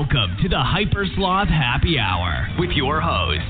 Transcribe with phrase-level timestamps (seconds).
[0.00, 3.44] Welcome to the Hyper Sloth Happy Hour with your hosts,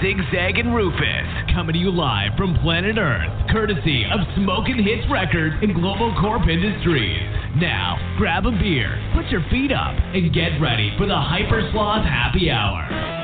[0.00, 5.56] Zigzag and Rufus, coming to you live from planet Earth, courtesy of Smoking Hits Records
[5.62, 7.18] and Global Corp Industries.
[7.56, 12.06] Now, grab a beer, put your feet up, and get ready for the Hyper Sloth
[12.06, 13.15] Happy Hour.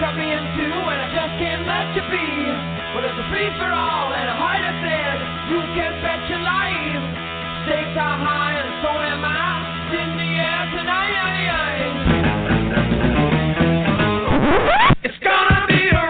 [0.00, 2.28] Cut me in two, and I just can't let you be.
[2.92, 6.40] But it's a free for all, and a heart that says you can bet your
[6.44, 7.04] life.
[7.64, 9.76] Stakes are high, and so am I.
[9.86, 11.06] In the air tonight.
[15.04, 16.06] It's gonna be a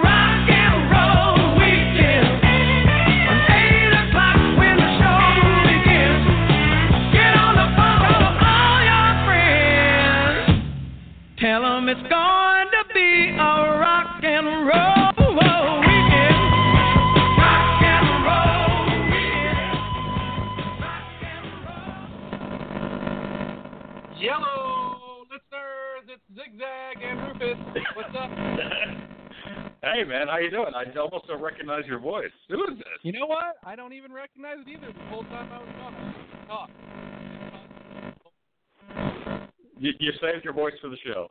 [29.97, 30.75] Hey man, how you doing?
[30.75, 32.31] I almost don't recognize your voice.
[32.51, 32.87] Who is this?
[33.01, 33.57] You know what?
[33.65, 34.93] I don't even recognize it either.
[34.93, 36.15] The whole time I was talking.
[36.47, 36.71] Talk.
[39.79, 41.29] You, you saved your voice for the show.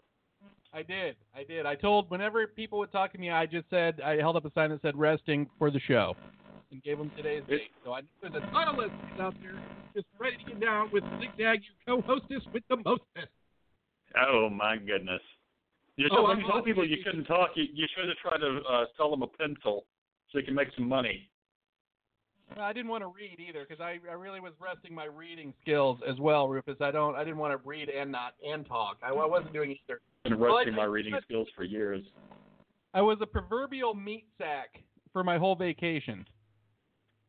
[0.74, 1.16] I did.
[1.36, 1.68] I did.
[1.68, 4.52] I told whenever people would talk to me, I just said I held up a
[4.54, 6.16] sign that said "resting for the show,"
[6.72, 7.72] and gave them today's It- date.
[7.84, 9.62] So I knew there's a ton of listeners out there
[9.94, 13.32] just ready to get down with Zigzag, your co-hostess with the mostest.
[14.28, 15.22] Oh my goodness.
[15.98, 18.60] You Oh, when you told people you couldn't talk, you, you should have tried to
[18.70, 19.86] uh, sell them a pencil
[20.32, 21.30] so you can make some money.
[22.60, 26.00] I didn't want to read either because I, I really was resting my reading skills
[26.08, 26.78] as well, Rufus.
[26.80, 28.98] I don't I didn't want to read and not and talk.
[29.02, 30.02] I, I wasn't doing either.
[30.24, 32.04] Been Well, I my reading skills for years.
[32.94, 36.26] I was a proverbial meat sack for my whole vacation.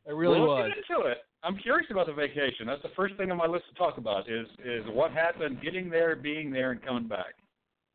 [0.07, 0.65] I really well, was.
[0.69, 1.19] let's get into it.
[1.43, 2.67] I'm curious about the vacation.
[2.67, 5.89] That's the first thing on my list to talk about is is what happened getting
[5.89, 7.35] there, being there, and coming back.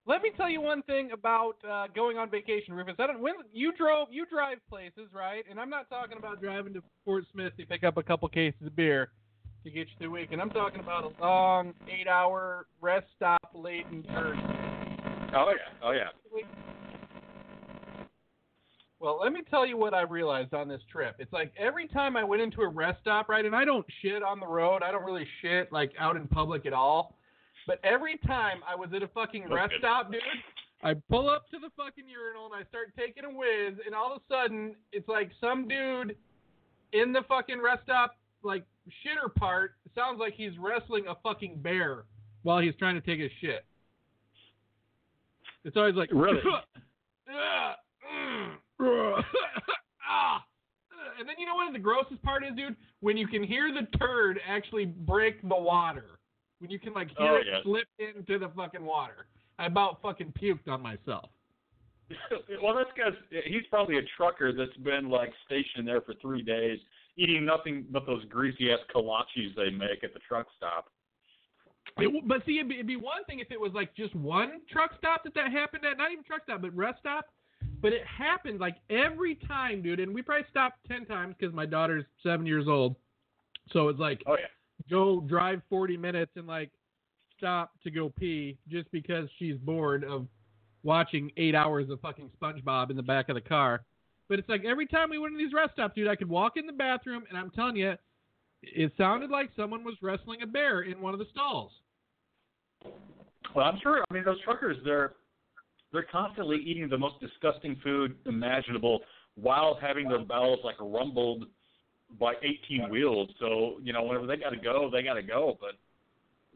[0.07, 2.95] Let me tell you one thing about uh, going on vacation, Rufus.
[2.97, 5.43] I don't when you drove you drive places, right?
[5.49, 8.65] And I'm not talking about driving to Fort Smith to pick up a couple cases
[8.65, 9.11] of beer
[9.63, 10.29] to get you through the week.
[10.31, 14.41] And I'm talking about a long eight hour rest stop late in Jersey.
[15.35, 16.09] Oh yeah, oh yeah.
[18.99, 21.15] Well, let me tell you what I realized on this trip.
[21.19, 24.23] It's like every time I went into a rest stop, right, and I don't shit
[24.23, 24.81] on the road.
[24.83, 27.17] I don't really shit like out in public at all.
[27.67, 29.79] But every time I was at a fucking That's rest good.
[29.79, 30.21] stop, dude,
[30.83, 34.11] I pull up to the fucking urinal and I start taking a whiz, and all
[34.15, 36.15] of a sudden it's like some dude
[36.93, 38.63] in the fucking rest stop like
[39.05, 42.05] shitter part sounds like he's wrestling a fucking bear
[42.43, 43.63] while he's trying to take a shit.
[45.63, 46.41] It's always like Really?
[50.13, 50.43] Ah.
[51.19, 52.75] And then you know what the grossest part is, dude?
[52.99, 56.19] When you can hear the turd actually break the water.
[56.61, 57.63] When you can like hear Oh, it yeah.
[57.63, 59.25] slip into the fucking water.
[59.57, 61.29] I about fucking puked on myself.
[62.61, 63.13] well, that's because
[63.45, 66.77] he's probably a trucker that's been like stationed there for three days,
[67.17, 70.91] eating nothing but those greasy ass kolaches they make at the truck stop.
[71.97, 74.61] It but see, it'd be, it'd be one thing if it was like just one
[74.69, 77.25] truck stop that that happened at, not even truck stop, but rest stop.
[77.81, 79.99] But it happened like every time, dude.
[79.99, 82.95] And we probably stopped ten times because my daughter's seven years old.
[83.71, 84.45] So it's like Oh yeah.
[84.91, 86.69] Go drive 40 minutes and like
[87.37, 90.27] stop to go pee just because she's bored of
[90.83, 93.83] watching eight hours of fucking SpongeBob in the back of the car.
[94.29, 96.53] But it's like every time we went to these rest stops, dude, I could walk
[96.55, 97.93] in the bathroom and I'm telling you,
[98.61, 101.71] it sounded like someone was wrestling a bear in one of the stalls.
[103.55, 104.03] Well, I'm sure.
[104.09, 105.13] I mean, those truckers they're
[105.91, 109.01] they're constantly eating the most disgusting food imaginable
[109.35, 111.45] while having their bowels like rumbled
[112.19, 113.29] by 18 wheels.
[113.39, 115.57] So you know, whenever they got to go, they got to go.
[115.59, 115.71] But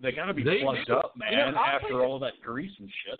[0.01, 0.95] they got to be They plugged do.
[0.95, 3.19] up, man, You know, after all that grease and shit.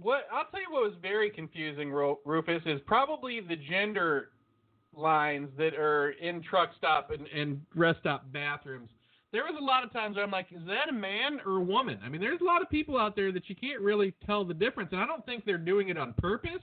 [0.00, 4.30] What I'll tell you what was very confusing, Rufus, is probably the gender
[4.96, 8.88] lines that are in truck stop and, and rest stop bathrooms.
[9.32, 11.62] There was a lot of times where I'm like, is that a man or a
[11.62, 11.98] woman?
[12.04, 14.52] I mean, there's a lot of people out there that you can't really tell the
[14.52, 16.60] difference, and I don't think they're doing it on purpose.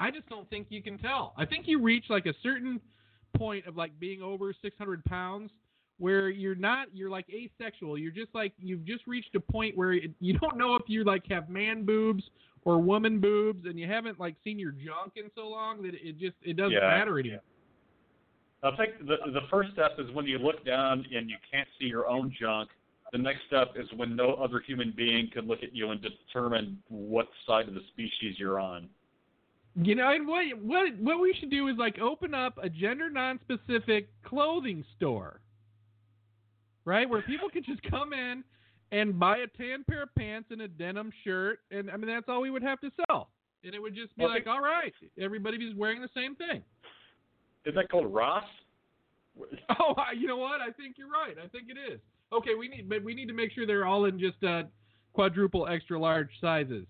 [0.00, 1.34] I just don't think you can tell.
[1.36, 2.80] I think you reach like a certain
[3.36, 5.50] point of like being over 600 pounds
[5.98, 9.92] where you're not you're like asexual you're just like you've just reached a point where
[9.92, 12.24] it, you don't know if you like have man boobs
[12.64, 16.18] or woman boobs and you haven't like seen your junk in so long that it
[16.18, 16.80] just it doesn't Yeah.
[16.80, 17.40] matter anymore
[18.64, 21.86] I think the the first step is when you look down and you can't see
[21.86, 22.70] your own junk,
[23.10, 26.78] the next step is when no other human being can look at you and determine
[26.88, 28.88] what side of the species you're on.
[29.74, 33.08] You know, and what what what we should do is like open up a gender
[33.08, 35.40] non-specific clothing store,
[36.84, 37.08] right?
[37.08, 38.44] Where people can just come in
[38.90, 42.28] and buy a tan pair of pants and a denim shirt, and I mean that's
[42.28, 43.30] all we would have to sell,
[43.64, 46.62] and it would just be Well, like, all right, everybody is wearing the same thing.
[47.64, 48.44] Is that called Ross?
[49.80, 50.60] Oh, you know what?
[50.60, 51.36] I think you're right.
[51.42, 51.98] I think it is.
[52.30, 54.64] Okay, we need, but we need to make sure they're all in just uh,
[55.14, 56.84] quadruple extra large sizes.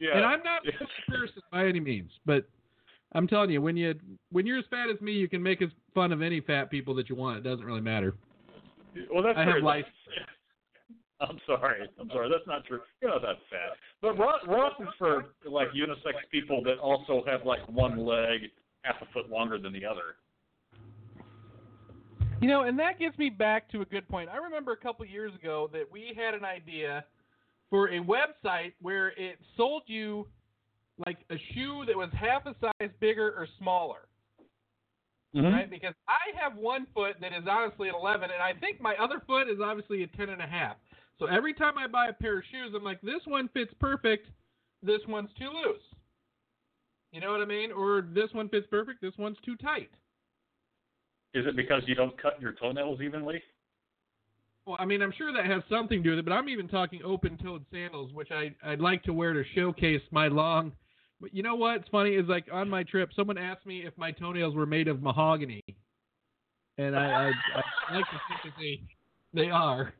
[0.00, 0.16] Yeah.
[0.16, 2.48] And I'm not a person by any means, but
[3.12, 3.94] I'm telling you, when you
[4.32, 6.94] when you're as fat as me, you can make as fun of any fat people
[6.94, 7.38] that you want.
[7.38, 8.14] It doesn't really matter.
[9.12, 9.62] Well, that's I have true.
[9.62, 9.84] life.
[11.20, 11.80] I'm sorry.
[12.00, 12.30] I'm sorry.
[12.30, 12.80] That's not true.
[13.02, 13.76] You're not that fat.
[14.00, 18.40] But Ross, Ross is for like unisex people that also have like one leg
[18.82, 20.16] half a foot longer than the other.
[22.40, 24.30] You know, and that gets me back to a good point.
[24.30, 27.04] I remember a couple years ago that we had an idea
[27.70, 30.26] for a website where it sold you
[31.06, 34.08] like a shoe that was half a size bigger or smaller.
[35.34, 35.46] Mm-hmm.
[35.46, 35.70] right?
[35.70, 39.22] Because I have one foot that is honestly an 11, and I think my other
[39.26, 40.76] foot is obviously a 10 and a half.
[41.20, 44.26] So every time I buy a pair of shoes, I'm like, this one fits perfect,
[44.82, 45.82] this one's too loose.
[47.12, 47.70] You know what I mean?
[47.70, 49.90] Or this one fits perfect, this one's too tight.
[51.32, 53.40] Is it because you don't cut your toenails evenly?
[54.66, 56.68] Well, I mean, I'm sure that has something to do with it, but I'm even
[56.68, 60.72] talking open-toed sandals, which I I'd like to wear to showcase my long.
[61.20, 64.10] But you know what's funny is like on my trip, someone asked me if my
[64.10, 65.62] toenails were made of mahogany,
[66.78, 67.32] and I I,
[67.88, 68.80] I like to think that they
[69.32, 69.92] they are.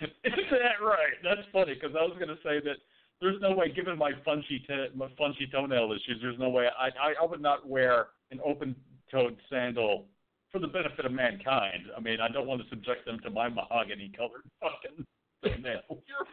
[0.00, 1.14] Is that right?
[1.24, 2.76] That's funny because I was going to say that
[3.20, 6.86] there's no way, given my funchy te- my funchy toenail issues, there's no way I
[6.86, 10.06] I, I would not wear an open-toed sandal
[10.50, 11.84] for the benefit of mankind.
[11.96, 15.04] I mean, I don't want to subject them to my mahogany-colored fucking
[15.44, 15.82] toenail.
[15.88, 16.26] Your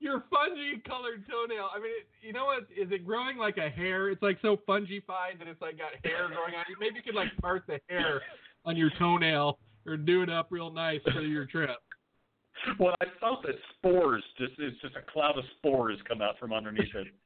[0.00, 1.68] your fungi colored toenail.
[1.74, 2.62] I mean, it, you know what?
[2.70, 4.10] Is it growing like a hair?
[4.10, 6.78] It's like so fungified that it's like got hair growing on it.
[6.78, 8.22] Maybe you could like part the hair
[8.64, 11.78] on your toenail or do it up real nice for your trip.
[12.78, 16.52] Well, I felt that spores just it's just a cloud of spores come out from
[16.52, 17.08] underneath it.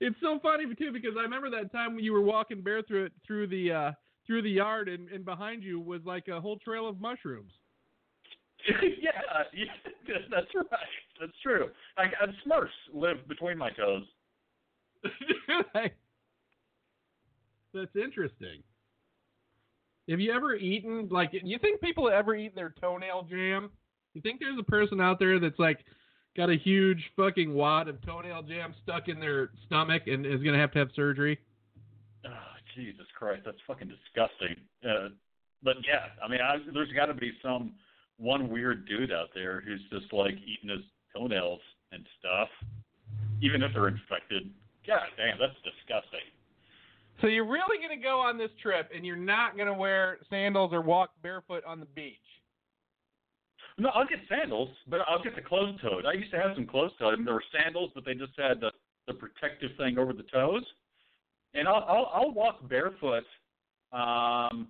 [0.00, 3.04] It's so funny too because I remember that time when you were walking bare through
[3.06, 3.92] it through the uh
[4.26, 7.52] through the yard and, and behind you was like a whole trail of mushrooms.
[8.68, 9.10] yeah,
[9.52, 9.64] yeah,
[10.30, 10.80] that's right.
[11.20, 11.66] That's true.
[11.98, 14.04] I, I uh, Smurfs live between my toes.
[17.74, 18.62] That's interesting.
[20.08, 23.70] Have you ever eaten like you think people have ever eaten their toenail jam?
[24.14, 25.80] You think there's a person out there that's like
[26.36, 30.58] got a huge fucking wad of toenail jam stuck in their stomach and is gonna
[30.58, 31.38] have to have surgery?
[32.74, 34.56] Jesus Christ, that's fucking disgusting.
[34.84, 35.08] Uh,
[35.62, 37.72] but yeah, I mean, I, there's got to be some
[38.18, 40.84] one weird dude out there who's just like eating his
[41.16, 41.60] toenails
[41.92, 42.48] and stuff,
[43.42, 44.50] even if they're infected.
[44.86, 46.28] God damn, that's disgusting.
[47.20, 50.80] So you're really gonna go on this trip and you're not gonna wear sandals or
[50.80, 52.16] walk barefoot on the beach.
[53.78, 56.06] No, I'll get sandals, but I'll get the closed toed.
[56.06, 57.24] I used to have some closed toed.
[57.24, 58.70] There were sandals, but they just had the
[59.06, 60.64] the protective thing over the toes.
[61.54, 63.24] And I'll I'll, I'll walk barefoot.
[63.92, 64.68] Um,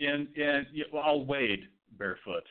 [0.00, 1.64] in in well, I'll wade
[1.98, 2.44] barefoot.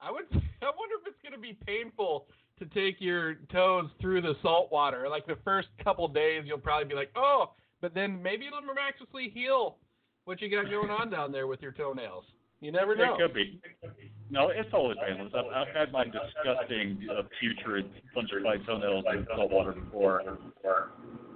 [0.00, 0.24] I would.
[0.32, 2.26] I wonder if it's gonna be painful
[2.58, 5.08] to take your toes through the salt water.
[5.08, 9.30] Like the first couple days, you'll probably be like, "Oh," but then maybe it'll miraculously
[9.32, 9.76] heal
[10.24, 12.24] what you got going on down there with your toenails.
[12.60, 13.14] You never know.
[13.14, 13.60] It could be.
[14.30, 15.32] No, it's always painless.
[15.34, 20.22] I've, I've had my disgusting, uh, putrid, fungified toenails in salt water before.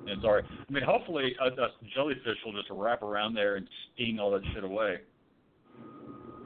[0.03, 0.45] And it's right.
[0.69, 4.19] I mean, hopefully uh, uh, a, a jellyfish will just wrap around there and sting
[4.19, 4.99] all that shit away.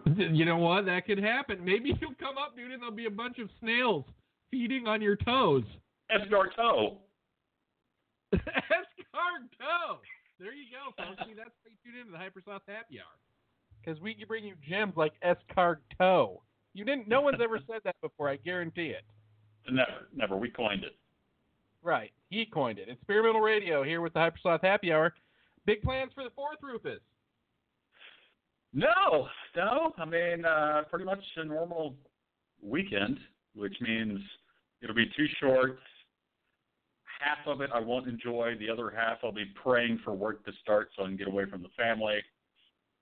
[0.16, 0.86] You know what?
[0.86, 1.64] That could happen.
[1.64, 4.04] Maybe you'll come up, dude, and there'll be a bunch of snails
[4.52, 5.64] feeding on your toes.
[6.12, 6.96] Escargot.
[8.34, 9.98] Escargot.
[10.38, 11.22] There you go, folks.
[11.26, 13.18] See, that's why you tune into the Hypersloth Happy Hour.
[13.84, 16.38] Because we can bring you gems like escargot.
[16.74, 17.08] You didn't.
[17.08, 18.28] No one's ever said that before.
[18.28, 19.02] I guarantee it.
[19.70, 20.36] Never, never.
[20.36, 20.94] We coined it.
[21.86, 22.10] Right.
[22.30, 22.88] He coined it.
[22.88, 25.14] Experimental Radio here with the Hypersloth Happy Hour.
[25.66, 26.98] Big plans for the fourth, Rufus.
[28.74, 29.92] No, no.
[29.96, 31.94] I mean, uh, pretty much a normal
[32.60, 33.20] weekend,
[33.54, 34.18] which means
[34.82, 35.78] it'll be too short.
[37.20, 38.56] Half of it I won't enjoy.
[38.58, 41.44] The other half I'll be praying for work to start so I can get away
[41.48, 42.18] from the family.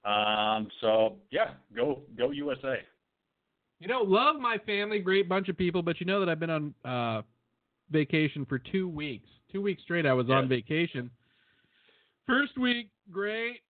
[0.04, 2.76] Um, so yeah, go go USA.
[3.80, 6.50] You know, love my family, great bunch of people, but you know that I've been
[6.50, 7.22] on uh,
[7.94, 9.28] vacation for two weeks.
[9.50, 11.10] Two weeks straight I was on vacation.
[12.26, 13.60] First week, great.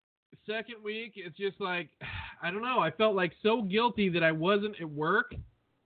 [0.46, 1.88] Second week, it's just like
[2.42, 2.80] I don't know.
[2.80, 5.32] I felt like so guilty that I wasn't at work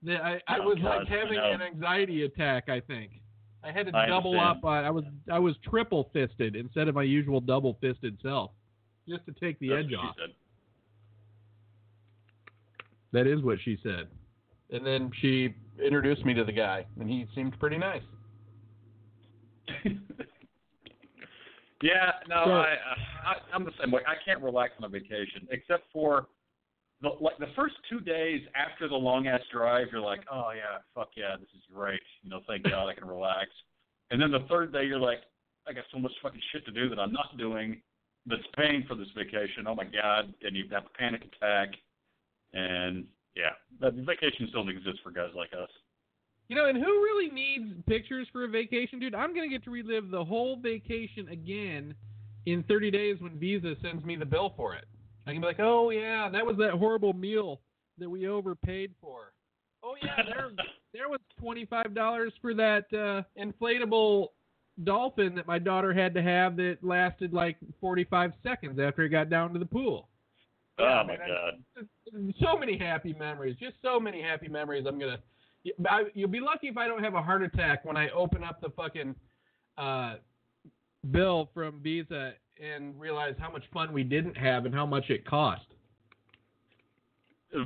[0.03, 2.69] that I, I Oh, was God, like having an anxiety attack.
[2.69, 3.11] I think
[3.63, 4.57] I had to I double understand.
[4.57, 4.65] up.
[4.65, 8.51] On, I was I was triple fisted instead of my usual double fisted self,
[9.07, 10.15] just to take the That's edge off.
[10.17, 10.33] said.
[13.11, 14.07] That is what she said.
[14.71, 15.53] And then she
[15.83, 18.03] introduced me to the guy, and he seemed pretty nice.
[21.81, 22.95] yeah, no, So- I, uh,
[23.25, 24.01] I I'm the same way.
[24.07, 26.27] I can't relax on a vacation except for
[27.01, 29.87] the like the first two days after the long ass drive.
[29.91, 32.01] You're like, oh yeah, fuck yeah, this is great.
[32.23, 33.47] You know, thank God I can relax.
[34.11, 35.19] And then the third day, you're like,
[35.67, 37.81] I got so much fucking shit to do that I'm not doing.
[38.25, 39.65] That's paying for this vacation.
[39.67, 40.33] Oh my God!
[40.41, 41.69] And you have a panic attack.
[42.53, 45.69] And yeah, that vacations don't exist for guys like us.
[46.49, 49.13] You know, and who really needs pictures for a vacation, dude?
[49.15, 51.93] I'm gonna get to relive the whole vacation again
[52.47, 54.85] in 30 days when Visa sends me the bill for it.
[55.27, 57.61] I can be like, oh yeah, that was that horrible meal
[57.99, 59.31] that we overpaid for.
[59.83, 60.49] Oh yeah, there
[60.93, 64.27] there was twenty five dollars for that uh, inflatable
[64.83, 69.09] dolphin that my daughter had to have that lasted like forty five seconds after it
[69.09, 70.09] got down to the pool.
[70.79, 72.33] Yeah, oh my man, I- God!
[72.41, 74.85] so many happy memories, just so many happy memories.
[74.87, 75.19] I'm gonna,
[75.89, 78.61] I, you'll be lucky if I don't have a heart attack when I open up
[78.61, 79.15] the fucking
[79.77, 80.15] uh,
[81.11, 85.25] bill from Visa and realize how much fun we didn't have and how much it
[85.25, 85.65] cost.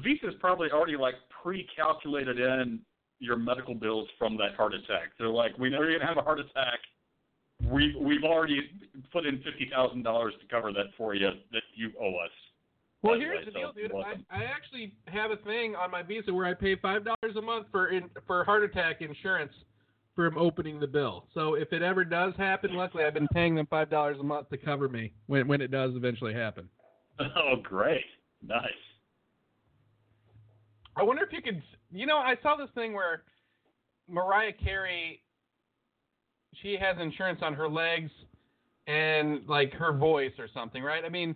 [0.03, 2.79] Visa's probably already like pre-calculated in
[3.19, 5.11] your medical bills from that heart attack.
[5.17, 6.79] They're like, we know you're gonna have a heart attack.
[7.69, 8.61] We we've already
[9.11, 12.31] put in fifty thousand dollars to cover that for you that you owe us.
[13.03, 13.91] Well, here's the deal, dude.
[13.91, 17.41] I, I actually have a thing on my Visa where I pay five dollars a
[17.41, 19.51] month for in, for heart attack insurance
[20.15, 21.25] from opening the bill.
[21.33, 24.49] So if it ever does happen, luckily I've been paying them five dollars a month
[24.51, 26.69] to cover me when when it does eventually happen.
[27.19, 28.03] Oh, great,
[28.41, 28.65] nice.
[30.95, 31.61] I wonder if you could.
[31.91, 33.23] You know, I saw this thing where
[34.09, 35.21] Mariah Carey,
[36.61, 38.09] she has insurance on her legs
[38.87, 41.05] and like her voice or something, right?
[41.05, 41.35] I mean,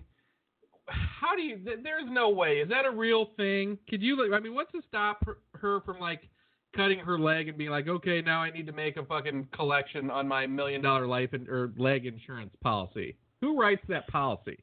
[0.87, 1.57] how do you?
[1.57, 2.57] th- There's no way.
[2.57, 3.77] Is that a real thing?
[3.89, 4.15] Could you?
[4.21, 6.29] like I mean, what's to stop her, from like
[6.75, 10.09] cutting her leg and being like, okay, now I need to make a fucking collection
[10.11, 13.15] on my million dollar life and, or leg insurance policy?
[13.41, 14.57] Who writes that policy?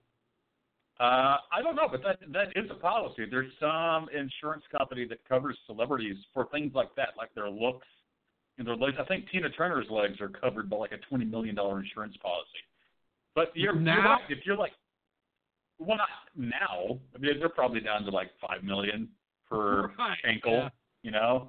[1.00, 3.25] Uh, I don't know, but that that is a policy.
[3.28, 7.87] There's some insurance company that covers celebrities for things like that, like their looks
[8.59, 8.97] and their legs.
[9.00, 12.49] I think Tina Turner's legs are covered by like a twenty million dollar insurance policy.
[13.35, 14.12] But you're, you're Now?
[14.12, 14.21] right.
[14.28, 14.71] If you're like,
[15.78, 16.99] well, not now.
[17.14, 19.09] I mean, they're probably down to like five million
[19.49, 20.52] per Right, ankle.
[20.52, 20.69] yeah.
[21.02, 21.49] You know,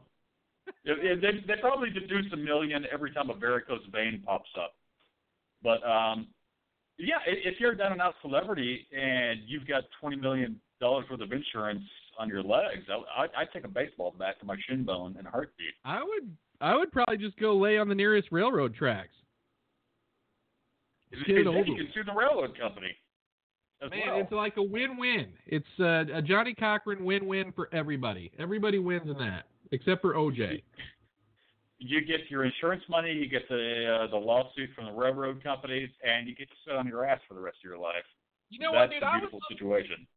[0.83, 4.73] they they probably deduce a million every time a varicose vein pops up.
[5.63, 6.27] But um,
[6.97, 11.21] yeah, if you're a down and out celebrity and you've got twenty million dollars worth
[11.21, 11.83] of insurance
[12.19, 15.25] on your legs, I, I, I'd take a baseball bat to my shin bone in
[15.25, 15.73] a heartbeat.
[15.85, 19.09] I would I would probably just go lay on the nearest railroad tracks.
[21.11, 22.95] Get it Then over you can sue the railroad company.
[23.81, 24.19] Man, well.
[24.19, 25.27] it's like a win-win.
[25.45, 28.31] It's uh, a Johnnie Cochran win-win for everybody.
[28.39, 30.61] Everybody wins in that, except for OJ.
[31.77, 35.89] you get your insurance money, you get the uh, the lawsuit from the railroad companies,
[36.03, 38.05] and you get to sit on your ass for the rest of your life.
[38.49, 39.03] You know That's what, dude?
[39.03, 40.07] a I would, beautiful situation.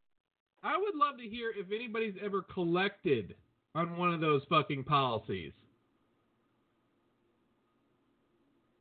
[0.62, 3.34] I would love to hear if anybody's ever collected
[3.74, 5.52] on one of those fucking policies.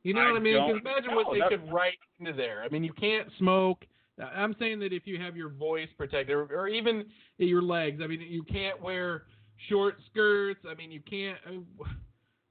[0.02, 0.56] You know I what I mean?
[0.56, 2.62] 'Cause don't imagine what they could write into there.
[2.62, 3.84] I mean, you can't smoke.
[4.24, 7.04] I'm saying that if you have your voice protected, or, or even
[7.38, 9.24] your legs, I mean, you can't wear
[9.68, 10.60] short skirts.
[10.68, 11.38] I mean, you can't.
[11.46, 11.84] uh,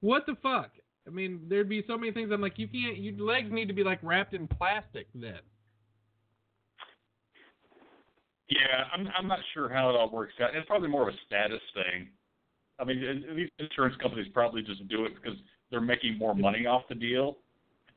[0.00, 0.70] What the fuck?
[1.06, 2.30] I mean, there'd be so many things.
[2.32, 2.98] I'm like, you can't.
[2.98, 5.06] Your legs need to be like wrapped in plastic.
[5.14, 5.40] Then.
[8.48, 10.54] Yeah, I'm I'm not sure how it all works out.
[10.54, 12.08] It's probably more of a status thing.
[12.78, 15.38] I mean, these insurance companies probably just do it because
[15.70, 17.38] they're making more money off the deal.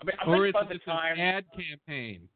[0.01, 2.27] I mean, I Or think it's, by the time an ad campaign.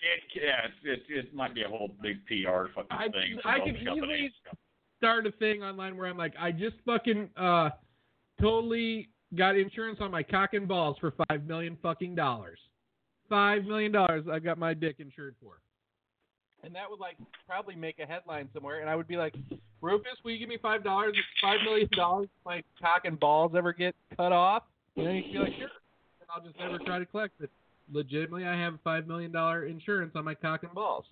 [0.00, 3.38] It, yeah, it, it it might be a whole big PR fucking I- thing.
[3.42, 4.32] for I those could companies.
[4.98, 7.70] start a thing online where I'm like, I just fucking uh
[8.40, 12.58] totally got insurance on my cock and balls for five million fucking dollars.
[13.28, 15.54] Five million dollars I got my dick insured for.
[16.64, 19.34] And that would like probably make a headline somewhere and I would be like,
[19.80, 23.52] Rufus, will you give me five dollars five million dollars if my cock and balls
[23.56, 24.62] ever get cut off?
[24.96, 25.68] And then you'd be like, Sure.
[26.20, 27.50] And I'll just never try to collect it.
[27.92, 31.04] Legitimately I have five million dollar insurance on my cock and balls.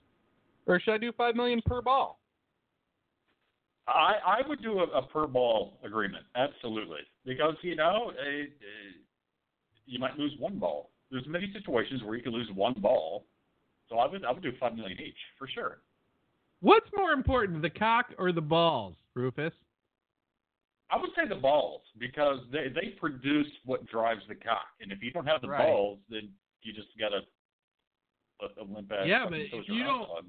[0.66, 2.20] Or should I do five million per ball?
[3.88, 8.92] I I would do a, a per ball agreement, absolutely, because you know uh, uh,
[9.86, 10.90] you might lose one ball.
[11.10, 13.26] There's many situations where you can lose one ball,
[13.88, 15.78] so I would I would do five million each for sure.
[16.60, 19.52] What's more important, the cock or the balls, Rufus?
[20.90, 25.02] I would say the balls because they they produce what drives the cock, and if
[25.02, 25.66] you don't have the Right.
[25.66, 26.28] balls, then
[26.66, 27.20] you just got a
[28.44, 29.06] a, limp ass.
[29.06, 30.24] Yeah, but if you don't- dog.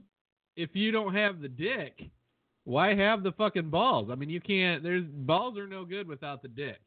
[0.56, 2.02] If you don't have the dick,
[2.64, 4.10] why have the fucking balls?
[4.12, 4.82] I mean, you can't.
[4.82, 6.80] There's balls are no good without the dick.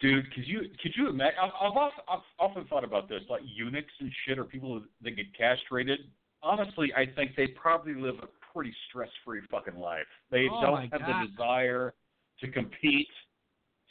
[0.00, 1.38] Dude, could you could you imagine?
[1.42, 5.10] I've, I've, often, I've often thought about this, like eunuchs and shit, or people that
[5.10, 6.00] get castrated.
[6.42, 10.06] Honestly, I think they probably live a pretty stress-free fucking life.
[10.30, 11.24] They Oh don't have God.
[11.24, 11.94] the desire
[12.40, 13.08] to compete,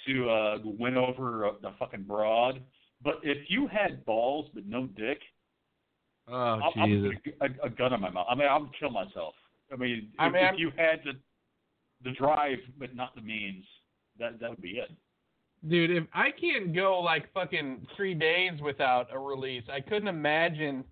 [0.07, 2.61] to uh, win over a, a fucking broad.
[3.03, 5.19] But if you had balls but no dick,
[6.29, 8.27] Oh I'll, I'll put a, a gun in my mouth.
[8.29, 9.33] I mean, I'll kill myself.
[9.71, 11.13] I mean, I if, mean, if you had the
[12.03, 13.65] the drive but not the means,
[14.19, 14.91] that that would be it.
[15.67, 20.83] Dude, if I can't go like fucking three days without a release, I couldn't imagine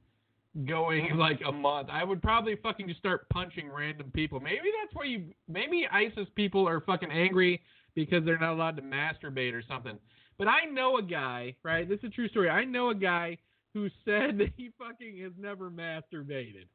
[0.66, 1.90] going like a month.
[1.92, 4.40] I would probably fucking just start punching random people.
[4.40, 5.26] Maybe that's why you.
[5.50, 7.62] Maybe ISIS people are fucking angry
[7.94, 9.98] because they're not allowed to masturbate or something.
[10.38, 11.88] But I know a guy, right?
[11.88, 12.50] This is a true story.
[12.50, 13.38] I know a guy
[13.74, 16.68] who said that he fucking has never masturbated.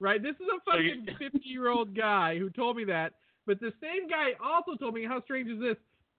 [0.00, 0.22] Right?
[0.22, 3.14] This is a fucking 50 year old guy who told me that.
[3.46, 5.76] But the same guy also told me, how strange is this?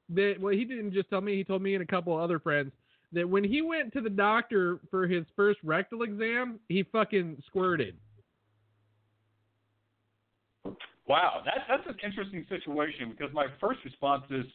[0.10, 2.39] That, well, he didn't just tell me, he told me and a couple of other
[2.39, 2.72] friends
[3.12, 7.96] that when he went to the doctor for his first rectal exam, he fucking squirted.
[11.08, 14.46] Wow, that's that's an interesting situation because my first response is,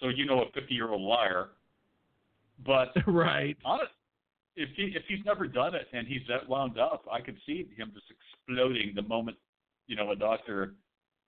[0.00, 1.48] so you know a fifty year old liar,
[2.64, 3.56] but right.
[3.64, 3.90] honest,
[4.56, 7.68] if he if he's never done it and he's that wound up, I could see
[7.76, 9.36] him just exploding the moment
[9.86, 10.74] you know a doctor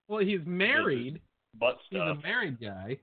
[0.08, 1.20] Well, he's married.
[1.58, 2.98] butt He's a married guy.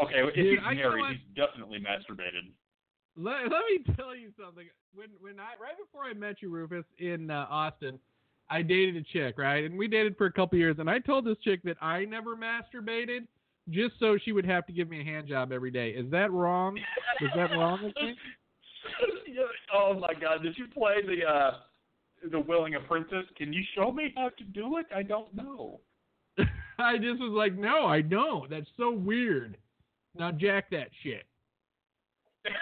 [0.00, 2.50] Okay, if Dude, he's I- married, he's definitely masturbated.
[3.16, 4.66] Let, let me tell you something.
[4.94, 7.98] When when I right before I met you, Rufus, in uh, Austin,
[8.48, 9.64] I dated a chick, right?
[9.64, 10.76] And we dated for a couple years.
[10.78, 13.26] And I told this chick that I never masturbated,
[13.70, 15.90] just so she would have to give me a hand job every day.
[15.90, 16.78] Is that wrong?
[17.20, 18.14] Is that wrong with me?
[19.74, 20.42] oh my God!
[20.42, 21.50] Did you play the uh
[22.30, 23.26] the Willing Apprentice?
[23.36, 24.86] Can you show me how to do it?
[24.94, 25.80] I don't know.
[26.78, 28.48] I just was like, no, I don't.
[28.48, 29.56] That's so weird.
[30.16, 31.24] Now jack that shit.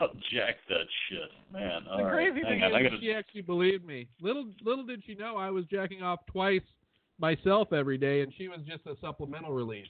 [0.00, 1.82] I'll jack that shit, man.
[1.88, 2.80] All the right, crazy hang thing on.
[2.80, 3.00] Is, gotta.
[3.00, 4.08] she actually believed me.
[4.20, 6.62] Little little did she know I was jacking off twice
[7.18, 9.86] myself every day, and she was just a supplemental release.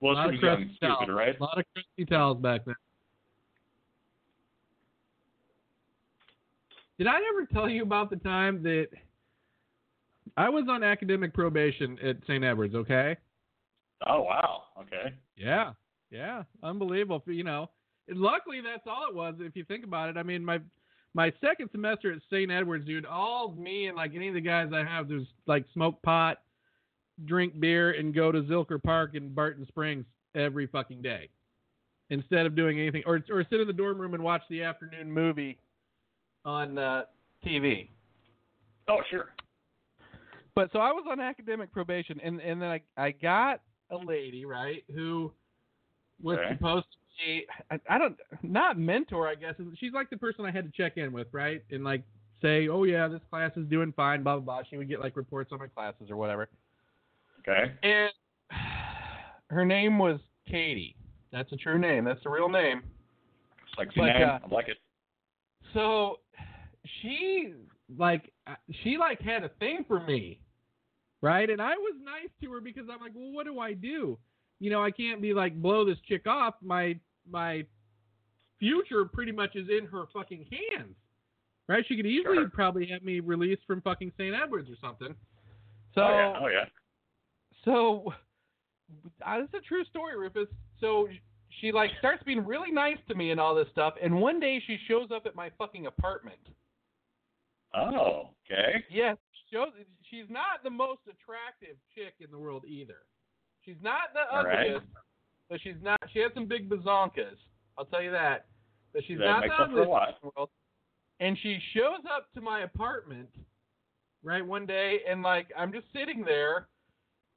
[0.00, 1.38] Well, lot she of was crusty and stupid, right?
[1.38, 2.74] A lot of crusty towels back then.
[6.98, 8.88] Did I ever tell you about the time that
[10.36, 12.44] I was on academic probation at St.
[12.44, 12.74] Edwards?
[12.74, 13.16] Okay.
[14.06, 14.64] Oh wow.
[14.80, 15.14] Okay.
[15.36, 15.72] Yeah,
[16.10, 17.22] yeah, unbelievable.
[17.26, 17.70] You know,
[18.08, 19.34] and luckily that's all it was.
[19.40, 20.60] If you think about it, I mean, my
[21.16, 22.50] my second semester at St.
[22.52, 26.00] Edwards, dude, all me and like any of the guys I have, there's like smoke
[26.02, 26.42] pot,
[27.24, 31.30] drink beer, and go to Zilker Park in Barton Springs every fucking day,
[32.10, 35.10] instead of doing anything, or or sit in the dorm room and watch the afternoon
[35.10, 35.58] movie
[36.44, 37.04] on uh,
[37.44, 37.88] TV.
[38.86, 39.30] Oh sure.
[40.54, 44.44] But so I was on academic probation, and and then I I got a lady
[44.44, 45.32] right who
[46.22, 46.52] was Okay.
[46.52, 46.98] supposed to
[47.70, 50.96] I, I don't not mentor I guess she's like the person I had to check
[50.96, 52.02] in with right and like
[52.42, 55.16] say oh yeah this class is doing fine blah blah blah she would get like
[55.16, 56.48] reports on my classes or whatever
[57.48, 57.72] Okay.
[57.82, 58.10] and
[59.48, 60.96] her name was Katie
[61.32, 62.82] that's a true name that's a real name
[63.78, 64.22] Sexy name.
[64.28, 64.78] uh, I like it.
[65.74, 66.20] So
[67.02, 67.52] she
[67.98, 70.40] like uh, she like had a thing for me,
[71.20, 71.50] right?
[71.50, 74.18] And I was nice to her because I'm like, well, what do I do?
[74.60, 76.54] You know, I can't be like blow this chick off.
[76.62, 76.98] My
[77.30, 77.64] my
[78.58, 80.94] future pretty much is in her fucking hands,
[81.68, 81.84] right?
[81.86, 82.48] She could easily Sure.
[82.48, 84.34] probably have me released from fucking St.
[84.34, 85.14] Edwards or something.
[85.94, 86.38] So oh yeah.
[86.40, 86.64] Oh yeah.
[87.64, 88.12] so
[89.26, 90.48] uh, this is a true story, Rufus.
[90.80, 91.08] So
[91.60, 94.62] she like starts being really nice to me and all this stuff, and one day
[94.66, 96.38] she shows up at my fucking apartment.
[97.74, 98.30] Oh.
[98.50, 98.84] Okay.
[98.90, 99.16] Yes,
[99.52, 99.68] shows
[100.10, 102.98] she's not the most attractive chick in the world either.
[103.66, 104.66] She's not the All right.
[104.68, 104.86] ugliest,
[105.50, 106.00] but she's not.
[106.12, 107.36] She has some big bazonkas.
[107.76, 108.46] I'll tell you that.
[108.94, 110.08] But she's That not makes the up for a ugliest lot.
[110.08, 110.50] in the world.
[111.20, 113.28] And she shows up to my apartment,
[114.22, 116.68] right one day, and like I'm just sitting there.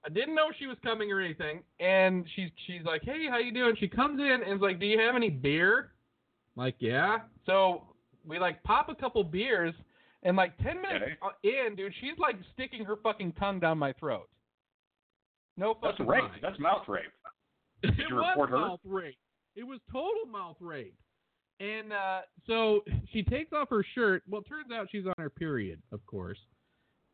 [0.05, 3.51] I didn't know she was coming or anything, and she's she's like, "Hey, how you
[3.53, 5.91] doing?" She comes in and is like, "Do you have any beer?"
[6.55, 7.19] I'm like, yeah.
[7.45, 7.83] So
[8.25, 9.73] we like pop a couple beers,
[10.23, 11.65] and like ten minutes Okay.
[11.67, 14.29] in, dude, she's like sticking her fucking tongue down my throat.
[15.59, 16.23] No That's rape.
[16.41, 17.03] That's mouth rape.
[17.83, 18.57] it you was report her?
[18.57, 19.17] mouth rape.
[19.55, 20.95] It was total mouth rape.
[21.59, 24.23] And uh, so she takes off her shirt.
[24.29, 26.37] Well, it turns out she's on her period, of course.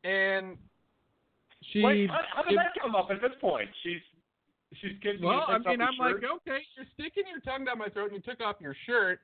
[0.04, 0.58] And
[1.74, 1.82] she.
[1.82, 3.68] Wait, how, how did that come up at this point?
[3.82, 4.02] She's
[4.80, 7.90] she's kissing you, well, I mean, I'm like, okay, you're sticking your tongue down my
[7.90, 9.20] throat and you took off your shirt.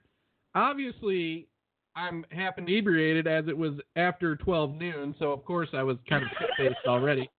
[0.56, 1.48] Obviously,
[1.96, 6.24] I'm half inebriated as it was after 12 noon, so of course I was kind
[6.24, 7.30] of shit faced already.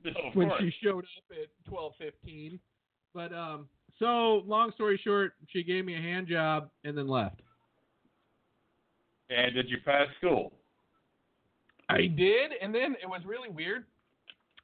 [0.04, 0.60] No, when course.
[0.60, 2.60] she showed up at twelve fifteen.
[3.14, 7.40] But um, so long story short, she gave me a hand job and then left.
[9.30, 10.52] And did you pass school?
[11.88, 13.84] I did, and then it was really weird.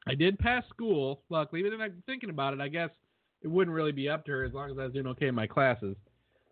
[0.06, 2.60] I did pass school, luckily, but then I'm thinking about it.
[2.60, 2.90] I guess
[3.42, 5.34] it wouldn't really be up to her as long as I was doing okay in
[5.34, 5.96] my classes.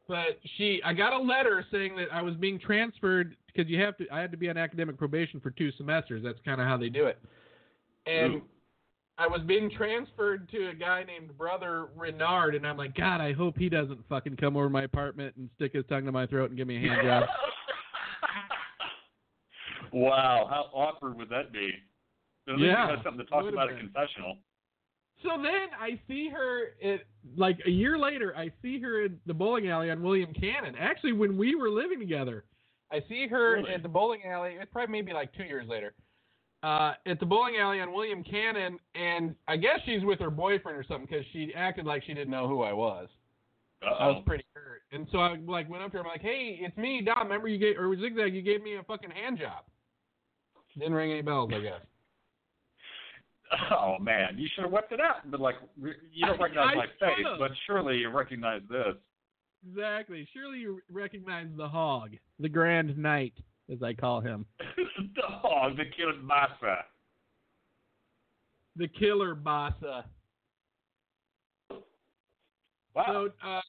[0.09, 3.97] But she, I got a letter saying that I was being transferred because you have
[3.99, 4.07] to.
[4.11, 6.23] I had to be on academic probation for two semesters.
[6.25, 7.19] That's kind of how they do it.
[8.07, 8.43] And Ooh.
[9.23, 13.33] I was being transferred to a guy named Brother Renard, and I'm like, God, I
[13.33, 16.27] hope he doesn't fucking come over to my apartment and stick his tongue to my
[16.27, 17.25] throat and give me a hand job.
[19.93, 21.71] wow, how awkward would that be?
[22.49, 23.87] At least Yeah, something to talk about at been.
[23.93, 24.39] confessional.
[25.23, 27.03] So then I see her at
[27.37, 28.35] like a year later.
[28.37, 30.75] I see her at the bowling alley on William Cannon.
[30.77, 32.43] Actually, when we were living together,
[32.91, 33.73] I see her Really?
[33.73, 34.57] at the bowling alley.
[34.61, 35.95] It's probably maybe like two years later.
[36.63, 40.79] Uh, at the bowling alley on William Cannon, and I guess she's with her boyfriend
[40.79, 43.09] or something because she acted like she didn't know who I was.
[43.83, 46.05] I was pretty hurt, and so I like went up to her.
[46.05, 47.25] I'm like, "Hey, it's me, Dom.
[47.25, 48.33] Remember you gave or Zigzag?
[48.33, 49.65] You gave me a fucking hand job."
[50.79, 51.81] Didn't ring any bells, I guess.
[53.71, 55.31] Oh man, you should have whipped it out.
[55.31, 58.95] But like, you don't recognize I my face, but surely you recognize this.
[59.69, 60.27] Exactly.
[60.33, 63.35] Surely you recognize the hog, the Grand Knight,
[63.73, 64.45] as I call him,
[65.15, 66.85] Dog, the kid massa.
[68.77, 70.05] the Killer Bassa.
[72.95, 73.05] Wow.
[73.07, 73.61] So, uh,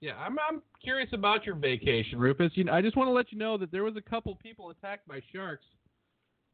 [0.00, 2.52] yeah, I'm I'm curious about your vacation, Rufus.
[2.54, 4.70] You know, I just want to let you know that there was a couple people
[4.70, 5.64] attacked by sharks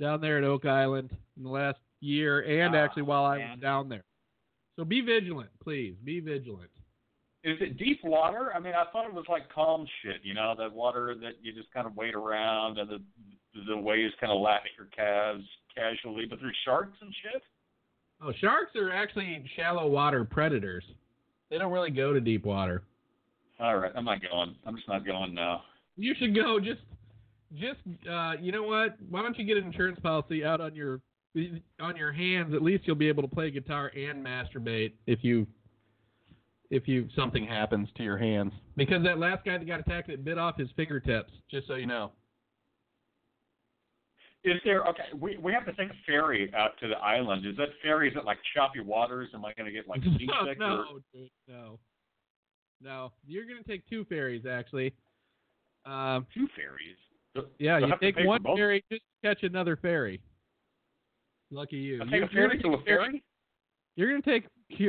[0.01, 3.59] down there at Oak Island in the last year, and Ah, actually while I was
[3.61, 4.05] down there.
[4.77, 5.95] So be vigilant, please.
[6.05, 6.71] Be vigilant.
[7.43, 8.53] Is it deep water?
[8.55, 10.21] I mean, I thought it was like calm shit.
[10.23, 13.01] You know, that water that you just kind of wade around and the
[13.67, 16.27] the waves kind of lap at your calves casually.
[16.29, 17.43] But there's sharks and shit.
[18.23, 20.85] Oh, sharks are actually shallow water predators.
[21.49, 22.83] They don't really go to deep water.
[23.59, 24.55] All right, I'm not going.
[24.67, 25.63] I'm just not going now.
[25.97, 26.61] You should go.
[26.61, 26.81] Just,
[27.55, 28.97] just, uh, you know what?
[29.09, 31.01] Why don't you get an insurance policy out on your
[31.81, 32.55] on your hands?
[32.55, 35.47] At least you'll be able to play guitar and masturbate if you
[36.71, 38.53] if you something happens to your hands.
[38.77, 41.33] Because that last guy that got attacked, it bit off his fingertips.
[41.51, 42.13] Just so you know.
[44.43, 45.03] Is there okay?
[45.19, 47.45] We we have to take a ferry out to the island.
[47.45, 48.09] Is that ferry?
[48.09, 49.29] Is it like choppy waters?
[49.35, 50.31] Am I going to get like no, seasick?
[50.33, 50.85] or, no,
[51.47, 51.79] no,
[52.81, 53.13] no.
[53.27, 54.95] You're gonna take two ferries actually.
[55.85, 56.97] Um, two ferries.
[57.35, 60.23] Do- yeah, I you take one ferry just to catch another ferry.
[61.51, 62.01] Lucky you.
[62.01, 63.23] I take a ferry to a ferry.
[64.01, 64.47] You're gonna take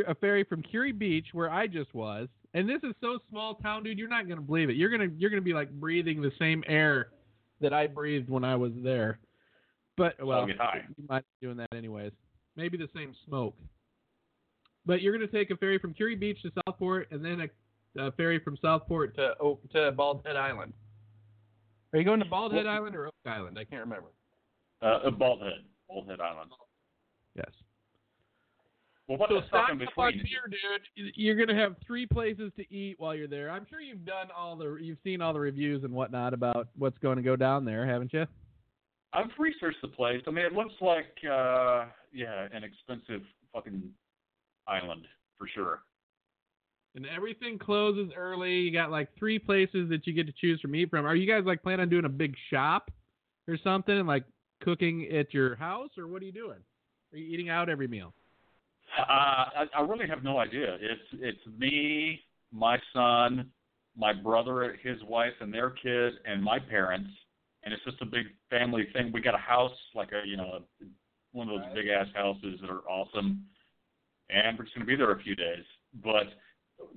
[0.07, 3.83] a ferry from Kure Beach, where I just was, and this is so small town,
[3.83, 3.99] dude.
[3.99, 4.77] You're not gonna believe it.
[4.77, 7.09] You're gonna you're gonna be like breathing the same air
[7.59, 9.19] that I breathed when I was there.
[9.97, 10.55] But well, you
[11.09, 12.13] might be doing that anyways.
[12.55, 13.57] Maybe the same smoke.
[14.85, 18.13] But you're gonna take a ferry from Kure Beach to Southport, and then a, a
[18.13, 20.71] ferry from Southport to Oak, to Bald Head Island.
[21.91, 23.59] Are you going to Bald Head Island or Oak Island?
[23.59, 24.07] I can't remember.
[24.81, 26.51] Uh, Bald Head, Bald Head Island.
[27.35, 27.51] Yes.
[29.07, 30.13] Well, what's So the in between?
[30.13, 31.13] beer, dude.
[31.15, 33.49] You're gonna have three places to eat while you're there.
[33.49, 36.97] I'm sure you've done all the, you've seen all the reviews and whatnot about what's
[36.99, 38.25] going to go down there, haven't you?
[39.13, 40.21] I've researched the place.
[40.25, 43.21] I mean, it looks like uh yeah, an expensive
[43.53, 43.83] fucking
[44.67, 45.05] island
[45.37, 45.79] for sure.
[46.95, 48.51] And everything closes early.
[48.59, 51.05] You got like three places that you get to choose from eat from.
[51.05, 52.91] Are you guys like planning on doing a big shop
[53.47, 54.23] or something, and like
[54.61, 56.59] cooking at your house, or what are you doing?
[57.13, 58.13] Are you eating out every meal?
[58.97, 60.77] Uh, I, I really have no idea.
[60.79, 63.49] It's it's me, my son,
[63.97, 67.09] my brother, his wife, and their kid, and my parents,
[67.63, 69.11] and it's just a big family thing.
[69.13, 70.59] We got a house, like a you know,
[71.31, 71.75] one of those Right.
[71.75, 73.45] big ass houses that are awesome,
[74.29, 75.63] and we're just gonna be there a few days.
[76.03, 76.27] But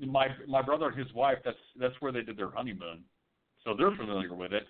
[0.04, 3.04] my my brother and his wife, that's that's where they did their honeymoon,
[3.62, 4.66] so they're familiar with it.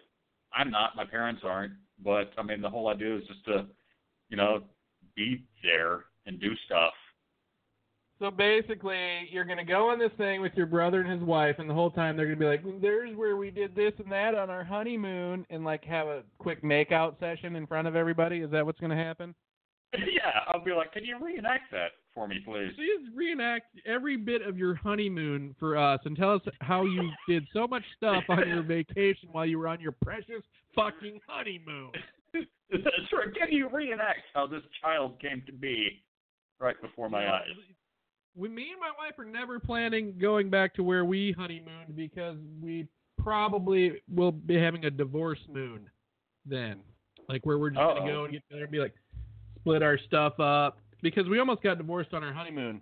[0.53, 0.95] I'm not.
[0.95, 1.73] My parents aren't.
[2.05, 3.67] But I mean, the whole idea is just to,
[4.29, 4.65] you know,
[5.15, 6.93] be there and do stuff.
[8.21, 11.69] So basically, you're gonna go on this thing with your brother and his wife, and
[11.69, 14.51] the whole time they're gonna be like, "There's where we did this and that on
[14.51, 18.41] our honeymoon," and like have a quick makeout session in front of everybody.
[18.41, 19.35] Is that what's gonna happen?
[20.13, 22.73] yeah, I'll be like, can you reenact that for me, please?
[22.75, 27.47] Please reenact every bit of your honeymoon for us and tell us how you did
[27.53, 30.43] so much stuff on your vacation while you were on your precious
[30.75, 31.91] fucking honeymoon.
[32.33, 33.35] That's right.
[33.39, 36.03] Can you reenact how this child came to be
[36.59, 37.43] right before my eyes?
[38.37, 42.37] We, me and my wife are never planning going back to where we honeymooned because
[42.61, 45.89] we probably will be having a divorce moon
[46.45, 46.81] then.
[47.29, 48.01] Like where we're just Uh-oh.
[48.01, 48.95] gonna go and get together and be like
[49.61, 50.79] split our stuff up.
[51.01, 52.81] Because we almost got divorced on our honeymoon.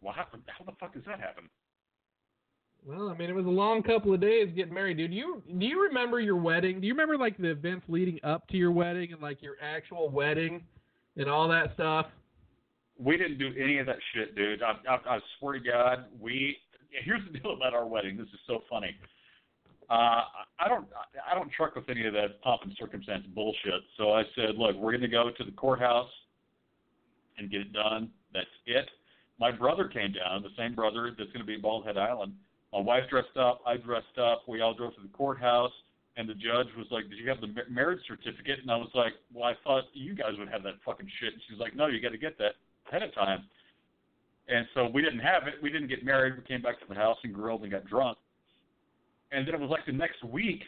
[0.00, 1.48] Well, how, how the fuck does that happen?
[2.86, 5.12] Well, I mean, it was a long couple of days getting married, dude.
[5.12, 6.80] You do you remember your wedding?
[6.80, 10.08] Do you remember like the events leading up to your wedding and like your actual
[10.08, 10.62] wedding
[11.16, 12.06] and all that stuff?
[12.98, 14.62] We didn't do any of that shit, dude.
[14.62, 16.56] I, I, I swear to God, we.
[17.04, 18.16] Here's the deal about our wedding.
[18.16, 18.96] This is so funny.
[19.90, 20.24] Uh,
[20.58, 20.86] I don't,
[21.30, 23.82] I don't truck with any of that pomp and circumstance bullshit.
[23.96, 26.10] So I said, look, we're going to go to the courthouse
[27.38, 28.10] and get it done.
[28.34, 28.88] That's it.
[29.38, 32.32] My brother came down, the same brother that's going to be in Bald Head Island.
[32.72, 33.60] My wife dressed up.
[33.66, 34.42] I dressed up.
[34.48, 35.72] We all drove to the courthouse.
[36.16, 38.90] And the judge was like, "Did you have the ma- marriage certificate?" And I was
[38.92, 41.86] like, "Well, I thought you guys would have that fucking shit." And she's like, "No,
[41.86, 42.56] you got to get that
[42.88, 43.44] ahead of time."
[44.48, 45.54] And so we didn't have it.
[45.62, 46.36] We didn't get married.
[46.36, 48.16] We came back to the house and grilled and got drunk.
[49.30, 50.62] And then it was like the next week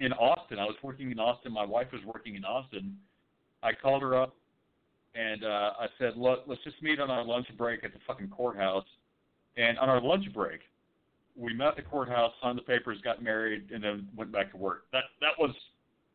[0.00, 0.58] in Austin.
[0.58, 1.52] I was working in Austin.
[1.52, 2.96] My wife was working in Austin.
[3.62, 4.34] I called her up
[5.16, 8.28] and uh, I said, "Look, let's just meet on our lunch break at the fucking
[8.28, 8.84] courthouse."
[9.56, 10.60] And on our lunch break,
[11.36, 14.56] we met at the courthouse, signed the papers, got married, and then went back to
[14.56, 14.84] work.
[14.92, 15.54] That that was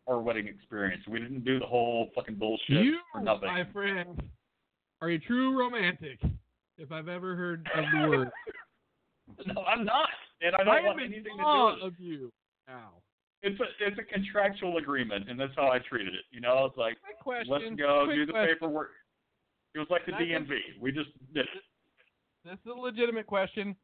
[0.08, 1.04] our wedding experience.
[1.08, 3.48] We didn't do the whole fucking bullshit you, for nothing.
[3.48, 4.22] my friend,
[5.02, 6.20] are a true romantic.
[6.78, 8.30] If I've ever heard of the word,
[9.46, 10.10] no, I'm not,
[10.42, 12.32] and I I don't am want anything to do with of you.
[12.68, 12.90] Now,
[13.44, 16.22] It's a it's a contractual agreement, and that's how I treated it.
[16.32, 17.52] You know, it's like question.
[17.52, 18.56] let's go do the question.
[18.56, 18.90] paperwork.
[19.76, 20.58] It was like the I just- DMV.
[20.80, 21.64] We just did it.
[22.44, 23.76] This is a legitimate question.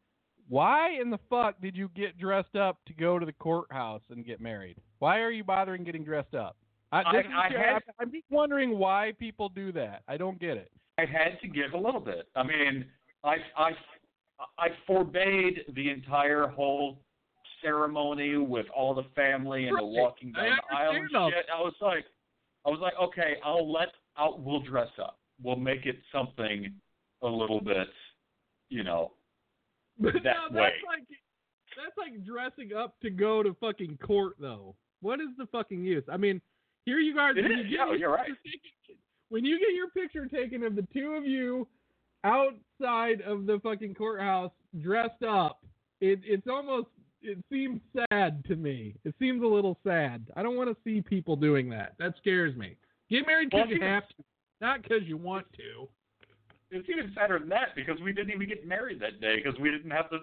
[0.50, 4.26] Why in the fuck did you get dressed up to go to the courthouse and
[4.26, 4.78] get married?
[5.00, 6.56] Why are you bothering getting dressed up?
[6.92, 10.04] I, I- I had- I'm- just wondering why people do that.
[10.08, 10.72] I don't get it.
[10.98, 12.28] I had to give a little bit.
[12.36, 12.86] I mean,
[13.24, 13.72] I I
[14.58, 17.00] I forbade the entire whole
[17.62, 21.46] ceremony with all the family and the walking down the aisle and shit.
[21.54, 22.06] I was like,
[22.66, 25.20] I was like, okay, I'll let I'll we'll dress up.
[25.42, 26.74] We'll make it something
[27.22, 27.88] a little bit,
[28.70, 29.12] you know.
[30.00, 30.72] But That no, that's way.
[30.88, 31.04] like
[31.76, 34.76] that's like dressing up to go to fucking court though.
[35.02, 36.04] What is the fucking use?
[36.12, 36.40] I mean,
[36.88, 37.34] here you guys.
[37.36, 38.28] It when is, you get yeah, you're right.
[38.28, 38.98] taken-
[39.30, 41.68] When you get your picture taken of the two of you
[42.24, 45.64] outside of the fucking courthouse dressed up,
[46.02, 46.88] it it's almost
[47.22, 48.96] it seems sad to me.
[49.04, 50.26] It seems a little sad.
[50.36, 51.94] I don't want to see people doing that.
[52.00, 52.76] That scares me.
[53.10, 54.16] Get married because Well, you have to,
[54.62, 55.88] not because you want to.
[56.70, 59.72] It's even sadder than that because we didn't even get married that day because we
[59.72, 60.20] didn't have the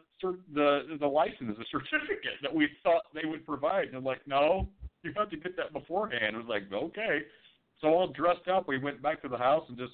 [0.54, 3.84] the the license, the certificate that we thought they would provide.
[3.84, 4.68] And they're like, no,
[5.04, 6.34] you have to get that beforehand.
[6.36, 7.20] It was like, okay.
[7.80, 9.92] So all dressed up, we went back to the house and just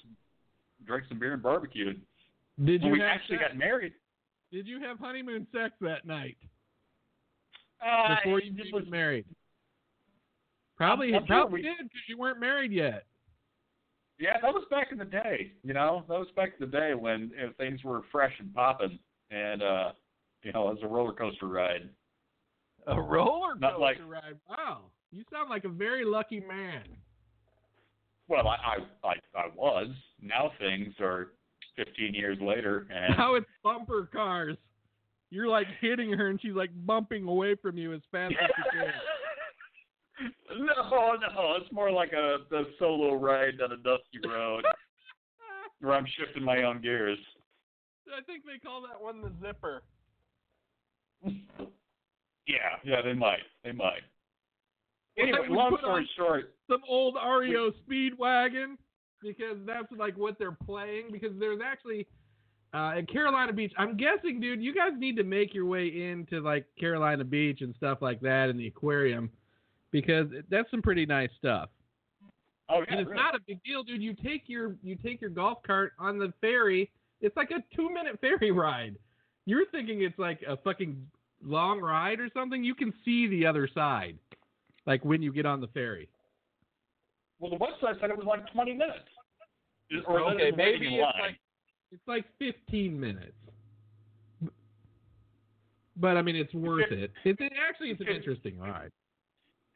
[0.85, 2.01] drank some beer and barbecued.
[2.63, 3.49] Did you we actually sex?
[3.49, 3.93] got married.
[4.51, 6.37] Did you have honeymoon sex that night?
[7.85, 9.25] Uh, before you even was, married.
[10.77, 13.05] Probably, I'm sure probably we- did because you weren't married yet.
[14.19, 15.51] yeah, that was back in the day.
[15.63, 18.53] You know, that was back in the day when you know, things were fresh and
[18.53, 18.99] popping,
[19.31, 19.91] and uh,
[20.43, 21.89] you know, it was a roller coaster ride.
[22.87, 24.37] A roller Not like- ride.
[24.49, 26.83] Wow, you sound like a very lucky man.
[28.27, 29.89] Well, I I I, I was.
[30.21, 31.31] Now things are
[31.75, 34.57] 15 years later, and Now it's bumper cars.
[35.29, 38.77] You're like hitting her, and she's like bumping away from you as fast as she
[38.77, 38.93] can.
[40.65, 44.63] no, no, it's more like a, a solo ride down a dusty road
[45.79, 47.17] where I'm shifting my own gears.
[48.15, 49.83] I think they call that one the zipper.
[52.47, 54.01] Yeah, yeah, they might, they might.
[55.17, 58.77] Anyway, long story short, Some old REO Speedwagon
[59.21, 61.09] because that's like what they're playing.
[61.11, 62.07] Because there's actually
[62.73, 63.73] uh, at Carolina Beach.
[63.77, 67.75] I'm guessing, dude, you guys need to make your way into like Carolina Beach and
[67.75, 69.29] stuff like that in the aquarium
[69.91, 71.69] because that's some pretty nice stuff.
[72.69, 73.21] oh yeah, and it's really.
[73.21, 74.01] not a big deal, dude.
[74.01, 76.89] You take your you take your golf cart on the ferry.
[77.19, 78.95] It's like a two minute ferry ride.
[79.45, 81.05] You're thinking it's like a fucking
[81.43, 82.63] long ride or something.
[82.63, 84.17] You can see the other side,
[84.85, 86.09] like when you get on the ferry.
[87.39, 88.99] Well, the website said it was like 20 minutes.
[90.07, 91.13] Or Okay, it was waiting maybe it's line.
[91.21, 91.39] like
[91.91, 93.33] it's like 15 minutes.
[95.97, 97.11] But I mean, it's worth it.
[97.25, 98.91] It's it, actually it's an interesting ride.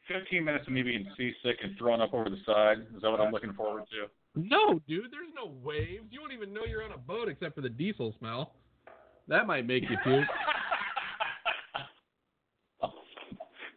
[0.07, 2.77] 15 minutes of me being seasick and thrown up over the side.
[2.95, 4.07] Is that what I'm looking forward to?
[4.41, 6.05] No, dude, there's no waves.
[6.11, 8.53] You won't even know you're on a boat except for the diesel smell.
[9.27, 10.25] That might make you puke.
[12.81, 12.87] The-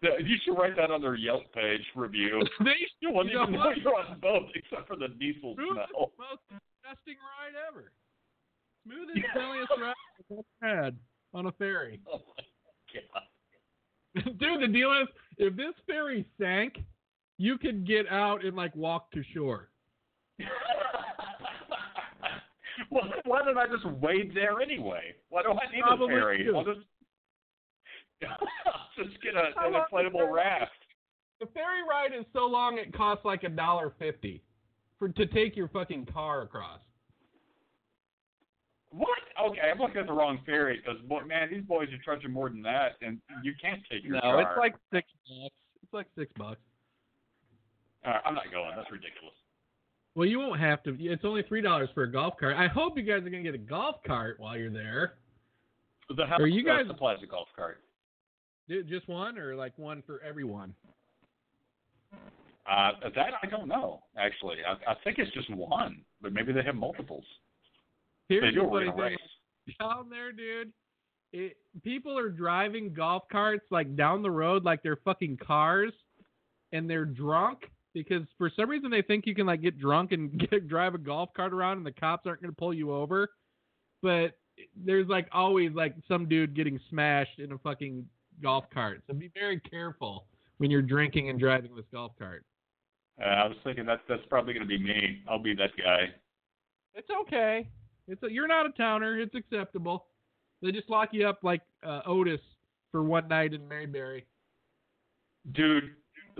[0.03, 2.41] you should write that on their Yelp page review.
[2.65, 5.91] they You won't You know even know you're on boat except for the diesel Smoothest,
[5.91, 6.13] smell.
[6.19, 7.93] most disgusting ride ever.
[8.85, 9.95] Smoothest, smelliest ride
[10.31, 10.97] I've ever had
[11.35, 12.01] on a ferry.
[12.13, 12.43] Oh my
[12.95, 14.35] god.
[14.41, 16.79] Dude, the deal is, if this ferry sank,
[17.37, 19.69] you could get out and like walk to shore.
[22.91, 25.15] well, why don't I just wade there anyway?
[25.29, 26.49] Why do I need Probably a ferry?
[26.55, 26.81] I'll just,
[28.97, 30.33] just get a, an inflatable that?
[30.33, 30.73] raft.
[31.41, 34.43] The ferry ride is so long it costs like a dollar fifty
[34.99, 36.81] for to take your fucking car across.
[38.91, 39.19] What?
[39.51, 42.63] Okay, I'm looking at the wrong ferry because, man, these boys are charging more than
[42.63, 44.33] that, and you can't take your No, car.
[44.33, 45.55] No, it's like six bucks.
[45.83, 46.61] It's like six bucks.
[48.05, 48.73] All right, I'm not going.
[48.75, 49.35] That's ridiculous.
[50.15, 50.97] Well, you won't have to.
[50.99, 52.57] It's only three dollars for a golf cart.
[52.57, 55.15] I hope you guys are gonna get a golf cart while you're there.
[56.17, 57.83] The house Are you guys- supplies a golf cart.
[58.69, 60.75] Just one or like one for everyone?
[62.71, 64.03] Uh, that I don't know.
[64.19, 67.25] Actually, I, I think it's just one, but maybe they have multiples.
[68.29, 69.03] Here's they do the a funny real thing.
[69.05, 69.77] race.
[69.81, 70.73] down there, dude.
[71.33, 75.93] It, people are driving golf carts like down the road like they're fucking cars,
[76.73, 80.39] and they're drunk because for some reason they think you can like get drunk and
[80.51, 83.29] get, drive a golf cart around and the cops aren't going to pull you over.
[84.03, 84.39] But
[84.77, 88.07] there's like always like some dude getting smashed in a fucking
[88.42, 89.03] golf cart.
[89.07, 90.27] So be very careful
[90.59, 92.44] when you're drinking and driving this golf cart.
[93.20, 95.22] Uh, I was thinking that that's probably going to be me.
[95.29, 96.07] I'll be that guy.
[96.94, 97.68] It's okay.
[98.07, 99.18] It's a, you're not a towner.
[99.18, 100.07] It's acceptable.
[100.62, 102.40] They just lock you up like uh, Otis
[102.90, 104.27] for one night in Mayberry.
[105.53, 105.94] Dude,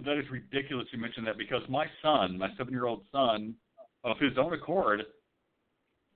[0.04, 3.54] that is ridiculous you mentioned that because my son, my seven year old son,
[4.04, 5.02] of his own accord,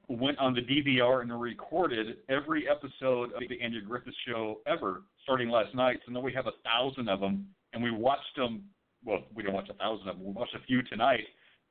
[0.08, 5.48] went on the DVR and recorded every episode of the Andy Griffith Show ever, starting
[5.48, 6.00] last night.
[6.06, 8.64] So now we have a thousand of them, and we watched them.
[9.04, 10.26] Well, we didn't watch a thousand of them.
[10.26, 11.24] We watched a few tonight,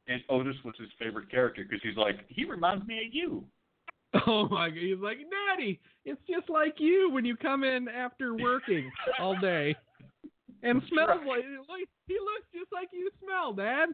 [0.08, 3.44] and Otis was his favorite character because he's like, he reminds me of you.
[4.28, 4.78] Oh my god!
[4.78, 9.74] He's like, Daddy, it's just like you when you come in after working all day,
[10.64, 11.28] and smells right.
[11.28, 13.88] like, like he looks just like you smell, Dad.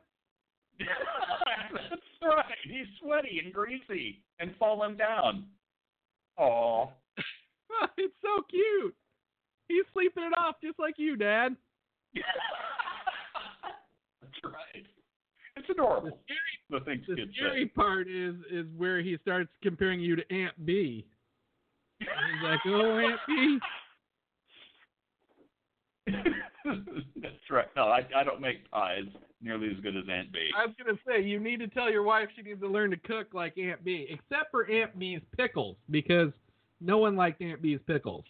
[1.89, 2.45] That's right.
[2.63, 5.45] He's sweaty and greasy and falling down.
[6.37, 6.87] Aw.
[7.97, 8.95] it's so cute.
[9.67, 11.55] He's sleeping it off just like you, Dad.
[14.21, 14.85] That's right.
[15.55, 16.19] It's adorable.
[16.69, 20.65] The scary The The scary part is is where he starts comparing you to Aunt
[20.65, 21.05] Bee.
[21.99, 22.07] He's
[22.43, 23.59] like, "Oh, Aunt Bee."
[27.21, 27.67] That's right.
[27.75, 29.05] No, I I don't make pies
[29.41, 30.49] nearly as good as Aunt Bee.
[30.57, 32.97] I was gonna say you need to tell your wife she needs to learn to
[32.97, 36.31] cook like Aunt Bee, except for Aunt Bee's pickles, because
[36.81, 38.23] no one liked Aunt Bee's pickles.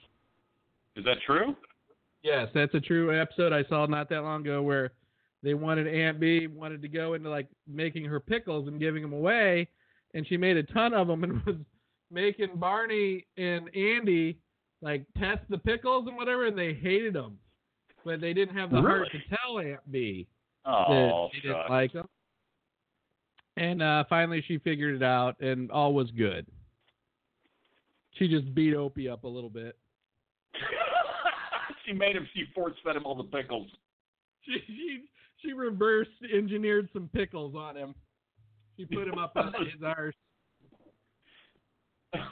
[0.95, 1.55] Is that true?
[2.23, 4.91] Yes, that's a true episode I saw not that long ago where
[5.43, 9.13] they wanted Aunt Bee wanted to go into like making her pickles and giving them
[9.13, 9.69] away,
[10.13, 11.55] and she made a ton of them and was
[12.11, 14.39] making Barney and Andy
[14.81, 17.37] like test the pickles and whatever, and they hated them,
[18.07, 20.27] but they didn't have the heart to tell Aunt Bee
[20.63, 22.07] that Oh, she didn't like them.
[23.57, 26.45] And uh, finally, she figured it out, and all was good.
[28.11, 29.77] She just beat Opie up a little bit.
[31.85, 32.27] she made him.
[32.33, 33.67] She force fed him all the pickles.
[34.45, 34.99] She she
[35.41, 37.93] she reverse engineered some pickles on him.
[38.77, 40.15] She put him up on his arse.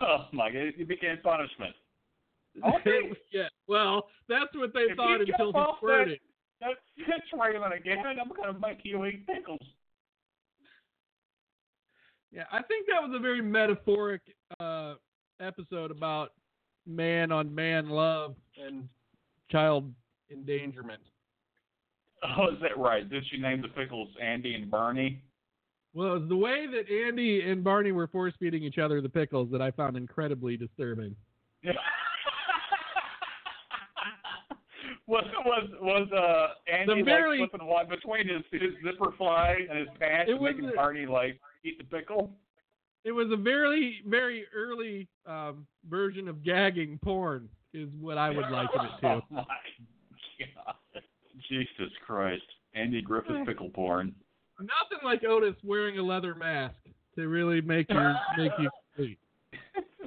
[0.01, 0.73] Oh my god!
[0.77, 1.75] It became punishment.
[2.63, 3.11] Okay.
[3.33, 6.19] yeah, well, that's what they If thought until he squirted.
[6.61, 7.97] That's that's railing again.
[7.99, 9.59] I'm gonna make you eat pickles.
[12.31, 14.21] Yeah, I think that was a very metaphoric
[14.59, 14.95] uh,
[15.39, 16.31] episode about
[16.85, 18.87] man on man love and
[19.49, 19.91] child
[20.31, 21.01] endangerment.
[22.23, 23.07] Oh, is that right?
[23.09, 25.21] Did she name the pickles Andy and Barney?
[25.93, 29.09] Well, it was the way that Andy and Barney were force feeding each other the
[29.09, 31.15] pickles that I found incredibly disturbing.
[35.07, 39.65] was was was uh Andy The very- like flipping one between his his zipper fly
[39.69, 42.31] and his pants and making a- Barney like eat the pickle?
[43.03, 48.49] It was a very, very early um, version of gagging porn, is what I would
[48.49, 49.07] liken it to.
[49.31, 49.43] Oh my
[50.63, 51.03] god!
[51.47, 52.41] Jesus Christ!
[52.73, 54.13] Andy Griffith pickle porn.
[54.59, 56.75] Nothing like Otis wearing a leather mask
[57.15, 59.19] to really make you make you sleep.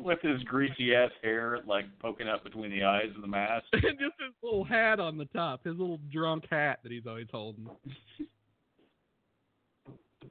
[0.02, 3.66] With his greasy ass hair like poking out between the eyes of the mask.
[3.72, 7.28] and just his little hat on the top, his little drunk hat that he's always
[7.30, 7.68] holding.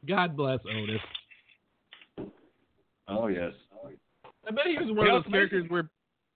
[0.08, 2.30] God bless Otis.
[3.08, 3.54] Oh yes.
[4.48, 5.90] I bet he was one of those characters where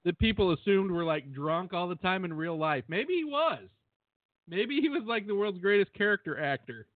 [0.03, 2.83] the people assumed were like drunk all the time in real life.
[2.87, 3.63] Maybe he was.
[4.49, 6.87] Maybe he was like the world's greatest character actor.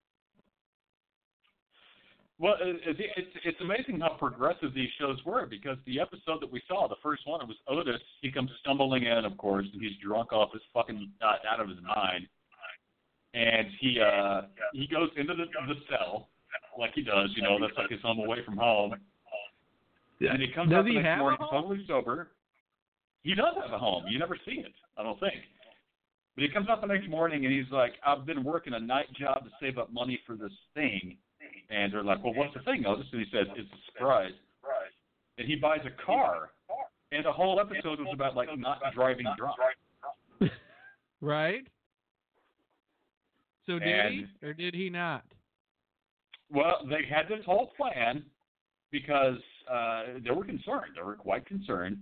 [2.38, 6.52] Well, it- it's it's it's amazing how progressive these shows were because the episode that
[6.52, 8.02] we saw, the first one, it was Otis.
[8.22, 11.70] He comes stumbling in, of course, and he's drunk off his fucking uh, out of
[11.70, 12.28] his mind,
[13.34, 14.42] and he uh
[14.74, 16.28] he goes into the the cell
[16.78, 18.96] like he does, you know, that's like his home away from home.
[20.34, 22.32] And he comes Does out the he next have morning totally sober.
[23.24, 24.04] He does have a home.
[24.08, 25.36] You never see it, I don't think.
[26.36, 29.08] But he comes out the next morning and he's like, I've been working a night
[29.20, 31.18] job to save up money for this thing.
[31.70, 32.84] And they're like, Well, what's the thing?
[32.86, 34.32] And he says, It's a surprise.
[35.38, 36.52] And he buys a car.
[37.12, 39.58] And the whole episode was about like not driving drunk.
[41.22, 41.66] Right?
[43.66, 45.24] So did And- he or did he not?
[46.52, 48.24] Well, they had this whole plan
[48.92, 49.38] because
[49.72, 50.94] uh, they were concerned.
[50.96, 51.98] They were quite concerned.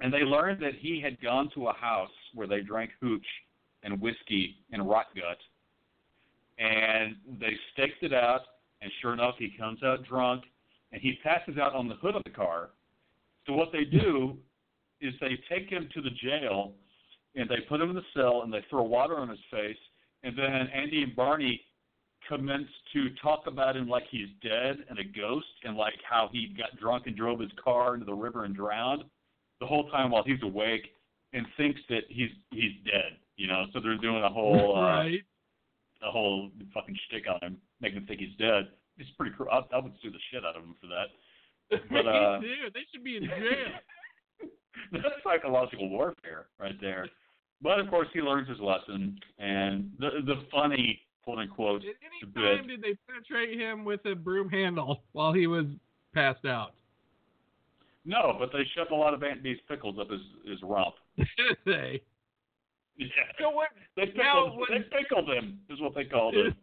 [0.00, 3.26] And they learned that he had gone to a house where they drank hooch
[3.82, 5.38] and whiskey and rot gut.
[6.58, 8.42] And they staked it out,
[8.80, 10.44] and sure enough, he comes out drunk,
[10.92, 12.70] and he passes out on the hood of the car.
[13.46, 14.36] So what they do
[15.00, 16.72] is they take him to the jail,
[17.34, 19.76] and they put him in the cell, and they throw water on his face,
[20.22, 21.60] and then Andy and Barney
[22.26, 26.54] commence to talk about him like he's dead and a ghost and like how he
[26.58, 29.04] got drunk and drove his car into the river and drowned
[29.60, 30.88] the whole time while he's awake
[31.32, 35.20] and thinks that he's he's dead you know so they're doing a whole uh, right.
[36.02, 38.68] a whole fucking shtick on him making him think he's dead
[38.98, 41.08] it's pretty cool I, I would sue the shit out of him for that
[41.90, 42.70] but, uh, too.
[42.72, 43.78] They should be in jail.
[44.92, 47.08] that's psychological warfare right there
[47.62, 52.32] but of course he learns his lesson and the the funny quote unquote At any
[52.32, 52.58] bit.
[52.58, 55.66] time did they penetrate him with a broom handle while he was
[56.14, 56.72] passed out?
[58.06, 60.94] No, but they shoved a lot of Aunt Bee's pickles up his his rump.
[61.18, 61.28] Did
[61.66, 62.00] they?
[62.96, 63.08] Yeah.
[63.38, 63.68] So what?
[63.96, 66.54] They pickled, Now, when- they pickled him, is what they called him.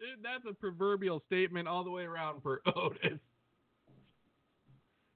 [0.00, 3.18] Dude, that's a proverbial statement all the way around for Otis.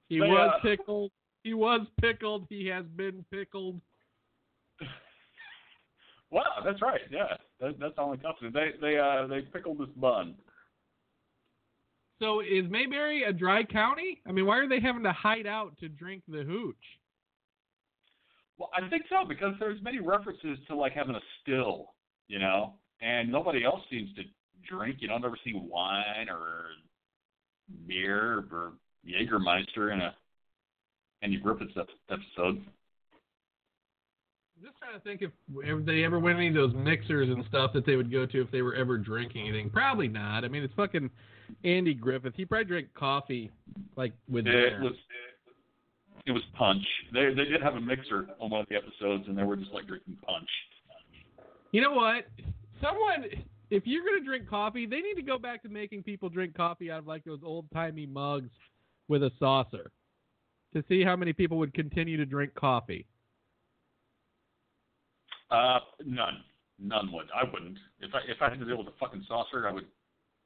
[0.09, 1.11] He was uh, pickled.
[1.43, 2.45] He was pickled.
[2.49, 3.79] He has been pickled.
[6.31, 7.01] Wow, that's right.
[7.11, 8.51] Yeah, that, that's all encompassing.
[8.51, 10.33] They they uh they pickled this bun.
[12.19, 14.19] So is Mayberry a dry county?
[14.27, 16.75] I mean, why are they having to hide out to drink the hooch?
[18.57, 21.93] Well, I think so because there's many references to like having a still,
[22.27, 24.23] you know, and nobody else seems to
[24.69, 24.97] drink.
[24.99, 26.65] You don't ever see wine or
[27.87, 28.73] beer or
[29.07, 30.15] Jägermeister in a
[31.21, 31.73] Andy Griffiths
[32.09, 32.61] episode.
[34.57, 35.31] I'm just trying to think if,
[35.63, 38.41] if they ever went any of those mixers and stuff that they would go to
[38.41, 39.69] if they were ever drinking anything.
[39.69, 40.45] Probably not.
[40.45, 41.09] I mean, it's fucking
[41.63, 42.33] Andy Griffith.
[42.35, 43.51] He probably drank coffee
[43.95, 44.93] like with It was
[46.25, 46.83] it was punch.
[47.13, 49.71] They they did have a mixer on one of the episodes, and they were just
[49.71, 50.49] like drinking punch.
[51.71, 52.27] You know what?
[52.81, 53.25] Someone,
[53.73, 56.91] if you're gonna drink coffee, they need to go back to making people drink coffee
[56.91, 58.51] out of like those old timey mugs
[59.07, 59.91] with a saucer,
[60.73, 63.07] to see how many people would continue to drink coffee.
[65.49, 66.43] Uh, none,
[66.79, 67.25] none would.
[67.35, 67.77] I wouldn't.
[67.99, 69.85] If I if I had to deal with a fucking saucer, I would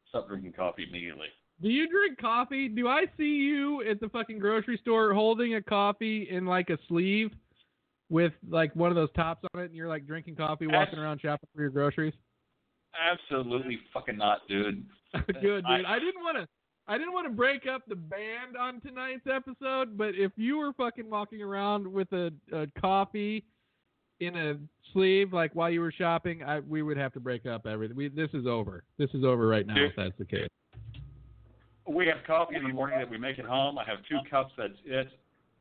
[0.08, 1.28] stop drinking coffee immediately.
[1.62, 2.70] Do you drink coffee?
[2.70, 6.78] Do I see you at the fucking grocery store holding a coffee in like a
[6.88, 7.32] sleeve
[8.10, 11.20] with like one of those tops on it, and you're like drinking coffee, walking around
[11.20, 12.14] shopping for your groceries?
[12.96, 14.86] Absolutely fucking not, dude.
[15.42, 15.86] Good, I- dude.
[15.86, 16.48] I didn't want to.
[16.90, 20.72] I didn't want to break up the band on tonight's episode, but if you were
[20.72, 23.44] fucking walking around with a, a coffee
[24.22, 24.56] in a
[24.94, 27.98] sleeve like while you were shopping, I, we would have to break up everything.
[27.98, 28.86] We, this is over.
[28.98, 29.90] This is over right now Dude.
[29.90, 30.48] if that's the case.
[31.86, 33.78] We have coffee in the morning that we make at home.
[33.78, 34.54] I have two cups.
[34.58, 35.10] That's it.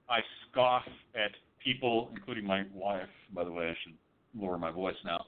[0.09, 0.21] I
[0.51, 0.85] scoff
[1.17, 3.09] at people, including my wife.
[3.35, 3.95] By the way, I should
[4.41, 5.25] lower my voice now.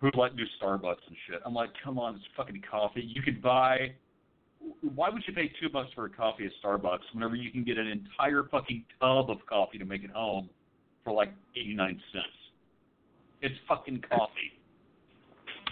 [0.00, 1.40] Who like do Starbucks and shit?
[1.44, 3.02] I'm like, come on, it's fucking coffee.
[3.02, 3.92] You could buy.
[4.94, 7.78] Why would you pay two bucks for a coffee at Starbucks whenever you can get
[7.78, 10.48] an entire fucking tub of coffee to make at home
[11.04, 12.26] for like eighty nine cents?
[13.42, 14.52] It's fucking coffee.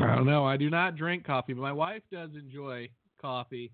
[0.01, 0.45] I don't know.
[0.45, 2.89] I do not drink coffee, but my wife does enjoy
[3.21, 3.73] coffee.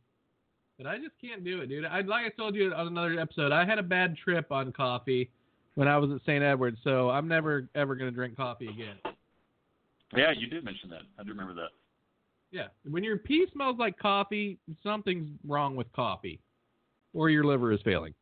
[0.78, 1.84] But I just can't do it, dude.
[1.84, 5.30] I like I told you on another episode, I had a bad trip on coffee
[5.74, 6.42] when I was at St.
[6.42, 8.96] Edward's, so I'm never ever gonna drink coffee again.
[10.17, 11.03] Yeah, you did mention that.
[11.19, 11.71] I do remember that.
[12.51, 12.69] Yeah.
[12.89, 16.41] When your pee smells like coffee, something's wrong with coffee.
[17.15, 18.15] Or your liver is failing.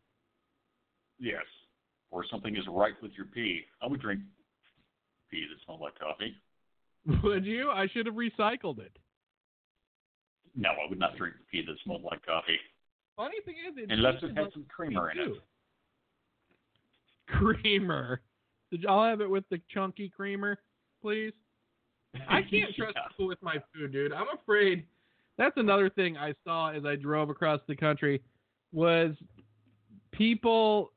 [1.19, 1.45] Yes.
[2.11, 3.63] Or something is right with your pee.
[3.83, 4.21] I would drink
[5.31, 6.35] pee that smelled like coffee.
[7.23, 7.71] Would you?
[7.71, 8.97] I should have recycled it.
[10.57, 12.59] No, I would not drink pee that smelled like coffee.
[13.17, 15.33] Funny thing is, it Unless it had like some creamer in it.
[17.29, 18.21] Creamer.
[18.71, 20.59] Did I'll have it with the chunky creamer,
[21.01, 21.33] please.
[22.29, 23.09] I can't trust Yeah.
[23.09, 24.13] people with my food, dude.
[24.13, 24.85] I'm afraid.
[25.39, 28.23] That's another thing I saw as I drove across the country
[28.73, 29.15] was
[30.13, 30.93] people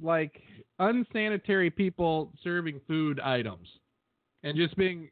[0.00, 0.40] like
[0.78, 3.68] unsanitary people serving food items
[4.42, 5.10] and just being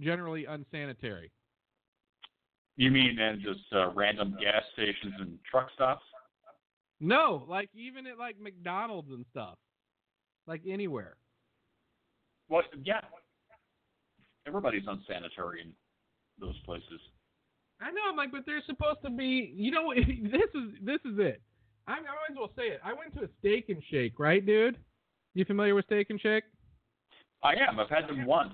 [0.00, 1.30] generally unsanitary.
[2.76, 6.04] You mean and just uh, random gas stations and truck stops?
[7.00, 9.56] No, like even at like McDonald's and stuff.
[10.46, 11.16] Like anywhere.
[12.48, 13.00] Well, yeah.
[14.46, 15.72] Everybody's unsanitary in
[16.40, 17.00] those places.
[17.80, 19.52] I know, I'm like, but they're supposed to be.
[19.54, 21.40] You know, this is this is it.
[21.86, 22.80] I, I might as well say it.
[22.84, 24.76] I went to a Steak and Shake, right, dude?
[25.34, 26.44] You familiar with Steak and Shake?
[27.42, 27.80] I am.
[27.80, 28.52] I've had them once.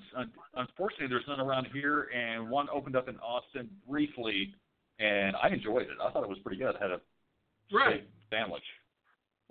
[0.55, 4.55] Unfortunately, there's none around here, and one opened up in Austin briefly,
[5.01, 5.97] and I enjoyed it.
[6.01, 6.77] I thought it was pretty good.
[6.77, 7.01] I had a
[7.73, 7.97] Right.
[8.03, 8.63] steak sandwich.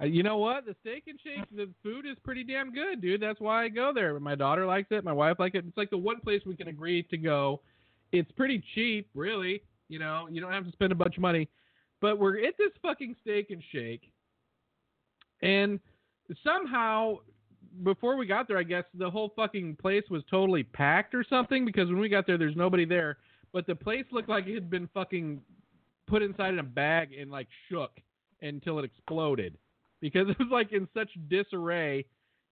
[0.02, 0.66] Uh, you know what?
[0.66, 3.22] The Steak and Shake, the food is pretty damn good, dude.
[3.22, 4.20] That's why I go there.
[4.20, 5.04] My daughter likes it.
[5.04, 5.64] My wife likes it.
[5.66, 7.62] It's like the one place we can agree to go.
[8.12, 9.62] It's pretty cheap, really.
[9.88, 11.48] You know, you don't have to spend a bunch of money.
[12.02, 14.12] But we're at this fucking Steak and Shake,
[15.42, 15.80] and
[16.44, 17.20] somehow
[17.84, 21.66] before we got there, I guess the whole fucking place was totally packed or something
[21.66, 23.18] because when we got there, there's nobody there.
[23.54, 25.42] But the place looked like it had been fucking
[26.08, 27.92] put inside in a bag and like shook
[28.42, 29.58] until it exploded
[30.02, 32.06] because it was like in such disarray.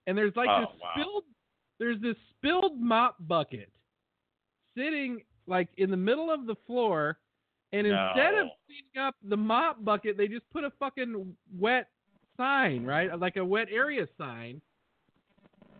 [0.06, 0.90] And there's like Oh, this wow.
[0.94, 1.24] spilled,
[1.78, 3.70] there's this spilled mop bucket
[4.76, 7.18] sitting like in the middle of the floor.
[7.72, 11.88] And instead of cleaning up the mop bucket, they just put a fucking wet
[12.36, 13.18] sign, right?
[13.18, 14.60] Like a wet area sign.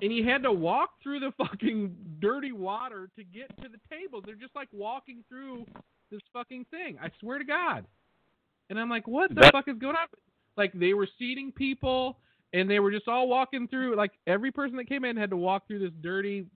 [0.03, 4.21] And you had to walk through the fucking dirty water to get to the table.
[4.25, 5.67] They're just like walking through
[6.11, 6.99] this fucking thing.
[7.01, 7.85] I swear to God.
[8.71, 10.07] And I'm like, what the That- fuck is going on?
[10.57, 12.19] Like they were seating people
[12.53, 15.37] and they were just all walking through like every person that came in had to
[15.37, 16.47] walk through this dirty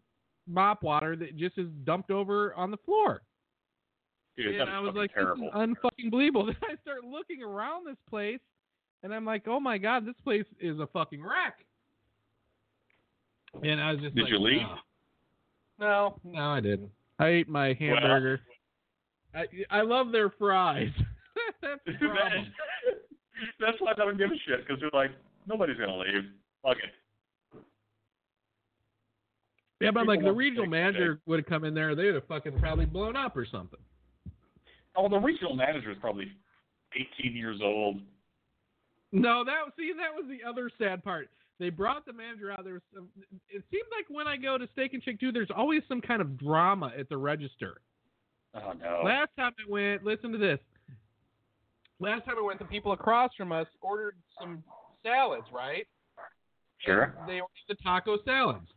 [0.47, 3.23] mop water that just is dumped over on the floor.
[4.37, 5.51] Dude, and I was like, terrible.
[5.55, 6.47] unfucking believable.
[6.47, 8.39] Then I start looking around this place,
[9.03, 11.59] and I'm like, oh my god, this place is a fucking wreck.
[13.65, 14.67] And I was just Did like, you leave?
[15.81, 16.91] No, no, I didn't.
[17.19, 18.41] I ate my hamburger.
[19.35, 20.93] I I love their fries.
[21.63, 22.53] That's the problem.
[23.61, 25.11] That's why I don't give a shit because they're like
[25.47, 26.25] nobody's gonna leave.
[26.63, 27.61] Fuck it.
[29.81, 32.27] yeah, but I'm like the regional manager would have come in there, they would have
[32.27, 33.79] fucking probably blown up or something.
[34.97, 36.33] Oh, the regional manager is probably
[37.23, 38.01] 18 years old.
[39.13, 41.31] No, that see that was the other sad part.
[41.59, 42.65] They brought the manager out.
[42.65, 43.09] There was some,
[43.49, 46.21] it seems like when I go to Steak and Shake too, there's always some kind
[46.21, 47.81] of drama at the register.
[48.55, 49.03] Oh no.
[49.05, 50.59] Last time I went, listen to this.
[52.01, 54.63] Last time I went, the people across from us ordered some
[55.03, 55.87] salads, right?
[56.79, 57.15] Sure.
[57.19, 58.69] And They ordered the taco salads,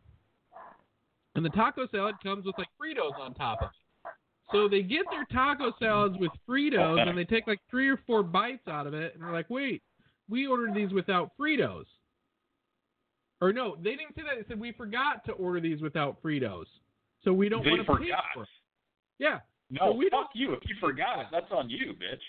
[1.36, 4.12] and the taco salad comes with like Fritos on top of it.
[4.52, 8.24] So they get their taco salads with Fritos, and they take like three or four
[8.24, 9.82] bites out of it, and they're like, "Wait,
[10.30, 11.86] we ordered these without Fritos."
[13.40, 14.36] Or no, they didn't say that.
[14.42, 16.66] They said we forgot to order these without Fritos,
[17.24, 18.24] so we don't They want to pay forgot.
[18.34, 18.50] for it.
[19.20, 20.54] Yeah, No, So we fuck don't- you.
[20.54, 21.28] If you forgot, it.
[21.32, 22.22] that's on you, bitch.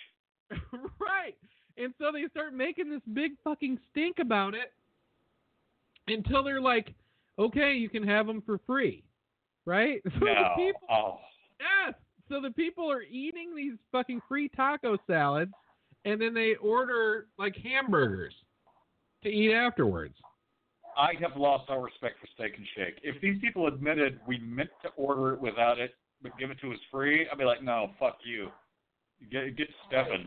[1.00, 1.36] right.
[1.78, 4.72] And so they start making this big fucking stink about it
[6.08, 6.94] until they're like,
[7.38, 9.02] okay, you can have them for free.
[9.64, 10.02] Right?
[10.14, 10.54] So the No.
[10.56, 11.18] people, Oh.
[11.60, 11.94] yes.
[12.28, 15.52] So the people are eating these fucking free taco salads
[16.04, 18.34] and then they order like hamburgers
[19.22, 20.14] to eat afterwards.
[20.96, 22.96] I have lost all respect for Steak and Shake.
[23.02, 26.72] If these people admitted we meant to order it without it, but give it to
[26.72, 28.48] us free, I'd be like, no, fuck you.
[29.30, 30.26] Get get Stefan.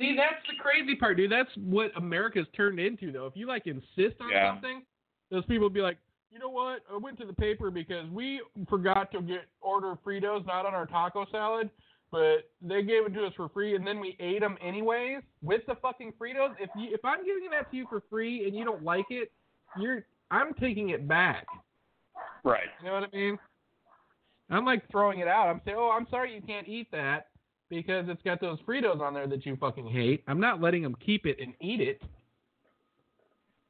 [0.00, 1.30] See, that's the crazy part, dude.
[1.30, 3.26] That's what America's turned into, though.
[3.26, 4.54] If you like insist on Yeah.
[4.54, 4.82] something,
[5.30, 5.98] those people will be like,
[6.30, 6.82] you know what?
[6.90, 10.86] I went to the paper because we forgot to get order Fritos not on our
[10.86, 11.68] taco salad,
[12.10, 15.66] but they gave it to us for free, and then we ate them anyways with
[15.66, 16.54] the fucking Fritos.
[16.58, 19.30] If you if I'm giving that to you for free and you don't like it,
[19.78, 21.46] you're I'm taking it back.
[22.42, 22.68] Right.
[22.80, 23.38] You know what I mean?
[24.50, 25.48] I'm like throwing it out.
[25.48, 27.29] I'm saying, oh, I'm sorry you can't eat that
[27.70, 30.22] because it's got those Fritos on there that you fucking hate.
[30.26, 32.02] I'm not letting them keep it and eat it.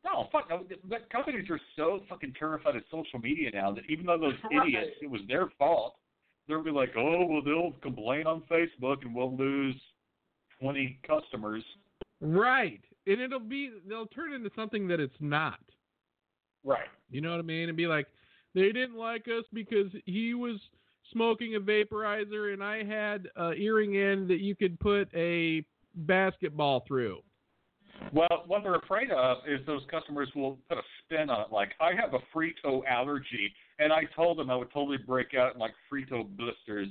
[0.04, 0.48] No, fuck.
[0.48, 4.34] no, the companies are so fucking terrified of social media now that even though those
[4.50, 4.68] Right.
[4.68, 5.96] idiots, it was their fault,
[6.48, 9.76] they'll be like, oh, well, they'll complain on Facebook and we'll lose
[10.60, 11.62] 20 customers.
[12.22, 12.80] Right.
[13.06, 15.58] and it'll be they'll turn into something that it's not.
[16.64, 16.88] Right.
[17.10, 17.68] You know what I mean?
[17.68, 18.06] And be like,
[18.54, 20.58] they didn't like us because he was
[21.12, 26.84] smoking a vaporizer and I had a earring in that you could put a basketball
[26.86, 27.20] through.
[28.12, 31.52] Well, what they're afraid of is those customers will put a spin on it.
[31.52, 35.54] Like, I have a Frito allergy, and I told them I would totally break out
[35.54, 36.88] in like Frito blisters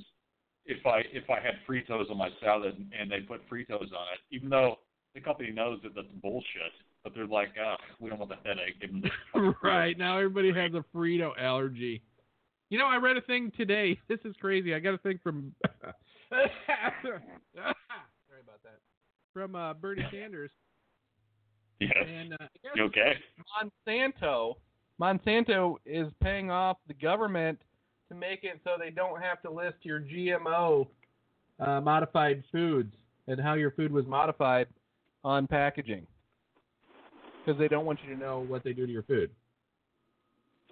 [0.66, 4.20] if I if I had Fritos on my salad and they put Fritos on it,
[4.30, 4.76] even though
[5.14, 6.72] the company knows that that's bullshit.
[7.02, 8.78] But they're like, ah, we don't want the headache.
[8.80, 9.02] Give them
[9.34, 12.02] the right now, everybody has a Frito allergy.
[12.70, 13.98] You know, I read a thing today.
[14.08, 14.74] This is crazy.
[14.74, 15.52] I got a thing from.
[16.30, 17.20] Sorry
[18.42, 18.78] about that.
[19.34, 20.50] From uh, Bernie Sanders.
[21.80, 21.92] Yes.
[22.06, 23.14] And uh, okay?
[23.88, 24.54] Monsanto,
[25.00, 27.58] Monsanto is paying off the government
[28.08, 30.86] to make it so they don't have to list your GMO
[31.58, 32.92] uh, modified foods
[33.26, 34.66] and how your food was modified
[35.24, 36.06] on packaging
[37.44, 39.30] because they don't want you to know what they do to your food.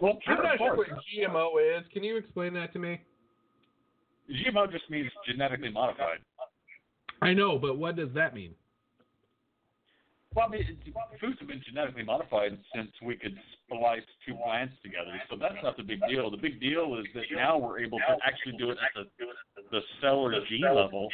[0.01, 1.85] Well, I'm sure, not sure what GMO is.
[1.93, 3.01] Can you explain that to me?
[4.31, 6.19] GMO just means genetically modified.
[7.23, 8.55] I know, but what does that mean?
[10.35, 10.77] Well, I mean,
[11.21, 15.77] foods have been genetically modified since we could splice two plants together, so that's not
[15.77, 16.31] the big deal.
[16.31, 19.27] The big deal is that now we're able to actually do it at the,
[19.73, 21.09] the cell or gene level,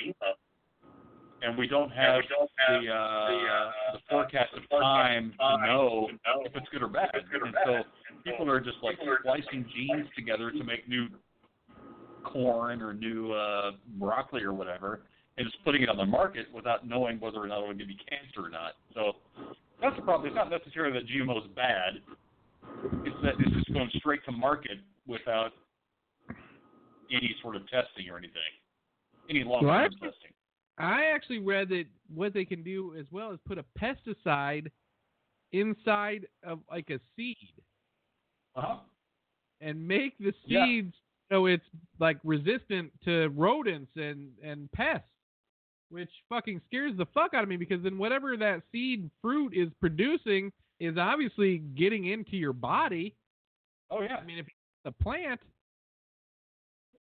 [1.43, 2.23] and we don't have
[2.69, 6.09] the uh, the forecast of time to know
[6.45, 7.11] if it's good or bad.
[7.15, 7.83] And so
[8.25, 11.07] people are just like splicing genes together to make new
[12.25, 15.03] corn or new uh, broccoli or whatever,
[15.37, 17.89] and just putting it on the market without knowing whether or not it would give
[17.89, 18.73] you cancer or not.
[18.95, 19.13] So
[19.81, 20.27] that's the problem.
[20.29, 21.95] It's not necessarily that GMO is bad.
[23.05, 25.53] It's that it's just going straight to market without
[27.11, 28.41] any sort of testing or anything,
[29.29, 29.93] any long-term What?
[29.93, 30.33] testing.
[30.79, 34.71] I actually read that what they can do as well is put a pesticide
[35.53, 37.37] inside of like a seed
[38.57, 38.77] Uh-huh.
[39.61, 40.65] and make the Yeah.
[40.67, 40.95] seeds
[41.31, 41.65] so it's
[41.99, 45.09] like resistant to rodents and and pests,
[45.89, 49.73] which fucking scares the fuck out of me because then whatever that seed fruit is
[49.81, 53.17] producing is obviously getting into your body.
[53.91, 54.17] Oh yeah.
[54.17, 54.47] I mean, if
[54.85, 55.41] the plant,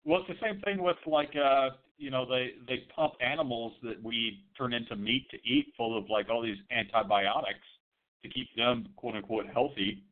[0.05, 4.03] Well, it's the same thing with like uh you know they they pump animals that
[4.03, 7.67] we turn into meat to eat full of like all these antibiotics
[8.23, 10.05] to keep them quote unquote healthy.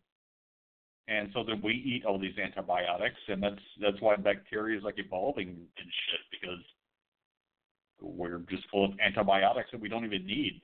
[1.08, 1.66] And so then mm-hmm.
[1.66, 6.40] we eat all these antibiotics and that's that's why bacteria is like evolving and shit
[6.40, 6.60] because
[8.00, 10.60] we're just full of antibiotics that we don't even need.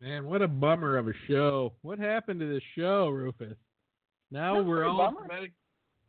[0.00, 1.72] man, what a bummer of a show.
[1.82, 3.56] What happened to this show, Rufus?
[4.30, 5.52] Now Not we're all genetic,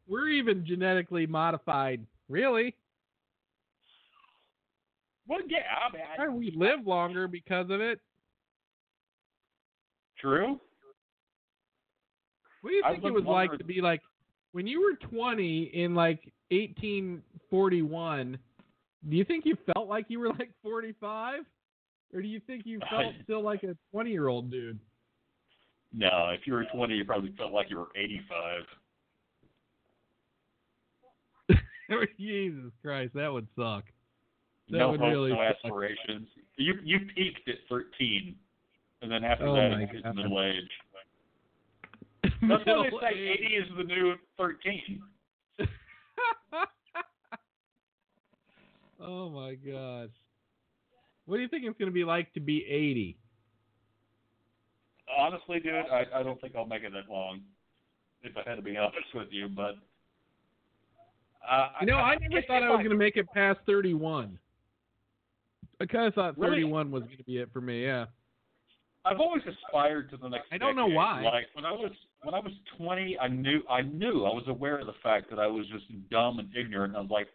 [0.08, 2.06] we're even genetically modified.
[2.30, 2.76] Really?
[5.28, 8.00] Well, yeah, I mean, I- we live longer because of it?
[10.20, 10.60] true.
[12.68, 14.02] What do you I think it was like to be like
[14.52, 18.38] when you were 20 in like 1841?
[19.10, 21.46] Do you think you felt like you were like 45,
[22.14, 24.78] or do you think you felt still like a 20 year old dude?
[25.94, 28.64] No, if you were 20, you probably felt like you were 85.
[32.20, 33.86] Jesus Christ, that would suck.
[34.72, 35.56] That no would hopes, really no suck.
[35.64, 36.28] aspirations.
[36.58, 38.36] You you peaked at 13,
[39.04, 40.70] and then after Oh that my it hits middle age.
[42.48, 43.40] That's why they say age.
[43.46, 45.02] 80 is the new 13.
[49.02, 50.10] oh my gosh.
[51.26, 53.18] What do you think it's going to be like to be 80?
[55.18, 57.42] Honestly, dude, I I don't think I'll make it that long.
[58.24, 59.76] If I had to be honest with you, but
[61.50, 64.38] uh, You know, I never thought I was going to make it past 31.
[65.80, 66.62] I kind of thought Really?
[66.62, 68.06] 31 was going to be it for me, yeah.
[69.06, 70.48] I've always aspired to the next.
[70.52, 71.22] I don't know why.
[71.24, 71.92] Like when I was
[72.28, 75.40] when I was 20, I knew I knew I was aware of the fact that
[75.40, 76.90] I was just dumb and ignorant.
[76.92, 77.28] And I was like,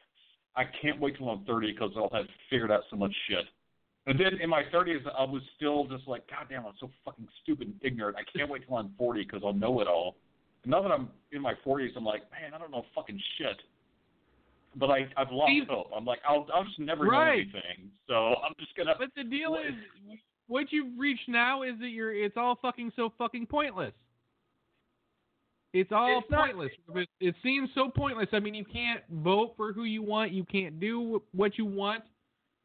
[0.54, 3.46] I can't wait till I'm 30 because I'll have figured out so much shit.
[4.06, 7.26] And then in my 30s, I was still just like, God damn, I'm so fucking
[7.42, 8.18] stupid and ignorant.
[8.18, 10.16] I can't wait till I'm 40 because I'll know it all.
[10.64, 13.56] And now that I'm in my 40s, I'm like, man, I don't know fucking shit.
[14.76, 15.86] But I I've lost See- hope.
[15.96, 17.26] I'm like, I'll I'll just never Right.
[17.28, 17.90] know anything.
[18.08, 18.14] So
[18.44, 18.94] I'm just gonna.
[18.98, 19.74] But the deal What- is,
[20.48, 22.12] what you've reached now is that you're.
[22.14, 23.92] It's all fucking so fucking pointless.
[25.72, 26.72] It's all It's not- pointless.
[26.94, 28.28] It, it seems so pointless.
[28.32, 30.32] I mean, you can't vote for who you want.
[30.32, 32.04] You can't do what you want.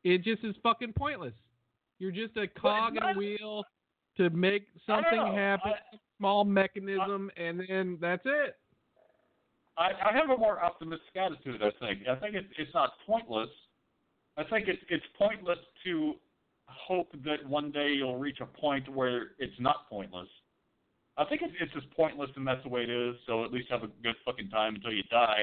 [0.03, 1.34] It just is fucking pointless.
[1.99, 3.64] You're just a cog in a wheel
[4.18, 5.72] to make something happen.
[5.93, 8.55] I- small mechanism, and then that's it.
[9.78, 11.62] I, I have a more optimistic attitude.
[11.62, 12.08] I think.
[12.08, 13.49] I think it's it's not pointless.
[14.36, 16.16] I think it's it's pointless to
[16.66, 20.28] hope that one day you'll reach a point where it's not pointless.
[21.18, 23.15] I think it's, it's just pointless, and that's the way it is.
[23.26, 25.41] So at least have a good fucking time until you die.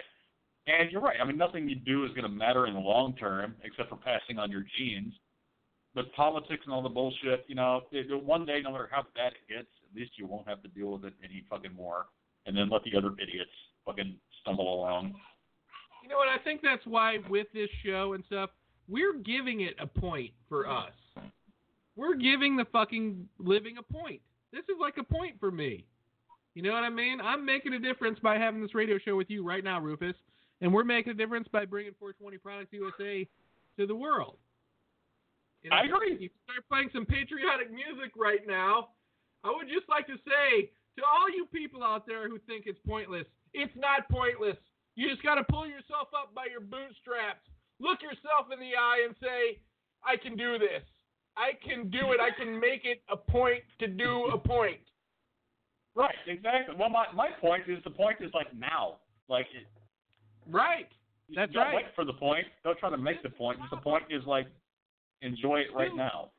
[0.67, 1.17] And you're right.
[1.21, 3.97] I mean, nothing you do is going to matter in the long term, except for
[3.97, 5.13] passing on your genes.
[5.95, 9.33] But politics and all the bullshit, you know, it, one day, no matter how bad
[9.33, 12.07] it gets, at least you won't have to deal with it any fucking more.
[12.47, 13.51] And then let the other idiots
[13.85, 15.15] fucking stumble along.
[16.03, 16.29] You know what?
[16.29, 18.51] I think that's why with this show and stuff,
[18.89, 20.93] we're giving it a point for us.
[21.97, 24.21] We're giving the fucking living a point.
[24.55, 25.85] This is like a point for me.
[26.55, 27.21] You know what I mean?
[27.21, 30.15] I'm making a difference by having this radio show with you right now, Rufus,
[30.61, 33.27] and we're making a difference by bringing 420 Products USA
[33.77, 34.39] to the world.
[35.65, 36.15] And I agree.
[36.21, 38.95] You start playing some patriotic music right now.
[39.43, 42.79] I would just like to say to all you people out there who think it's
[42.87, 44.57] pointless, it's not pointless.
[44.95, 47.43] You just got to pull yourself up by your bootstraps,
[47.83, 49.59] look yourself in the eye, and say,
[50.07, 50.87] I can do this.
[51.37, 52.21] I can do it.
[52.21, 54.79] I can make it a point to do a point.
[55.97, 56.75] Right, exactly.
[56.79, 58.97] Well, my my point is the point is like now.
[59.29, 59.67] Like it,
[60.51, 60.89] Right.
[61.35, 61.77] That's don't right.
[61.77, 62.45] wait for the point.
[62.65, 63.59] Don't try to make the point.
[63.71, 64.47] The point is like
[65.23, 66.31] enjoy it right now.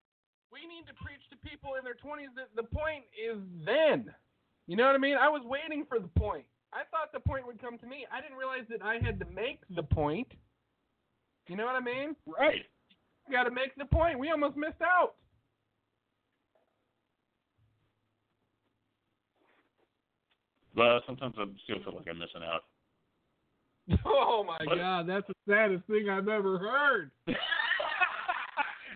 [0.52, 4.14] We need to preach to people in their 20s that the point is then.
[4.68, 5.18] You know what I mean?
[5.18, 6.46] I was waiting for the point.
[6.72, 8.06] I thought the point would come to me.
[8.12, 10.28] I didn't realize that I had to make the point.
[11.48, 12.16] You know what I mean?
[12.26, 12.66] Right.
[13.32, 14.20] Got to make the point.
[14.20, 15.16] We almost missed out.
[20.76, 22.64] But sometimes I still feel like I'm missing out.
[24.06, 24.58] Oh my?
[24.76, 27.12] God, that's the saddest thing I've ever heard.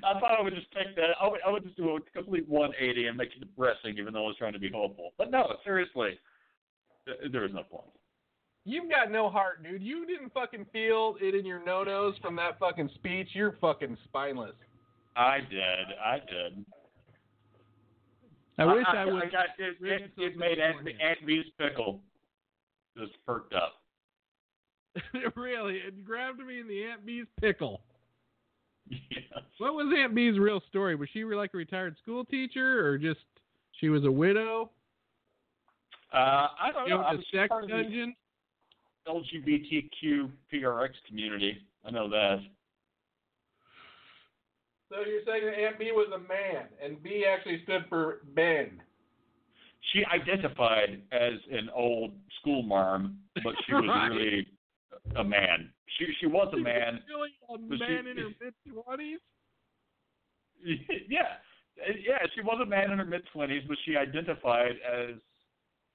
[0.04, 1.10] I thought I would just take that.
[1.22, 4.26] I would, I would just do a complete 180 and make it depressing, even though
[4.26, 5.14] I was trying to be hopeful.
[5.18, 6.18] But no, seriously,
[7.32, 7.86] there is no point.
[8.66, 9.82] You've got no heart, dude.
[9.82, 13.30] You didn't fucking feel it in your no-nos from that fucking speech.
[13.34, 14.56] You're fucking spineless.
[15.16, 15.88] I did.
[16.04, 16.66] I did.
[18.58, 19.32] I wish I, would.
[19.32, 21.18] got, it, read it, it made Aunt, beforehand.
[21.28, 22.02] Aunt pickle
[22.98, 23.76] just perked up.
[25.36, 27.82] really, it grabbed me in the Aunt Bee's pickle.
[29.12, 29.44] Yes.
[29.60, 30.96] What was Aunt Bee's real story?
[30.96, 33.20] Was she like a retired school teacher, or just
[33.80, 34.72] she was a widow?
[36.12, 37.02] Uh, I don't You know.
[37.02, 38.16] know, I the was sex part of the dungeon.
[39.10, 41.58] LGBTQ PRX community.
[41.86, 42.38] I know that.
[44.92, 48.82] So you're saying that Aunt B was a man, and B actually stood for Ben.
[49.94, 54.08] She identified as an old school marm, but she was Right.
[54.08, 54.48] really
[55.16, 55.72] a man.
[55.98, 57.00] She she was a man.
[57.08, 58.54] Really a but she- man in her mid
[58.84, 59.20] twenties.
[61.10, 61.38] yeah,
[61.80, 62.18] yeah.
[62.36, 65.16] She was a man in her mid twenties, but she identified as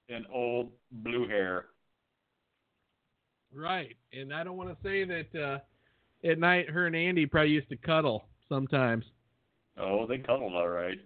[0.09, 1.65] an old blue hair.
[3.55, 7.51] Right, and I don't want to say that uh, at night her and Andy probably
[7.51, 9.05] used to cuddle sometimes.
[9.77, 10.97] Oh, they cuddled all right.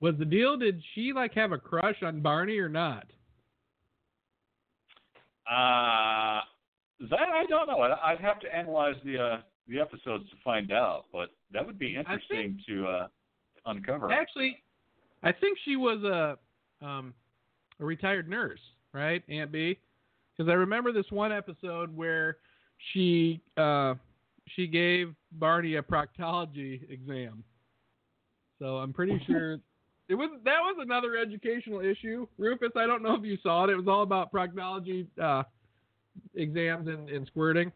[0.00, 0.56] Was the deal?
[0.56, 3.06] Did she like have a crush on Barney or not?
[5.48, 6.40] Uh
[7.10, 7.80] that I don't know.
[7.80, 11.96] I'd have to analyze the uh, the episodes to find out, but that would be
[11.96, 13.06] interesting to uh,
[13.66, 14.10] uncover.
[14.10, 14.62] Actually,
[15.22, 16.38] I think she was a
[16.84, 17.12] um,
[17.80, 18.60] a retired nurse,
[18.92, 19.78] right, Aunt Bee?
[20.36, 22.38] Because I remember this one episode where
[22.92, 23.94] she uh,
[24.54, 27.42] she gave Barney a proctology exam.
[28.58, 29.58] So I'm pretty sure
[30.08, 32.26] it was that was another educational issue.
[32.38, 33.70] Rufus, I don't know if you saw it.
[33.70, 35.42] It was all about proctology uh,
[36.34, 37.72] exams and, and squirting.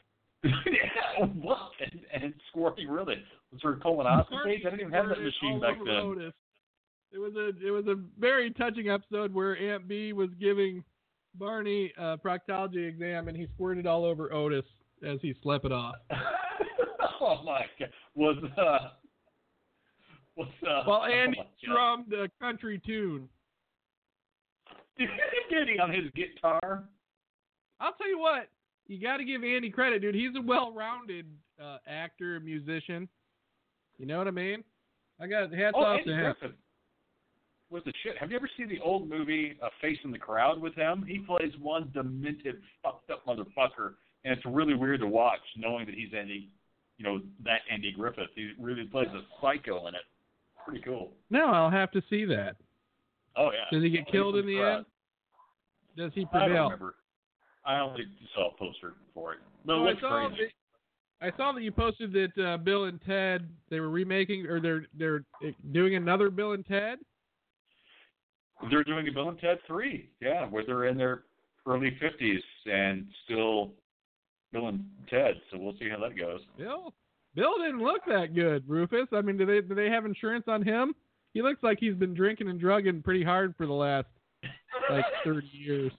[0.44, 1.70] yeah, what?
[1.80, 3.16] And, and squirting really?
[3.52, 4.66] Was there a colonoscopy?
[4.66, 5.96] I didn't even have that machine back then.
[5.96, 6.32] Otis.
[7.12, 10.84] It was a it was a very touching episode where Aunt Bee was giving
[11.34, 14.64] Barney a proctology exam and he squirted all over Otis
[15.06, 15.94] as he slept it off.
[17.20, 17.90] oh my god!
[18.14, 18.88] Was uh,
[20.36, 20.82] was uh?
[20.84, 21.52] While oh Andy my God.
[21.62, 23.28] strummed a country tune.
[24.98, 25.08] Did
[25.48, 26.84] he on his guitar?
[27.80, 28.48] I'll tell you what,
[28.86, 30.14] you got to give Andy credit, dude.
[30.14, 31.26] He's a well-rounded
[31.62, 33.08] uh, actor, musician.
[33.96, 34.62] You know what I mean?
[35.18, 36.34] I got hats Oh, off Andy to him.
[36.38, 36.56] Griffith
[37.70, 38.16] was the shit.
[38.18, 41.04] Have you ever seen the old movie uh, Face in the Crowd with him?
[41.06, 43.94] He plays one demented, fucked up motherfucker,
[44.24, 46.48] and it's really weird to watch, knowing that he's Andy,
[46.98, 48.28] you know, that Andy Griffith.
[48.34, 50.00] He really plays a psycho in it.
[50.66, 51.12] Pretty cool.
[51.30, 52.56] No, I'll have to see that.
[53.36, 53.64] Oh yeah.
[53.72, 54.76] Does he get killed in the Crowd.
[54.78, 54.86] end?
[55.96, 56.42] Does he prevail?
[56.42, 56.94] I don't remember.
[57.64, 58.04] I only
[58.34, 59.38] saw a poster for it.
[59.66, 60.44] It Oh, I saw crazy.
[60.44, 60.52] that-
[61.22, 64.86] I saw that you posted that uh, Bill and Ted they were remaking or they're
[64.98, 66.98] they're uh, doing another Bill and Ted.
[68.68, 71.22] They're doing a Bill and Ted three, yeah, where they're in their
[71.66, 73.72] early fifties and still
[74.52, 75.34] Bill and Ted.
[75.50, 76.40] So we'll see how that goes.
[76.58, 76.92] Bill,
[77.34, 79.08] Bill didn't look that good, Rufus.
[79.12, 80.94] I mean, do they do they have insurance on him?
[81.32, 84.08] He looks like he's been drinking and drugging pretty hard for the last
[84.90, 85.92] like 30 years.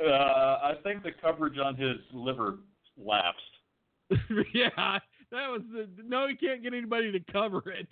[0.00, 2.58] Uh, I think the coverage on his liver
[2.96, 3.40] lapsed.
[4.54, 6.28] yeah, that was the no.
[6.28, 7.88] He can't get anybody to cover it.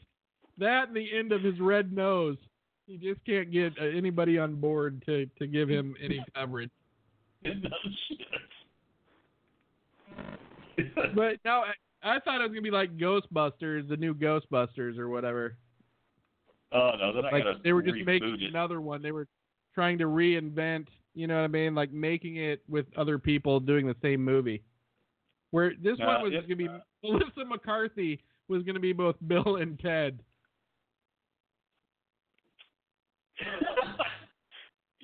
[0.58, 2.38] That and the end of his red nose.
[2.86, 6.70] He just can't get uh, anybody on board to to give him any coverage.
[11.14, 11.72] But no, I,
[12.02, 15.56] I thought it was gonna be like Ghostbusters, the new Ghostbusters or whatever.
[16.72, 18.50] oh no, not Like they were just making it.
[18.50, 19.02] another one.
[19.02, 19.26] They were
[19.74, 20.86] trying to reinvent.
[21.14, 21.74] You know what I mean?
[21.74, 24.62] Like making it with other people doing the same movie.
[25.50, 26.68] Where this No, one was it- gonna be
[27.02, 30.20] Melissa McCarthy was gonna be both Bill and Ted.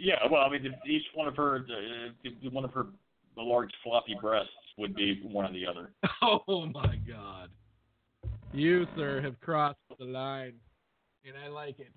[0.03, 2.87] Yeah, well, I mean, if each one of her, uh, one of her
[3.37, 5.91] the large floppy breasts would be one or the other.
[6.49, 7.51] Oh my God.
[8.53, 10.55] You, sir, have crossed the line,
[11.27, 11.93] and I like it.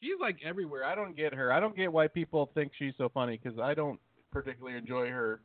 [0.00, 0.84] She's like everywhere.
[0.84, 1.52] I don't get her.
[1.52, 3.98] I don't get why people think she's so funny because I don't
[4.30, 5.40] particularly enjoy her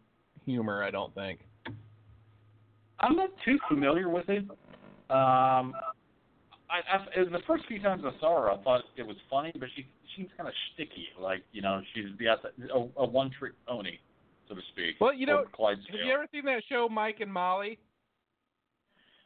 [0.45, 0.83] humor.
[0.83, 1.39] I don't think.
[2.99, 4.43] I'm not too familiar with it.
[5.09, 5.73] Um,
[6.71, 9.67] I, I the first few times I saw her, I thought it was funny, but
[9.75, 11.07] she seems kind of sticky.
[11.19, 13.97] Like you know, she's the a, a one trick pony,
[14.47, 14.95] so to speak.
[14.99, 17.77] Well, you know, Have you ever seen that show, Mike and Molly?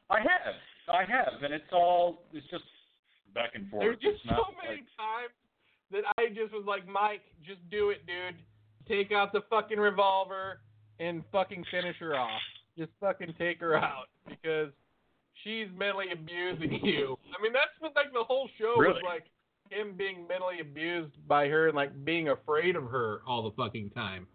[0.10, 0.56] I have,
[0.88, 2.64] I have, and it's all it's just
[3.34, 3.84] back and forth.
[3.84, 5.34] There's just so many like- times
[5.92, 8.36] that I just was like, Mike, just do it, dude.
[8.88, 10.62] Take out the fucking revolver
[11.00, 12.42] and fucking finish her off.
[12.78, 14.72] Just fucking take her out because
[15.46, 17.18] she's mentally abusing you.
[17.38, 19.24] I mean, that's what like the whole show was like
[19.70, 23.92] him being mentally abused by her and like being afraid of her all the fucking
[23.92, 24.28] time.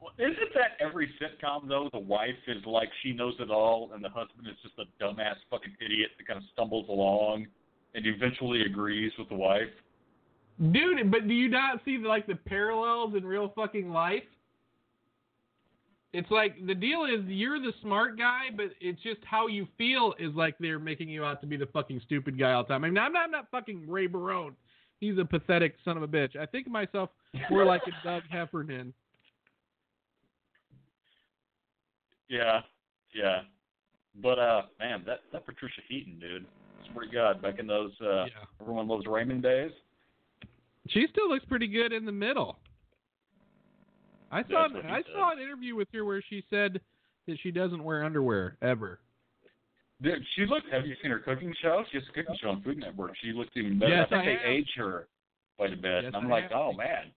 [0.00, 1.90] Well, Isn't that every sitcom though?
[1.92, 5.36] The wife is like she knows it all, and the husband is just a dumbass
[5.50, 7.46] fucking idiot that kind of stumbles along
[7.94, 9.68] and eventually agrees with the wife.
[10.72, 14.22] Dude, but do you not see like the parallels in real fucking life?
[16.12, 20.12] It's like the deal is you're the smart guy, but it's just how you feel
[20.18, 22.84] is like they're making you out to be the fucking stupid guy all the time.
[22.84, 24.56] I mean, I'm not, I'm not fucking Ray Barone.
[24.98, 26.34] He's a pathetic son of a bitch.
[26.36, 27.10] I think of myself
[27.48, 28.92] more like a Doug Heffernan.
[32.28, 32.60] Yeah,
[33.14, 33.40] yeah.
[34.22, 36.44] But uh, man, that that Patricia Heaton dude,
[36.92, 38.28] swear to God, back in those uh, Yeah.
[38.60, 39.70] everyone loves Raymond days.
[40.88, 42.56] She still looks pretty good in the middle.
[44.30, 45.04] I saw he I said.
[45.14, 46.80] saw an interview with her where she said
[47.26, 49.00] that she doesn't wear underwear ever.
[50.02, 50.66] Dude, she looks.
[50.72, 51.84] Have you seen her cooking show?
[51.90, 53.12] She has a cooking show on Food Network.
[53.22, 53.92] She looks even better.
[53.94, 54.46] Yes, I think I they have.
[54.46, 55.08] age her
[55.58, 56.52] quite a bit, Yes, and I'm I like, have.
[56.54, 57.10] oh man.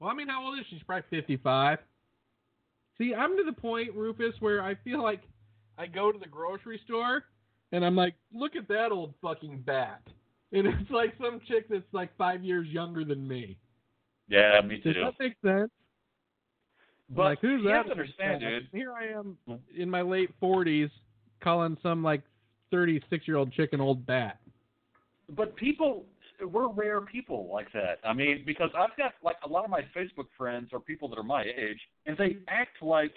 [0.00, 0.76] Well, I mean, how old is she?
[0.76, 1.78] She's probably 55.
[2.98, 5.22] See, I'm to the point, Rufus, where I feel like
[5.78, 7.24] I go to the grocery store
[7.72, 10.02] and I'm like, look at that old fucking bat.
[10.52, 13.58] And it's like some chick that's like five years younger than me.
[14.28, 14.92] Yeah, me too.
[14.92, 15.70] Does that make sense?
[17.10, 17.76] But like, who's you that?
[17.76, 18.68] have to understand, dude.
[18.72, 19.36] Here I am
[19.76, 20.90] in my late 40s
[21.42, 22.22] calling some like
[22.70, 24.38] 36 year old chick an old bat.
[25.34, 26.04] But people,
[26.40, 27.98] we're rare people like that.
[28.04, 31.18] I mean, because I've got like a lot of my Facebook friends are people that
[31.18, 32.44] are my age, and they mm-hmm.
[32.48, 33.12] act like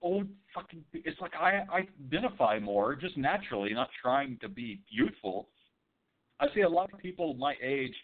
[0.00, 0.84] old fucking.
[0.92, 5.48] It's like I, I identify more just naturally, not trying to be youthful.
[6.40, 7.94] I see a lot of people my age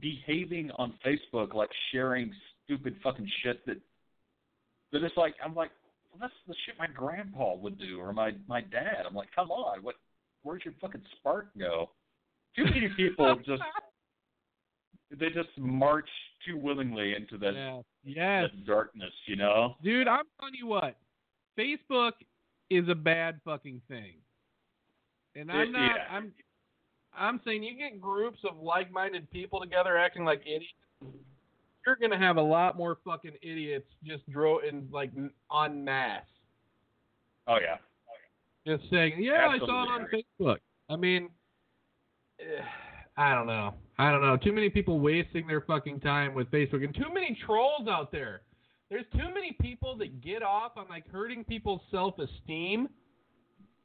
[0.00, 2.32] behaving on Facebook like sharing
[2.64, 3.76] stupid fucking shit that
[4.92, 5.70] that it's like I'm like
[6.10, 9.04] well, that's the shit my grandpa would do or my my dad.
[9.06, 9.96] I'm like, come on, what?
[10.42, 11.90] Where's your fucking spark go?
[12.56, 13.62] Too many people just
[15.10, 16.08] they just march
[16.46, 17.80] too willingly into that, Yeah.
[18.04, 18.50] Yes.
[18.52, 19.76] that darkness, you know.
[19.82, 20.96] Dude, I'm telling you what.
[21.58, 22.12] Facebook
[22.70, 24.14] is a bad fucking thing.
[25.36, 26.06] And I'm It- not yeah.
[26.10, 26.32] I'm
[27.16, 30.64] I'm saying you get groups of like-minded people together acting like idiots.
[31.86, 36.22] You're going to have a lot more fucking idiots just dro in like en masse.
[37.46, 37.76] Oh yeah.
[38.66, 40.56] Just saying, "Yeah, I saw it on Facebook."
[40.88, 41.28] I mean,
[42.40, 42.62] eh,
[43.18, 43.74] I don't know.
[43.98, 44.38] I don't know.
[44.38, 48.40] Too many people wasting their fucking time with Facebook, and too many trolls out there.
[48.88, 52.88] There's too many people that get off on like hurting people's self-esteem.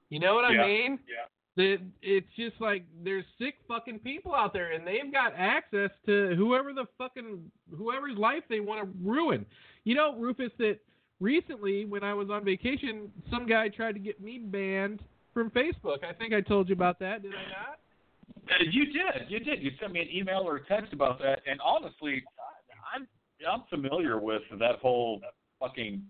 [0.09, 0.61] You know what Yeah.
[0.61, 0.99] I mean?
[1.07, 1.25] Yeah.
[1.57, 6.73] It's just like there's sick fucking people out there, and they've got access to whoever
[6.73, 9.45] the fucking whoever's life they want to ruin.
[9.83, 10.79] You know, Rufus, that
[11.19, 15.01] recently when I was on vacation, some guy tried to get me banned
[15.33, 16.03] from Facebook.
[16.03, 17.79] I think I told you about that, did I not?
[18.49, 19.61] Uh, you did, you did.
[19.61, 22.23] You sent me an email or a text about that, and honestly,
[22.95, 23.07] I'm
[23.49, 25.21] I'm familiar with that whole
[25.59, 26.03] fucking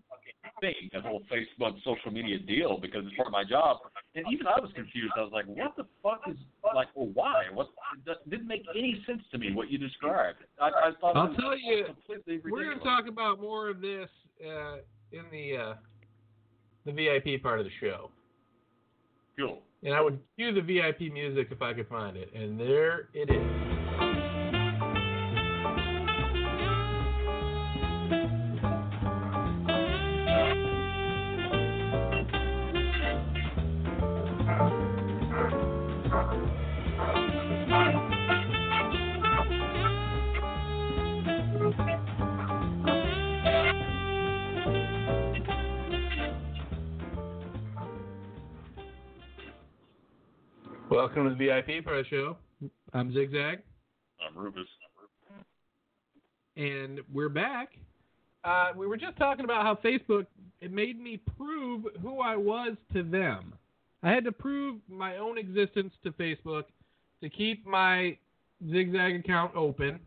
[0.62, 3.78] thing, that whole Facebook social media deal, because it's part of my job.
[4.16, 5.14] And even I was confused.
[5.18, 6.38] I was like, what the fuck is
[6.76, 6.88] like?
[6.96, 7.44] Well, why?
[7.54, 7.70] What?
[8.08, 10.40] It didn't make any sense to me what you described.
[10.60, 11.86] I, I thought I'll tell you,
[12.44, 14.10] We're going to talk about more of this
[14.46, 14.78] uh,
[15.12, 15.74] in the uh,
[16.86, 18.12] the VIP part of the show.
[19.38, 19.62] Cool.
[19.84, 22.34] And I would cue the VIP music if I could find it.
[22.34, 23.79] And there it is.
[51.40, 52.36] VIP the show.
[52.92, 53.60] I'm Zigzag.
[54.20, 54.68] I'm Rufus.
[56.58, 57.70] and we're back.
[58.44, 60.26] Uh, we were just talking about how Facebook
[60.60, 63.54] it made me prove who I was to them.
[64.04, 66.66] I had to prove my own existence to Facebook
[67.24, 68.18] to keep my
[68.70, 69.98] Zigzag account open,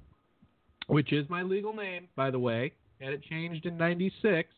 [0.88, 2.74] which is my legal name, by the way.
[3.00, 4.50] Had it changed in '96,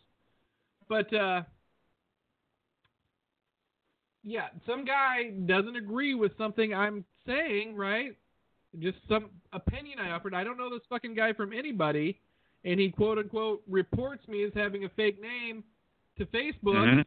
[0.89, 1.43] but uh,
[4.25, 8.17] yeah, some guy doesn't agree with something I'm saying, right?
[8.81, 10.35] just some opinion I offered.
[10.35, 12.19] I don't know this fucking guy from anybody,
[12.65, 15.63] and he quote unquote reports me as having a fake name
[16.19, 16.75] to Facebook.
[16.75, 17.05] Mhm.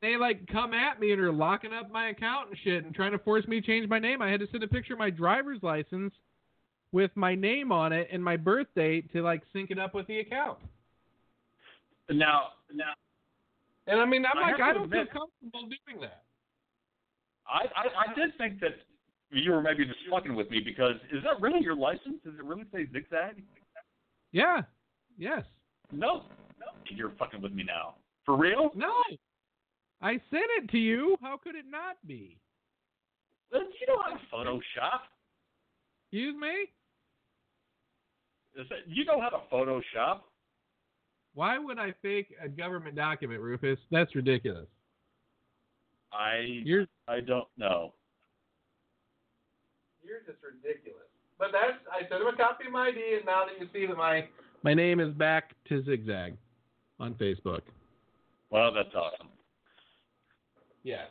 [0.00, 3.12] They like come at me and are locking up my account and shit and trying
[3.12, 4.22] to force me to change my name.
[4.22, 6.14] I had to send a picture of my driver's license
[6.92, 10.06] with my name on it and my birth date to like sync it up with
[10.06, 10.58] the account.
[12.08, 12.94] Now, now,
[13.86, 16.22] And I mean, I'm I like, I don't admit- feel comfortable doing that.
[17.48, 18.74] I, I I did think that
[19.30, 22.16] you were maybe just fucking with me because is that really your license?
[22.24, 23.42] Does it really say zigzag?
[24.32, 24.62] Yeah.
[25.18, 25.44] Yes.
[25.90, 26.24] No,
[26.60, 27.94] no, you're fucking with me now.
[28.24, 28.70] For real?
[28.74, 28.92] No.
[30.00, 31.16] I sent it to you.
[31.20, 32.38] How could it not be?
[33.52, 35.00] You know how to Photoshop.
[36.04, 36.70] Excuse me?
[38.60, 40.20] Is that, you know how to Photoshop.
[41.34, 43.78] Why would I fake a government document, Rufus?
[43.90, 44.66] That's ridiculous.
[46.12, 47.94] I You're I don't know.
[50.04, 51.02] you're just ridiculous.
[51.38, 53.86] But that's I sent him a copy of my ID, and now that you see
[53.86, 54.26] that my
[54.62, 56.36] my name is back to Zigzag
[56.98, 57.60] on Facebook.
[58.50, 59.28] Well, that's awesome.
[60.82, 61.08] Yes.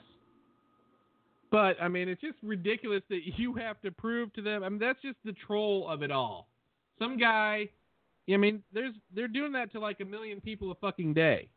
[1.49, 4.63] But I mean, it's just ridiculous that you have to prove to them.
[4.63, 6.49] I mean, that's just the troll of it all.
[6.99, 7.69] Some guy.
[8.29, 11.47] I mean, there's they're doing that to like a million people a fucking day.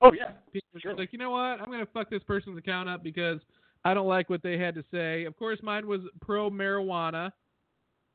[0.00, 0.32] Oh yeah.
[0.52, 0.94] People Sure.
[0.94, 1.60] like, you know what?
[1.60, 3.40] I'm gonna fuck this person's account up because
[3.84, 5.24] I don't like what they had to say.
[5.24, 7.32] Of course, mine was pro marijuana,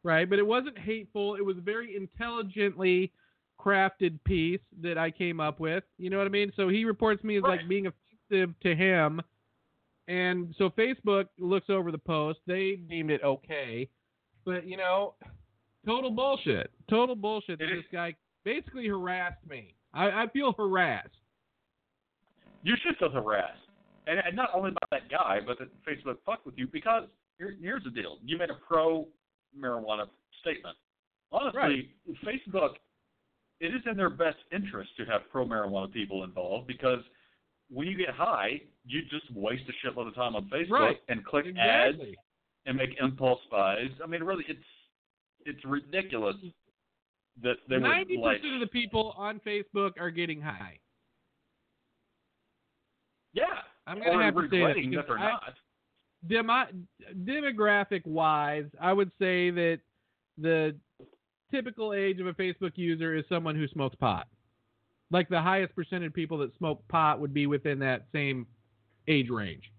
[0.03, 0.29] right?
[0.29, 1.35] But it wasn't hateful.
[1.35, 3.11] It was a very intelligently
[3.59, 5.83] crafted piece that I came up with.
[5.97, 6.51] You know what I mean?
[6.55, 9.21] So he reports me as like being offensive to him,
[10.07, 12.39] and so Facebook looks over the post.
[12.47, 13.89] They deemed it okay,
[14.45, 15.15] but you know,
[15.85, 16.71] total bullshit.
[16.89, 17.59] Total bullshit.
[17.59, 19.75] That this guy basically harassed me.
[19.93, 21.09] I, I feel harassed.
[22.63, 23.59] You should feel harassed,
[24.07, 27.03] and, and not only by that guy, but that Facebook fucked with you because
[27.37, 29.07] here, here's the deal: you made a pro
[29.57, 30.05] marijuana
[30.41, 30.75] statement.
[31.31, 31.89] Honestly,
[32.25, 32.75] Facebook,
[33.59, 36.99] it is in their best interest to have pro marijuana people involved because
[37.71, 40.97] when you get high, you just waste a shitload of time on Facebook Right.
[41.09, 41.97] and click ads
[42.65, 43.89] and make impulse buys.
[44.03, 44.59] I mean, really, it's
[45.45, 46.35] it's ridiculous
[47.41, 48.37] that they would Ninety like.
[48.37, 50.77] percent of the people on Facebook are getting high.
[53.87, 55.53] I'm gonna have to say that that I- not.
[56.25, 56.67] Demo-
[57.25, 59.81] demographic wise, I would say that
[60.37, 60.73] the
[61.51, 64.27] typical age of a Facebook user is someone who smokes pot.
[65.11, 68.47] Like the highest percentage of people that smoke pot would be within that same
[69.07, 69.69] age range.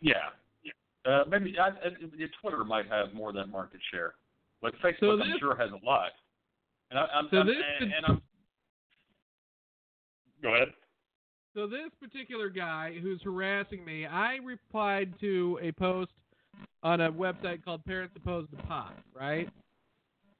[0.00, 0.14] Yeah.
[1.06, 1.72] Uh, maybe I, I,
[2.42, 4.14] Twitter might have more of that market share,
[4.60, 6.10] but Facebook, So I'm sure, has a lot.
[6.90, 8.22] And I, I'm, So this and, could- and I'm.
[10.42, 10.68] Go ahead.
[11.56, 16.10] So this particular guy who's harassing me, I replied to a post
[16.82, 19.48] on a website called Parents Opposed to Pot, right?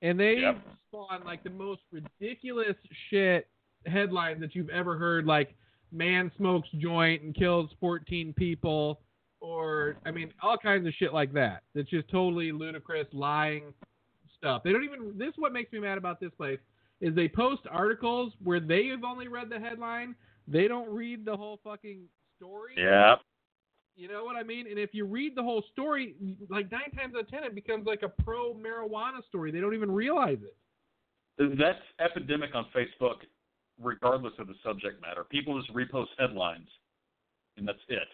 [0.03, 0.63] And they Yep.
[0.89, 2.77] spawn like the most ridiculous
[3.09, 3.49] shit
[3.87, 5.57] headline that you've ever heard, like
[5.91, 9.01] man smokes joint and kills 14 people,
[9.41, 11.63] or I mean all kinds of shit like that.
[11.75, 13.73] That's just totally ludicrous, lying
[14.37, 14.63] stuff.
[14.63, 15.17] They don't even.
[15.17, 16.61] This is what makes me mad about this place
[17.01, 20.15] is they post articles where they have only read the headline.
[20.49, 22.03] They don't read the whole fucking
[22.37, 22.75] story.
[22.77, 23.17] Yeah.
[23.97, 24.67] You know what I mean?
[24.69, 26.15] And if you read the whole story,
[26.51, 29.51] like nine times out of ten, it becomes like a pro marijuana story.
[29.51, 30.57] They don't even realize it.
[31.59, 33.17] That's epidemic on Facebook
[33.83, 35.25] regardless of the subject matter.
[35.25, 36.69] People just repost headlines,
[37.57, 38.09] and that's it.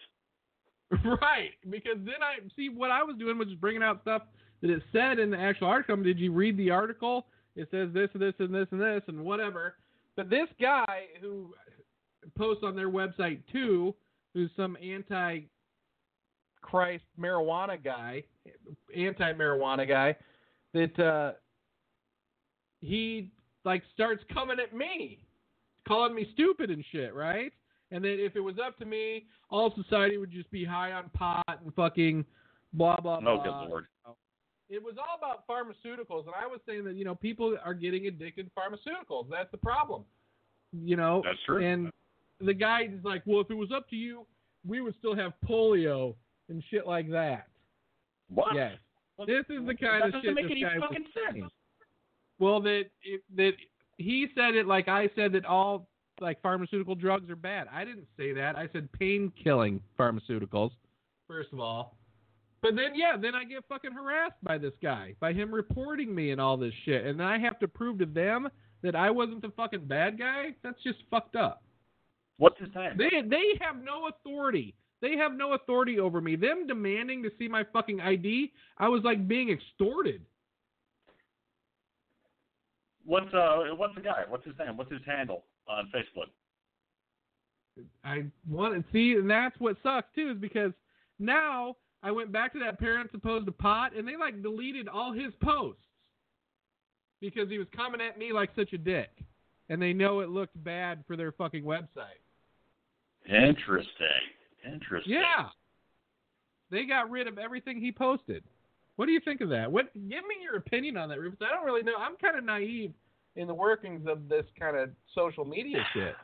[1.03, 4.23] Right, because then I see what I was doing was just bringing out stuff
[4.61, 5.95] that it said in the actual article.
[5.97, 7.25] Did you read the article?
[7.55, 9.75] It says this, and this, and this, and this, and whatever.
[10.15, 11.55] But this guy who
[12.37, 13.93] posts on their website too,
[14.33, 15.41] who's some anti
[16.61, 18.23] Christ marijuana guy,
[18.95, 20.15] anti marijuana guy,
[20.73, 21.33] that uh,
[22.81, 23.31] he
[23.65, 25.19] like starts coming at me,
[25.87, 27.51] calling me stupid and shit, right?
[27.91, 31.09] And then if it was up to me, all society would just be high on
[31.09, 32.25] pot and fucking
[32.73, 33.43] blah blah No, blah.
[33.63, 33.85] good lord.
[34.69, 38.07] It was all about pharmaceuticals, and I was saying that you know people are getting
[38.07, 39.29] addicted to pharmaceuticals.
[39.29, 40.03] That's the problem.
[40.71, 41.63] You know, That's true.
[41.63, 41.91] and
[42.39, 44.25] the guy is like, well, if it was up to you,
[44.65, 46.15] we would still have polio
[46.49, 47.47] and shit like that.
[48.29, 48.55] What?
[48.55, 48.73] Yes.
[49.27, 49.79] This is the kind of shit.
[49.79, 51.43] that of doesn't shit make any guy was fucking saying.
[51.43, 51.53] sense.
[52.39, 53.51] Well, that it, that
[53.97, 55.87] he said it like I said that all
[56.19, 57.67] like pharmaceutical drugs are bad.
[57.71, 58.57] I didn't say that.
[58.57, 60.71] I said pain killing pharmaceuticals.
[61.27, 61.97] First of all,
[62.61, 66.31] but then yeah, then I get fucking harassed by this guy by him reporting me
[66.31, 68.49] and all this shit, and then I have to prove to them
[68.81, 70.55] that I wasn't the fucking bad guy.
[70.63, 71.62] That's just fucked up.
[72.43, 72.97] What's his name?
[72.97, 74.75] They they have no authority.
[75.01, 76.35] They have no authority over me.
[76.35, 80.25] Them demanding to see my fucking ID, I was like being extorted.
[83.05, 84.25] What's uh what's the guy?
[84.27, 84.75] What's his name?
[84.75, 86.27] What's his handle on Facebook?
[88.03, 90.73] I want to see, and that's what sucks too, is because
[91.19, 95.13] now I went back to that parents opposed to pot, and they like deleted all
[95.13, 95.81] his posts
[97.21, 99.11] because he was coming at me like such a dick,
[99.69, 102.19] and they know it looked bad for their fucking website.
[103.25, 104.23] Interesting.
[104.65, 105.13] Interesting.
[105.13, 105.47] Yeah,
[106.71, 108.43] they got rid of everything he posted.
[108.95, 109.71] What do you think of that?
[109.71, 109.93] What?
[109.93, 111.39] Give me your opinion on that, Rufus.
[111.41, 111.95] I don't really know.
[111.97, 112.93] I'm kind of naive
[113.35, 116.15] in the workings of this kind of social media shit.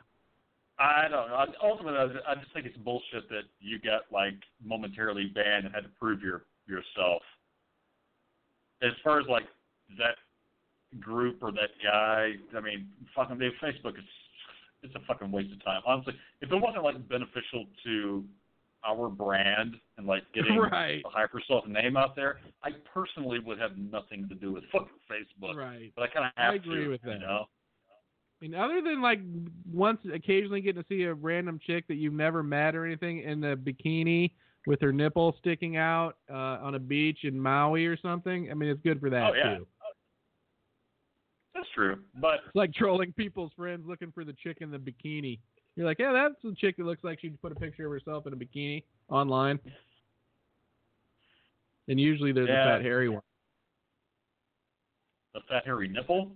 [0.78, 1.46] I don't know.
[1.62, 4.34] Ultimately, I just- think it's bullshit that you got like
[4.64, 7.22] momentarily banned and had to prove your yourself.
[8.80, 9.46] As far as like
[9.98, 10.16] that
[11.00, 14.04] group or that guy, I mean, fucking Facebook is
[14.82, 15.82] it's a fucking waste of time.
[15.86, 18.24] Honestly, if it wasn't like beneficial to
[18.86, 21.02] our brand and like getting Right.
[21.02, 25.54] the Hypersloth name out there, I personally would have nothing to do with fucking Facebook.
[25.56, 25.92] Right.
[25.94, 27.14] But I kind of have I agree to, with that.
[27.14, 27.44] You know?
[28.40, 29.20] I mean, other than like
[29.70, 33.44] once occasionally getting to see a random chick that you've never met or anything in
[33.44, 34.30] a bikini
[34.66, 38.50] with her nipple sticking out uh, on a beach in Maui or something.
[38.50, 39.56] I mean, it's good for that Oh, yeah.
[39.58, 39.66] too.
[41.54, 41.98] That's true.
[42.20, 45.38] But It's like trolling people's friends looking for the chick in the bikini.
[45.76, 48.26] You're like, yeah, that's the chick that looks like she'd put a picture of herself
[48.26, 49.58] in a bikini online.
[51.88, 52.74] And usually there's Yeah.
[52.74, 53.22] a fat hairy one.
[55.34, 56.32] the fat hairy nipple.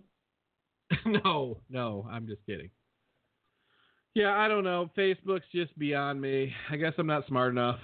[1.07, 2.71] no, no, I'm just kidding.
[4.15, 4.89] Yeah, I don't know.
[4.97, 6.55] Facebook's just beyond me.
[6.71, 7.81] I guess I'm not smart enough.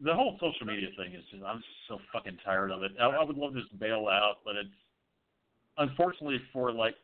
[0.00, 2.90] the whole social media thing is just I'm so fucking tired of it.
[3.00, 4.68] I, I would love to just bail out, but it's
[5.78, 6.94] unfortunately for like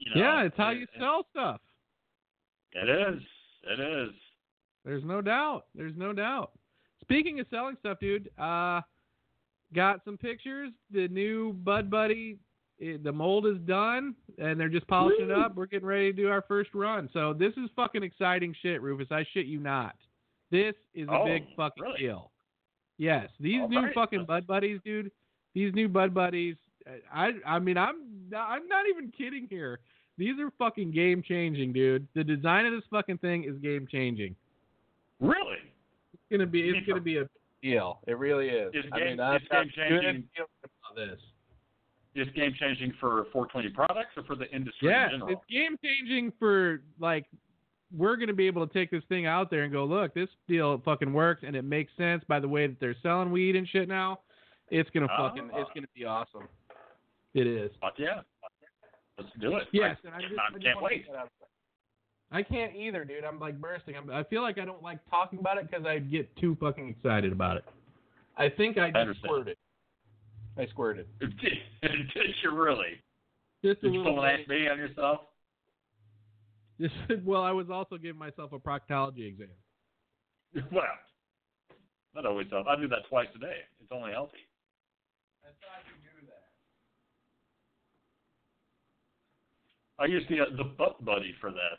[0.00, 1.60] you know yeah, it's how it- you it- sell stuff.
[2.72, 3.22] It is.
[3.64, 4.14] It is.
[4.84, 5.66] There's no doubt.
[5.74, 6.52] There's no doubt.
[7.00, 8.82] Speaking of selling stuff, dude, uh,
[9.74, 10.70] got some pictures.
[10.90, 12.38] The new Bud Buddy,
[12.80, 15.54] eh, the mold is done, and they're just polishing it up.
[15.54, 17.08] We're getting ready to do our first run.
[17.12, 19.10] So this is fucking exciting shit, Rufus.
[19.10, 19.96] I shit you not.
[20.50, 21.98] This is a Oh, big fucking really?
[22.00, 22.30] deal.
[22.98, 23.94] Yes, these All new right.
[23.94, 25.10] fucking Bud Buddies, dude.
[25.58, 26.54] These new Bud Buddies.
[27.12, 27.96] I I mean I'm
[28.36, 29.80] I'm not even kidding here.
[30.16, 32.06] These are fucking game changing, dude.
[32.14, 34.36] The design of this fucking thing is game changing.
[35.20, 35.58] Really?
[36.14, 37.28] It's gonna be it's gonna be a
[37.60, 37.98] deal.
[38.06, 38.70] It really is.
[38.72, 40.24] It's I game- mean, I'm it's game-changing.
[40.38, 41.18] about this.
[42.14, 45.32] Is game changing for 420 products or for the industry Yes, in general?
[45.38, 47.26] it's game changing for like
[47.96, 50.80] we're gonna be able to take this thing out there and go, look, this deal
[50.84, 53.88] fucking works and it makes sense by the way that they're selling weed and shit
[53.88, 54.20] now.
[54.70, 55.60] It's gonna fucking Ah.
[55.60, 56.48] it's gonna be awesome.
[57.34, 57.70] It is.
[57.80, 58.20] Fuck yeah.
[59.16, 59.68] Let's do it.
[59.72, 61.04] Yes, I, and I just, I I can't wait.
[61.04, 61.48] get that out there.
[62.30, 63.24] I can't either, dude.
[63.24, 63.96] I'm like bursting.
[63.96, 66.88] I'm, I feel like I don't like talking about it because I get too fucking
[66.88, 67.64] excited about it.
[68.36, 69.56] I think I just squirted.
[70.56, 71.06] I squirted.
[71.20, 71.32] Did
[72.42, 73.00] you really?
[73.64, 74.44] Just Did you pull an.
[74.48, 75.20] SB on yourself?
[76.80, 79.48] Just, well, I was also giving myself a proctology exam.
[80.72, 80.84] Well,
[82.14, 82.68] that always helps.
[82.70, 83.58] I do that twice a day.
[83.80, 84.38] It's only healthy.
[89.98, 91.78] I use the uh, the butt buddy for that.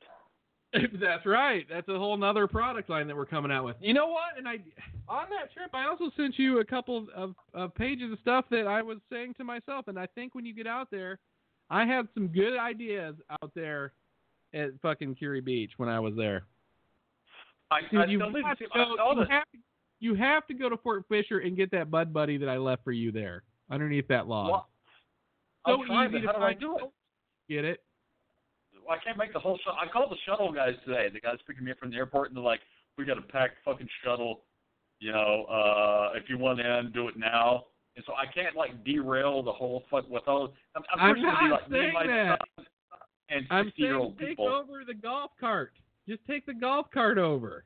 [1.02, 1.66] That's right.
[1.70, 3.76] That's a whole nother product line that we're coming out with.
[3.82, 4.38] You know what?
[4.38, 4.60] And I
[5.08, 8.68] on that trip, I also sent you a couple of, of pages of stuff that
[8.68, 9.88] I was saying to myself.
[9.88, 11.18] And I think when you get out there,
[11.72, 13.94] I had some good ideas out there
[14.54, 16.44] at fucking Kure Beach when I was there.
[17.72, 19.58] I, Dude, I you, still need to have to go, you, have to,
[20.00, 22.84] you have to go to Fort Fisher and get that Bud Buddy that I left
[22.84, 24.52] for you there underneath that log.
[24.52, 24.70] Well,
[25.68, 26.60] so easy to how do I find.
[26.60, 26.92] do it?
[27.48, 27.84] Get it?
[28.90, 29.78] Well, I can't make the whole shuttle.
[29.80, 31.10] I called the shuttle guys today.
[31.14, 32.62] The guys picking me up from the airport, and they're like,
[32.98, 34.42] "We got a packed fucking shuttle.
[35.00, 38.84] You know, uh, if you want in, do it now." And so I can't like
[38.84, 40.56] derail the whole fuck with all.
[40.76, 42.40] I'm, I'm, I'm to be not like saying that.
[43.30, 44.48] and I'm saying take people.
[44.48, 45.74] over the golf cart.
[46.08, 47.66] Just take the golf cart over.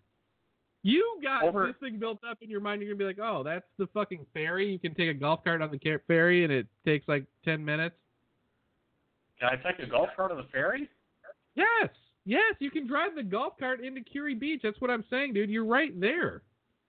[0.82, 2.82] You got Over- this thing built up in your mind.
[2.82, 4.70] You're gonna be like, oh, that's the fucking ferry.
[4.70, 7.96] You can take a golf cart on the ferry, and it takes like ten minutes.
[9.40, 10.90] Can I take a golf cart on the ferry?
[11.56, 11.90] Yes,
[12.26, 14.62] yes, you can drive the golf cart into Kure Beach.
[14.64, 15.50] That's what I'm saying, dude.
[15.50, 16.42] You're right there.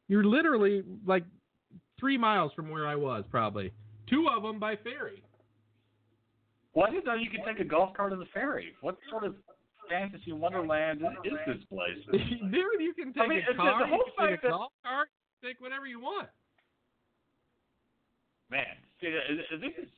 [0.08, 1.24] You're literally like
[1.98, 3.72] three miles from where I was, probably.
[4.08, 5.22] Two of them by ferry.
[6.74, 8.74] Well, I didn't know you could take a golf cart on the ferry.
[8.80, 9.36] What sort of
[9.88, 11.98] fantasy wonderland is this place?
[12.12, 14.72] dude, you can take I mean, a car, the whole you can take a golf
[14.82, 15.08] cart,
[15.42, 16.28] take whatever you want.
[18.50, 18.64] Man,
[19.00, 19.10] see,
[19.60, 19.88] this is.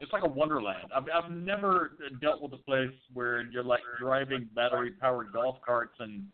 [0.00, 0.88] It's like a wonderland.
[0.94, 5.94] I've I've never dealt with a place where you're like driving battery powered golf carts
[5.98, 6.24] and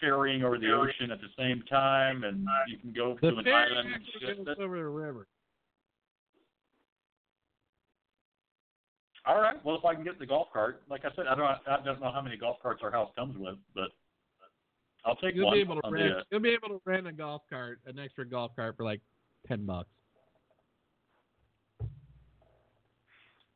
[0.00, 3.48] ferrying over the ocean at the same time, and you can go The to an
[3.48, 3.88] island.
[3.94, 4.44] and shit.
[4.44, 5.26] goes over the river.
[9.26, 9.62] All right.
[9.64, 12.00] Well, if I can get the golf cart, like I said, I don't I don't
[12.00, 13.88] know how many golf carts our house comes with, but
[15.04, 15.56] I'll take You'll one.
[15.56, 16.12] be able to rent.
[16.18, 19.00] uh, You'll be able to rent a golf cart, an extra golf cart for like
[19.46, 19.88] ten bucks.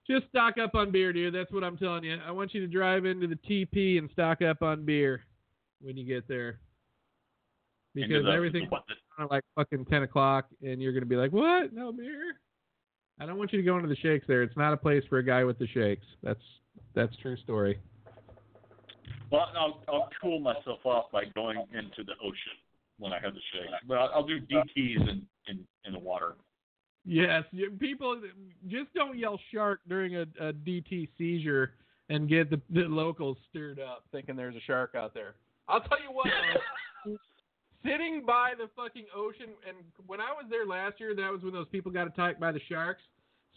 [0.06, 1.34] Just stock up on beer, dude.
[1.34, 2.18] That's what I'm telling you.
[2.26, 5.22] I want you to drive into the TP and stock up on beer
[5.80, 6.60] when you get there,
[7.94, 11.72] because the- everything's the- like fucking ten o'clock, and you're gonna be like, "What?
[11.72, 12.38] No beer?"
[13.20, 14.42] I don't want you to go into the shakes there.
[14.42, 16.06] It's not a place for a guy with the shakes.
[16.22, 16.42] That's
[16.94, 17.78] that's true story.
[19.30, 22.56] Well, I'll, I'll cool myself off by going into the ocean
[22.98, 23.72] when I have the shakes.
[23.86, 26.34] But I'll, I'll do DTs in, in, in the water.
[27.04, 27.44] Yes,
[27.78, 28.20] people
[28.66, 31.72] just don't yell shark during a, a DT seizure
[32.08, 35.34] and get the, the locals stirred up thinking there's a shark out there.
[35.68, 36.26] I'll tell you what,
[37.84, 39.76] sitting by the fucking ocean, and
[40.06, 42.60] when I was there last year, that was when those people got attacked by the
[42.68, 43.02] sharks.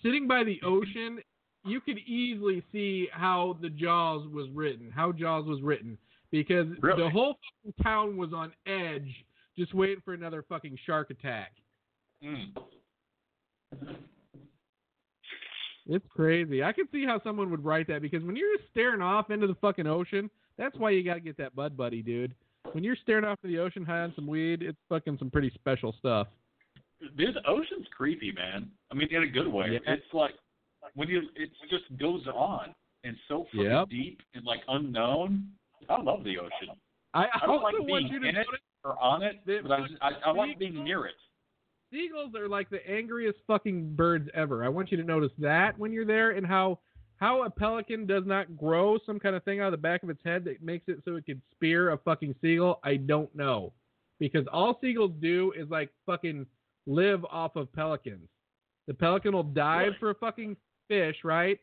[0.03, 1.19] Sitting by the ocean,
[1.65, 5.97] you could easily see how the Jaws was written, how Jaws was written,
[6.31, 7.03] because Really?
[7.03, 9.09] the whole fucking town was on edge,
[9.57, 11.53] just waiting for another fucking shark attack.
[12.23, 12.55] Mm.
[15.89, 16.63] It's crazy.
[16.63, 19.47] I can see how someone would write that because when you're just staring off into
[19.47, 22.35] the fucking ocean, that's why you got to get that Bud Buddy, dude.
[22.73, 25.49] When you're staring off into the ocean high on some weed, it's fucking some pretty
[25.55, 26.27] special stuff.
[27.15, 28.69] Dude, the ocean's creepy, man.
[28.91, 29.67] I mean, in a good way.
[29.73, 29.93] Yeah.
[29.93, 30.33] It's like
[30.95, 33.89] when you, it just goes on and so fucking Yep.
[33.89, 35.47] deep and like unknown.
[35.89, 36.75] I love the ocean.
[37.13, 38.47] I, I don't like being in it
[38.83, 41.15] or on it, but I, just, I, I like being near it.
[41.91, 44.63] Seagulls are like the angriest fucking birds ever.
[44.63, 46.79] I want you to notice that when you're there and how
[47.17, 50.09] how a pelican does not grow some kind of thing out of the back of
[50.09, 52.79] its head that makes it so it can spear a fucking seagull.
[52.83, 53.73] I don't know.
[54.19, 56.45] Because all seagulls do is like fucking
[56.85, 58.29] live off of pelicans.
[58.87, 59.97] The pelican will dive Really?
[59.99, 60.57] for a fucking
[60.87, 61.59] fish, right?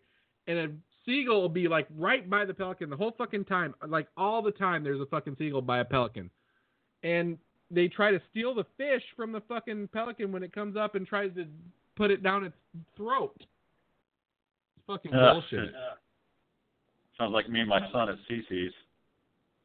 [0.48, 0.68] And a
[1.06, 3.74] seagull will be like right by the pelican the whole fucking time.
[3.86, 6.30] Like all the time there's a fucking seagull by a pelican.
[7.04, 7.38] And
[7.70, 11.06] they try to steal the fish from the fucking pelican when it comes up and
[11.06, 11.46] tries to
[11.96, 12.56] put it down its
[12.96, 13.34] throat.
[13.38, 15.34] It's fucking Ugh.
[15.50, 15.70] bullshit.
[17.18, 18.72] Sounds like me and my son at CC's.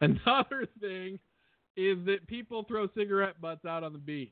[0.02, 1.20] Another thing
[1.76, 4.30] is that people throw cigarette butts out on the beach.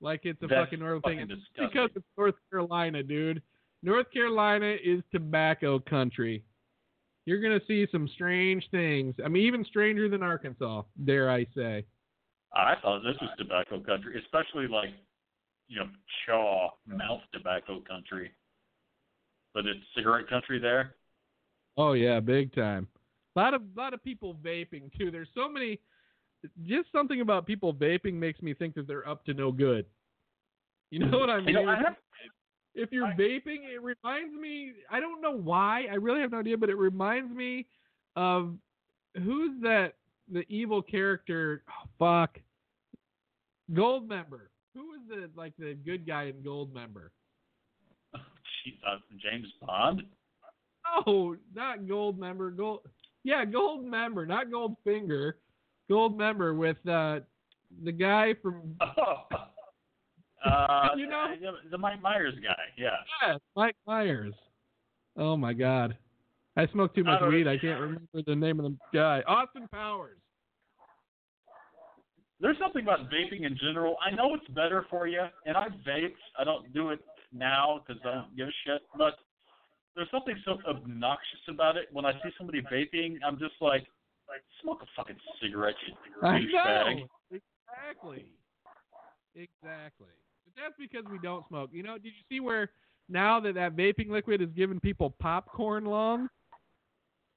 [0.00, 1.18] Like it's a That's fucking normal thing.
[1.20, 1.68] fucking It's disgusting.
[1.68, 3.42] because it's North Carolina, dude.
[3.82, 6.42] North Carolina is tobacco country.
[7.26, 9.14] You're gonna see some strange things.
[9.24, 11.84] I mean, even stranger than Arkansas, dare I say.
[12.52, 14.90] I thought this was tobacco country, especially like,
[15.68, 15.86] you know,
[16.26, 18.32] chaw mouth tobacco country.
[19.54, 20.94] But it's cigarette country there.
[21.76, 22.88] Oh yeah, big time.
[23.36, 25.10] A lot of lot of people vaping too.
[25.10, 25.78] There's so many.
[26.64, 29.84] Just something about people vaping makes me think that they're up to no good.
[30.90, 31.48] You know what I mean?
[31.48, 31.96] You know, I have
[32.74, 34.72] if you're I- vaping, it reminds me.
[34.90, 35.84] I don't know why.
[35.90, 37.66] I really have no idea, but it reminds me
[38.16, 38.54] of
[39.14, 39.94] who's that?
[40.32, 41.62] The evil character.
[41.68, 42.38] Oh, fuck.
[43.72, 44.48] Goldmember.
[44.74, 47.10] was the like the good guy in Goldmember?
[48.64, 50.02] Gee, uh, James Bond.
[51.06, 52.50] Oh, not gold member.
[52.50, 52.80] Gold.
[53.22, 55.34] Yeah, gold member, not Goldfinger.
[55.88, 57.20] Gold member with uh,
[57.84, 58.76] the guy from
[60.44, 61.26] Uh, You know?
[61.70, 62.56] the Mike Myers guy.
[62.78, 62.96] Yeah.
[63.26, 64.32] Yeah, Mike Myers.
[65.16, 65.96] Oh my God.
[66.56, 67.46] I smoke too much don't- weed.
[67.48, 69.22] I can't remember the name of the guy.
[69.26, 70.18] Austin Powers.
[72.40, 73.96] There's something about vaping in general.
[74.04, 76.14] I know it's better for you, and I vape.
[76.38, 77.00] I don't do it
[77.32, 78.80] now because I don't give a shit.
[78.96, 79.18] But
[79.94, 81.88] there's something so obnoxious about it.
[81.92, 83.86] When I see somebody vaping, I'm just like,
[84.26, 86.96] like smoke a fucking cigarette, you I douchebag.
[87.00, 87.06] know.
[87.30, 88.32] Exactly.
[89.34, 90.06] Exactly.
[90.44, 91.70] But that's because we don't smoke.
[91.74, 92.70] You know, did you see where
[93.08, 96.30] now that that vaping liquid is giving people popcorn lungs?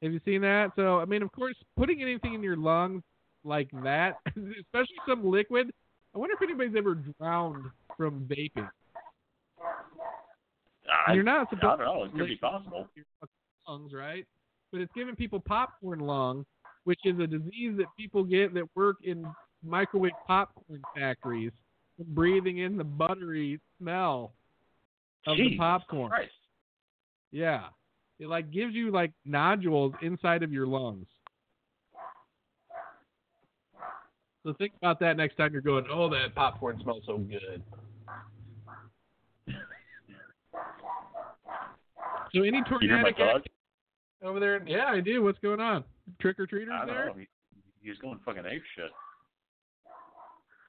[0.04, 0.72] Have you seen that?
[0.76, 3.04] So, I mean, of course, putting anything in your lungs
[3.46, 5.72] like that, especially some liquid,
[6.14, 7.66] I wonder if anybody's ever drowned
[7.98, 8.70] from vaping.
[11.08, 12.04] I, You're not I supposed don't know.
[12.04, 12.88] It could be possible.
[12.96, 13.06] your
[13.68, 14.26] lungs, right?
[14.72, 16.46] But it's giving people popcorn lung,
[16.84, 19.26] which is a disease that people get that work in
[19.64, 21.52] microwave popcorn factories,
[22.08, 24.34] breathing in the buttery smell
[25.26, 26.10] of the Jesus popcorn.
[26.10, 26.32] Christ.
[27.32, 27.68] Yeah,
[28.20, 31.08] it like gives you like nodules inside of your lungs.
[34.46, 35.86] So think about that next time you're going.
[35.90, 37.64] Oh, that popcorn smells so good.
[42.34, 43.42] So any You hear my tornadic dog?
[44.24, 44.64] over there?
[44.66, 45.24] Yeah, I do.
[45.24, 45.84] What's going on?
[46.20, 47.08] Trick or treaters there?
[47.08, 47.14] know.
[47.14, 47.28] He,
[47.82, 48.92] he's going fucking ape shit.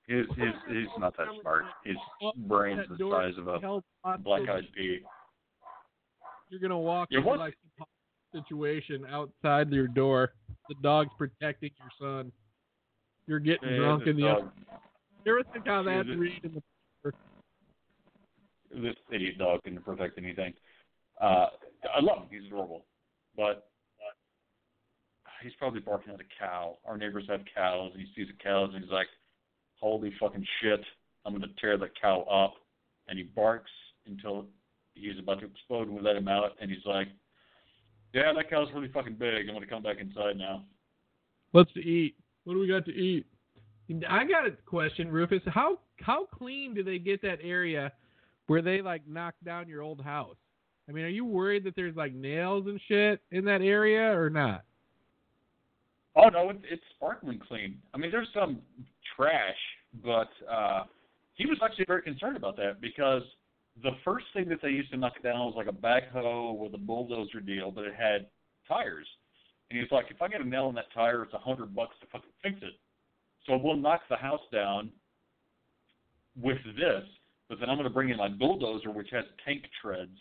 [0.07, 1.65] He's he's he's not that smart.
[1.85, 1.97] His
[2.47, 5.01] brain's the size of a black-eyed pea.
[6.55, 7.57] You're gonna walk Yeah, into like
[8.33, 10.35] situation outside your door.
[10.69, 12.31] The dog's protecting your son.
[13.27, 14.23] You're getting Yeah, drunk in the.
[14.23, 14.53] dog-
[15.25, 16.63] You ever think how Yeah, that's this- read in the
[17.03, 17.17] paper.
[18.71, 20.55] this idiot dog can protect anything.
[21.21, 21.51] Uh,
[21.93, 22.29] I love him.
[22.31, 22.87] He's adorable,
[23.35, 23.69] but
[25.43, 26.79] he's probably barking at a cow.
[26.85, 29.09] Our neighbors have cows, and he sees the cows, and he's like,
[29.81, 30.87] "Holy fucking shit!
[31.25, 32.55] I'm gonna tear the cow up!"
[33.09, 33.73] And he barks
[34.07, 34.49] until
[34.95, 35.89] he's about to explode.
[35.89, 37.09] and We let him out, and he's like,
[38.13, 39.49] "Yeah, that cow's really fucking big.
[39.49, 40.65] I'm gonna come back inside now."
[41.53, 42.17] What's to eat?
[42.45, 43.27] What do we got to eat?
[44.09, 45.43] I got a question, Rufus.
[45.47, 47.93] How how clean do they get that area
[48.47, 50.37] where they like knock down your old house?
[50.89, 54.31] I mean, are you worried that there's like nails and shit in that area or
[54.31, 54.65] not?
[56.17, 57.81] Oh no, it's, it's sparkling clean.
[57.93, 58.61] I mean, there's some
[59.17, 59.57] trash,
[60.05, 60.85] but uh,
[61.35, 63.23] he was actually very concerned about that because
[63.83, 66.79] the first thing that they used to knock down was like a backhoe with a
[66.79, 68.27] bulldozer deal, but it had
[68.69, 69.07] tires.
[69.71, 71.97] And he's like, if I get a nail in that tire, it's a hundred bucks
[72.01, 72.75] to fucking fix it.
[73.47, 74.91] So we'll knock the house down
[76.41, 77.05] with this,
[77.49, 80.19] but then I'm going to bring in my bulldozer, which has tank treads,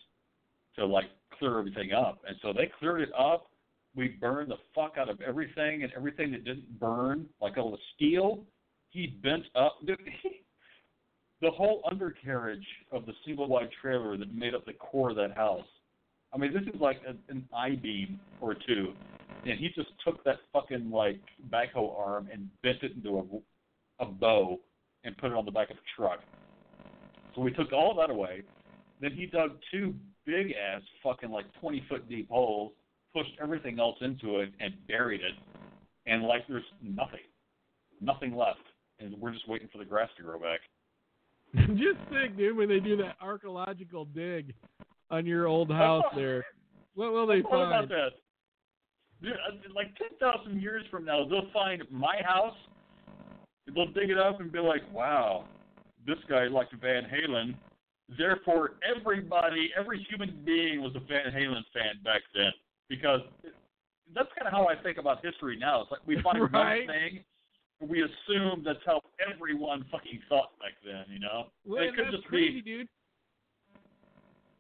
[0.77, 1.05] to like
[1.38, 2.21] clear everything up.
[2.27, 3.47] And so they cleared it up
[3.95, 7.77] we burned the fuck out of everything and everything that didn't burn, like all the
[7.95, 8.43] steel,
[8.89, 9.77] he bent up.
[9.85, 10.41] Dude, he,
[11.43, 15.35] the whole undercarriage of the single wide trailer that made up the core of that
[15.35, 15.65] house.
[16.33, 18.93] I mean, this is like a, an I beam or two,
[19.45, 21.19] and he just took that fucking like
[21.51, 23.19] backhoe arm and bent it into
[23.99, 24.59] a, a bow
[25.03, 26.19] and put it on the back of a truck.
[27.35, 28.43] So we took all that away.
[29.01, 29.93] Then he dug two
[30.25, 32.71] big ass fucking like twenty foot deep holes
[33.13, 35.35] pushed everything else into it and buried it,
[36.07, 37.19] and like there's nothing,
[38.01, 38.63] nothing left,
[38.99, 40.61] and we're just waiting for the grass to grow back.
[41.75, 44.53] Just think, dude, when they do that archaeological dig
[45.11, 45.75] on your old oh.
[45.75, 46.43] house there,
[46.95, 47.91] what will they What about find?
[47.91, 48.09] that?
[49.21, 49.34] Dude,
[49.75, 52.55] like ten thousand years from now, they'll find my house.
[53.73, 55.45] They'll dig it up and be like, "Wow,
[56.05, 57.55] this guy liked Van Halen."
[58.17, 62.51] Therefore, everybody, every human being was a Van Halen fan back then.
[62.89, 63.21] Because
[64.13, 65.81] that's kind of how I think about history now.
[65.81, 66.85] It's like we find Right.
[66.85, 67.23] one thing,
[67.88, 69.01] we assume that's how
[69.31, 71.05] everyone fucking thought back then.
[71.11, 72.77] You know, Well, it could that's just crazy, be.
[72.77, 72.88] dude.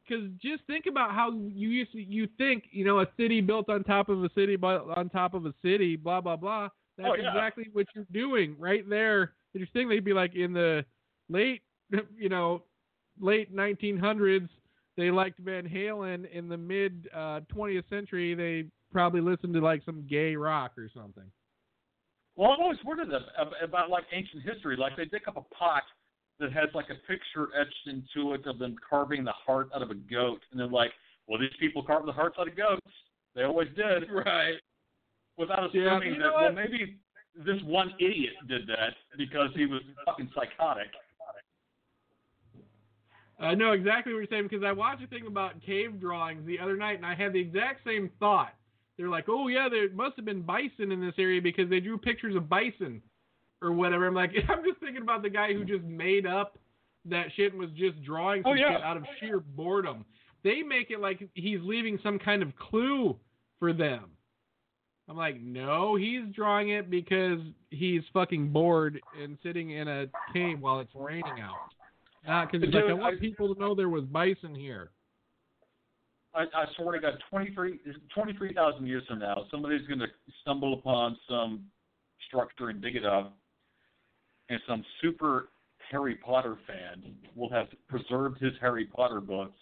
[0.07, 3.69] Because just think about how you used to, you think you know a city built
[3.69, 6.69] on top of a city, but on top of a city, blah blah blah.
[6.97, 7.29] That's Oh, yeah.
[7.29, 9.33] exactly what you're doing right there.
[9.55, 9.87] Interesting.
[9.89, 10.85] They'd be like in the
[11.29, 11.61] late,
[12.17, 12.63] you know,
[13.19, 14.49] late 1900s.
[14.97, 16.29] They liked Van Halen.
[16.31, 20.89] In the mid uh, 20th century, they probably listened to like some gay rock or
[20.93, 21.23] something.
[22.35, 23.21] Well, I've always wondered that
[23.61, 24.75] about like ancient history.
[24.75, 25.83] Like they dig up a pot
[26.39, 29.91] that has like a picture etched into it of them carving the heart out of
[29.91, 30.91] a goat, and they're like,
[31.27, 32.81] "Well, these people carved the hearts out of goats.
[33.35, 34.55] They always did." Right.
[35.35, 36.97] Without assuming you that, well, maybe
[37.35, 40.91] this one idiot did that because he was fucking psychotic.
[43.39, 46.59] I know exactly what you're saying because I watched a thing about cave drawings the
[46.59, 48.53] other night and I had the exact same thought.
[48.97, 51.97] They're like, oh yeah, there must have been bison in this area because they drew
[51.97, 53.01] pictures of bison
[53.61, 54.07] or whatever.
[54.07, 56.57] I'm like, I'm just thinking about the guy who just made up
[57.05, 58.73] that shit and was just drawing oh, some Oh, yeah.
[58.75, 60.05] shit out of sheer boredom.
[60.43, 63.17] They make it like he's leaving some kind of clue
[63.59, 64.11] for them.
[65.09, 67.39] I'm like, no, he's drawing it because
[67.71, 71.55] he's fucking bored and sitting in a cave while it's raining out.
[72.25, 74.91] Uh, Not because he's like, I want I- people to know there was bison here.
[76.35, 77.79] I, I swear to God, 23
[78.13, 80.07] 23,000 years from now, somebody's going to
[80.41, 81.65] stumble upon some
[82.27, 83.37] structure and dig it up,
[84.49, 85.49] and some super
[85.91, 87.03] Harry Potter fan
[87.35, 89.59] will have preserved his Harry Potter books,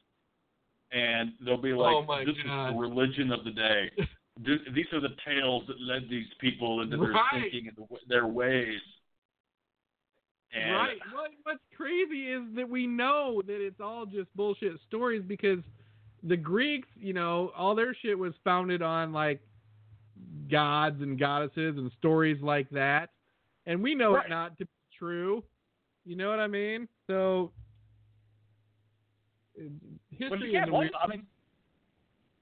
[0.91, 2.69] and they'll be like, Oh "This God.
[2.69, 3.91] is the religion of the day.
[4.45, 7.26] These are the tales that led these people into their Right.
[7.52, 8.80] thinking and their ways."
[10.53, 10.98] And Right.
[11.14, 15.60] What, what's crazy is that we know that it's all just bullshit stories because
[16.23, 19.41] the Greeks, you know, all their shit was founded on like
[20.49, 23.10] gods and goddesses and stories like that.
[23.65, 24.26] And we know Right.
[24.26, 25.43] it not to be true.
[26.06, 26.88] You know what I mean?
[27.07, 27.52] So
[29.60, 29.64] uh,
[30.10, 31.26] history you is a weird I mean,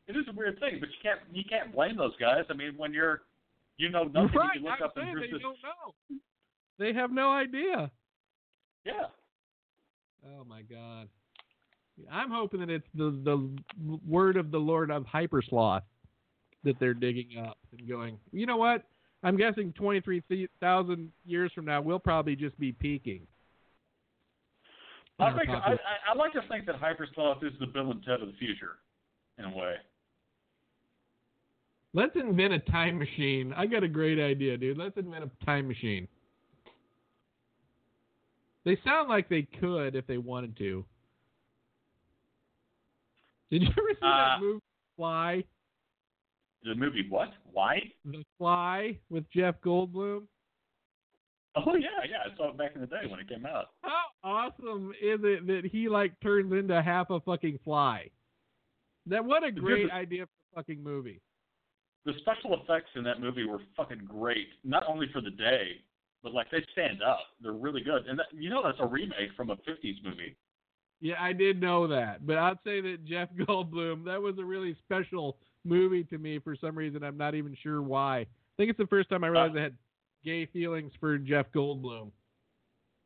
[0.07, 2.45] it is a weird thing, but you can't you can't blame those guys.
[2.49, 3.22] I mean, when you're
[3.77, 4.56] you know nothing, right.
[4.56, 5.41] you look I'm up and they this.
[5.41, 6.18] don't know.
[6.77, 7.91] They have no idea.
[8.85, 9.07] Yeah,
[10.26, 11.10] Oh my god.
[12.12, 15.84] I'm hoping that it's the the word of the Lord of Hypersloth
[16.64, 18.18] that they're digging up and going.
[18.32, 18.84] You know what?
[19.24, 23.22] I'm guessing 23,000 years from now we'll probably just be peaking.
[25.20, 25.78] I think I
[26.10, 28.78] I like to think that Hypersloth is the Bill and Ted of the future,
[29.38, 29.76] in a way.
[31.94, 33.54] Let's invent a time machine.
[33.58, 34.78] I got a great idea, dude.
[34.78, 36.08] Let's invent a time machine.
[38.64, 40.86] They sound like they could if they wanted to.
[43.52, 44.60] Did you ever see Uh, that movie
[44.98, 45.44] Fly?
[46.64, 47.30] The movie what?
[47.52, 47.80] Why?
[48.06, 50.28] The Fly with Jeff Goldblum?
[51.56, 52.18] Oh yeah, yeah.
[52.32, 53.68] I saw it back in the day when it came out.
[53.82, 58.10] How awesome is it that he like turns into half a fucking fly?
[59.08, 61.22] That what a Dude, great the- idea for a fucking movie.
[62.06, 64.48] The special effects in that movie were fucking great.
[64.64, 65.82] Not only for the day,
[66.24, 67.20] but like they stand up.
[67.42, 68.06] They're really good.
[68.08, 70.36] And that, you know that's a remake from a '50s movie.
[71.02, 74.76] Yeah, I did know that, but I'd say that Jeff Goldblum that was a really
[74.86, 77.04] special movie to me for some reason.
[77.04, 78.20] I'm not even sure why.
[78.20, 78.28] I
[78.58, 79.76] think it's the first time I realized uh, I had
[80.26, 82.12] gay feelings for Jeff Goldblum.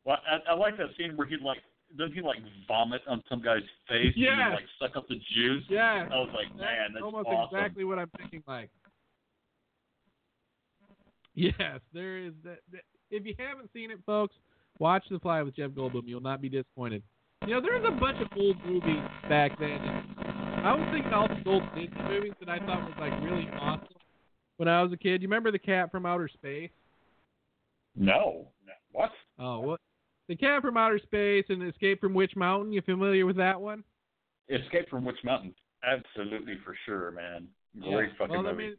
[0.06, 1.60] Well, I, I like that scene where he like
[1.98, 5.64] doesn't he like vomit on some guy's face and then, like suck up the juice.
[5.70, 7.56] Yeah, I was like, man, that's almost awesome.
[7.56, 8.44] exactly what I'm thinking.
[8.48, 8.72] Like,
[11.36, 12.60] yes, there is that.
[12.72, 14.36] that- If you haven't seen it, folks,
[14.80, 16.08] watch The Fly with Jeff Goldblum.
[16.08, 17.04] You'll not be disappointed.
[17.46, 19.72] You know, there's a bunch of old movies back then.
[19.72, 23.50] And I was thinking all these old Disney movies that I thought was like really
[23.60, 23.88] awesome
[24.58, 25.22] when I was a kid.
[25.22, 26.70] You remember The Cat from Outer Space?
[27.96, 28.48] No.
[28.66, 28.74] no.
[28.94, 29.12] What?
[29.38, 29.82] Oh, what?
[30.30, 32.72] The Cat from Outer Space and Escape from Witch Mountain.
[32.72, 33.84] You familiar with that one?
[34.50, 35.54] Escape from Witch Mountain.
[35.84, 37.48] Absolutely for sure, man.
[37.82, 38.18] Great Yeah.
[38.18, 38.64] fucking well, movie.
[38.64, 38.78] I mean,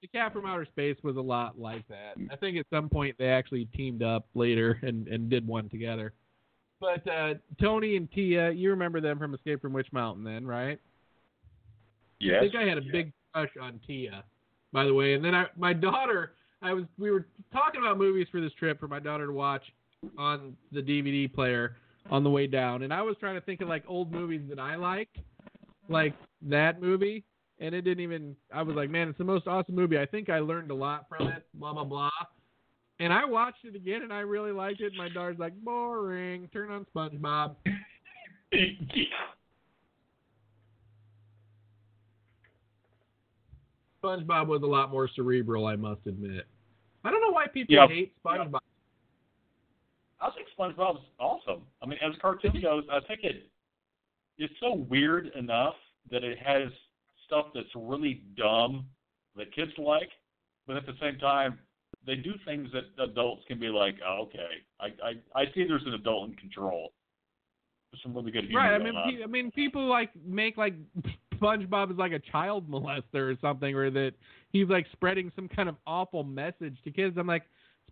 [0.00, 2.18] the Cat from Outer Space was a lot like that.
[2.18, 2.32] Mm.
[2.32, 6.12] I think at some point they actually teamed up later and, and did one together.
[6.82, 10.80] But uh, Tony and Tia, you remember them from Escape from Witch Mountain, then, right?
[12.18, 12.38] yes.
[12.38, 14.24] I think I had a big crush on Tia,
[14.72, 15.14] by the way.
[15.14, 18.80] And then I, my daughter, I was we were talking about movies for this trip
[18.80, 19.62] for my daughter to watch
[20.18, 21.76] on the DVD player
[22.10, 24.58] on the way down, and I was trying to think of like old movies that
[24.58, 25.18] I liked,
[25.88, 26.14] like
[26.48, 27.22] that movie,
[27.60, 28.34] and it didn't even.
[28.52, 30.00] I was like, man, it's the most awesome movie.
[30.00, 31.46] I think I learned a lot from it.
[31.54, 32.10] Blah blah blah.
[33.02, 34.92] And I watched it again, and I really liked it.
[34.96, 36.48] My daughter's like, boring.
[36.52, 37.56] Turn on SpongeBob.
[44.04, 46.46] SpongeBob was a lot more cerebral, I must admit.
[47.02, 47.88] I don't know why people Yeah.
[47.88, 48.60] hate SpongeBob.
[50.20, 51.66] I think SpongeBob's awesome.
[51.82, 53.48] I mean, as a cartoon goes, I think it
[54.38, 55.74] it's so weird enough
[56.10, 56.70] that it has
[57.26, 58.86] stuff that's really dumb
[59.34, 60.10] that kids like,
[60.68, 61.58] but at the same time,
[62.06, 64.48] they do things that adults can be like, oh, okay,
[64.80, 66.92] I, I I see there's an adult in control.
[67.92, 68.74] There's some really good humor Right.
[68.74, 70.74] I mean, pe- I mean, people like make like
[71.34, 74.12] SpongeBob is like a child molester or something, or that
[74.50, 77.16] he's like spreading some kind of awful message to kids.
[77.18, 77.44] I'm like,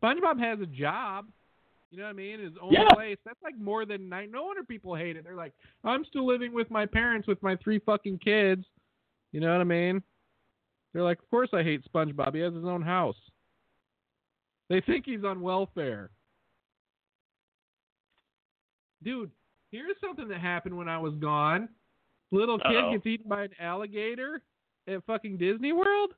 [0.02, 1.26] SpongeBob has a job.
[1.90, 2.38] You know what I mean?
[2.40, 2.84] His own Yeah.
[2.94, 3.18] place.
[3.24, 4.30] That's like more than nine.
[4.30, 5.24] No wonder people hate it.
[5.24, 8.64] They're like, I'm still living with my parents with my three fucking kids.
[9.32, 10.02] You know what I mean?
[10.92, 12.34] They're like, of course I hate SpongeBob.
[12.34, 13.16] He has his own house.
[14.70, 16.10] They think he's on welfare.
[19.02, 19.30] Dude,
[19.70, 21.68] here's something that happened when I was gone.
[22.30, 22.92] Little kid Uh-oh.
[22.92, 24.42] gets eaten by an alligator
[24.86, 26.14] at fucking Disney World.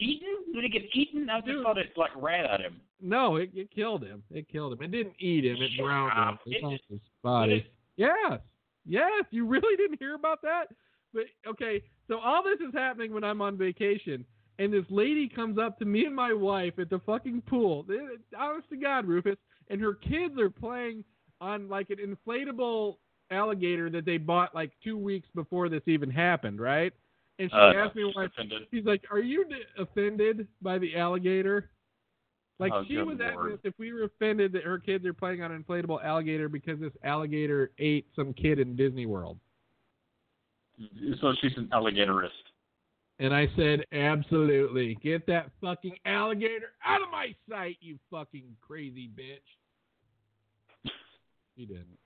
[0.00, 0.28] eaten?
[0.54, 1.28] Did he get eaten?
[1.28, 2.80] I just thought it like ran at him.
[3.00, 4.22] No, it, it killed him.
[4.30, 4.82] It killed him.
[4.82, 5.56] It didn't eat him.
[5.60, 6.12] It Shut drowned
[6.46, 6.52] him.
[6.52, 7.52] It- on his body.
[7.56, 7.66] it-
[7.96, 8.40] Yes.
[8.86, 9.24] Yes.
[9.30, 10.64] You really didn't hear about that?
[11.12, 14.24] But okay, so all this is happening when I'm on vacation,
[14.58, 17.84] and this lady comes up to me and my wife at the fucking pool.
[18.38, 19.36] Honest to God, Rufus,
[19.68, 21.04] and her kids are playing
[21.40, 22.96] on like an inflatable
[23.30, 26.92] alligator that they bought like two weeks before this even happened, right?
[27.38, 28.68] And she Uh, asked me why offended.
[28.72, 31.70] She's like, "Are you d- offended by the alligator?"
[32.60, 33.52] Like Oh, she was asking Lord.
[33.54, 36.78] us if we were offended that her kids are playing on an inflatable alligator because
[36.78, 39.40] this alligator ate some kid in Disney World.
[41.20, 42.30] So she's an alligatorist.
[43.20, 49.08] And I said, "Absolutely, get that fucking alligator out of my sight, you fucking crazy
[49.08, 50.90] bitch."
[51.56, 51.98] She didn't.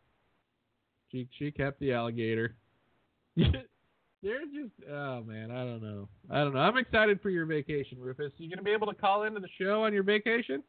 [1.10, 2.54] She she kept the alligator.
[3.36, 6.08] They're just oh man, I don't know.
[6.30, 6.60] I don't know.
[6.60, 8.32] I'm excited for your vacation, Rufus.
[8.36, 10.62] You gonna be able to call into the show on your vacation?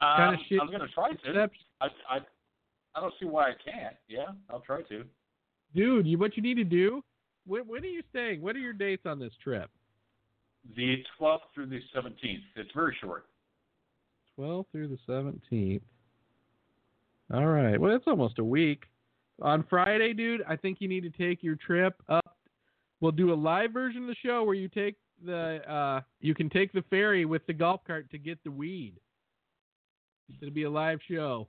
[0.00, 1.50] Um, shit- I'm gonna try to.
[1.80, 2.18] I, I
[2.94, 3.96] I don't see why I can't.
[4.06, 5.04] Yeah, I'll try to.
[5.74, 7.02] dude, you what you need to do?
[7.46, 8.42] When, when are you staying?
[8.42, 9.70] What are your dates on this trip?
[10.76, 12.42] The 12th through the 17th.
[12.56, 13.26] It's very short.
[14.36, 15.80] 12 through the 17th.
[17.32, 17.80] All right.
[17.80, 18.84] Well, it's almost a week.
[19.40, 22.36] On Friday, dude, I think you need to take your trip up.
[23.00, 26.50] We'll do a live version of the show where you take the uh you can
[26.50, 28.94] take the ferry with the golf cart to get the weed.
[30.40, 31.48] It'll be a live show.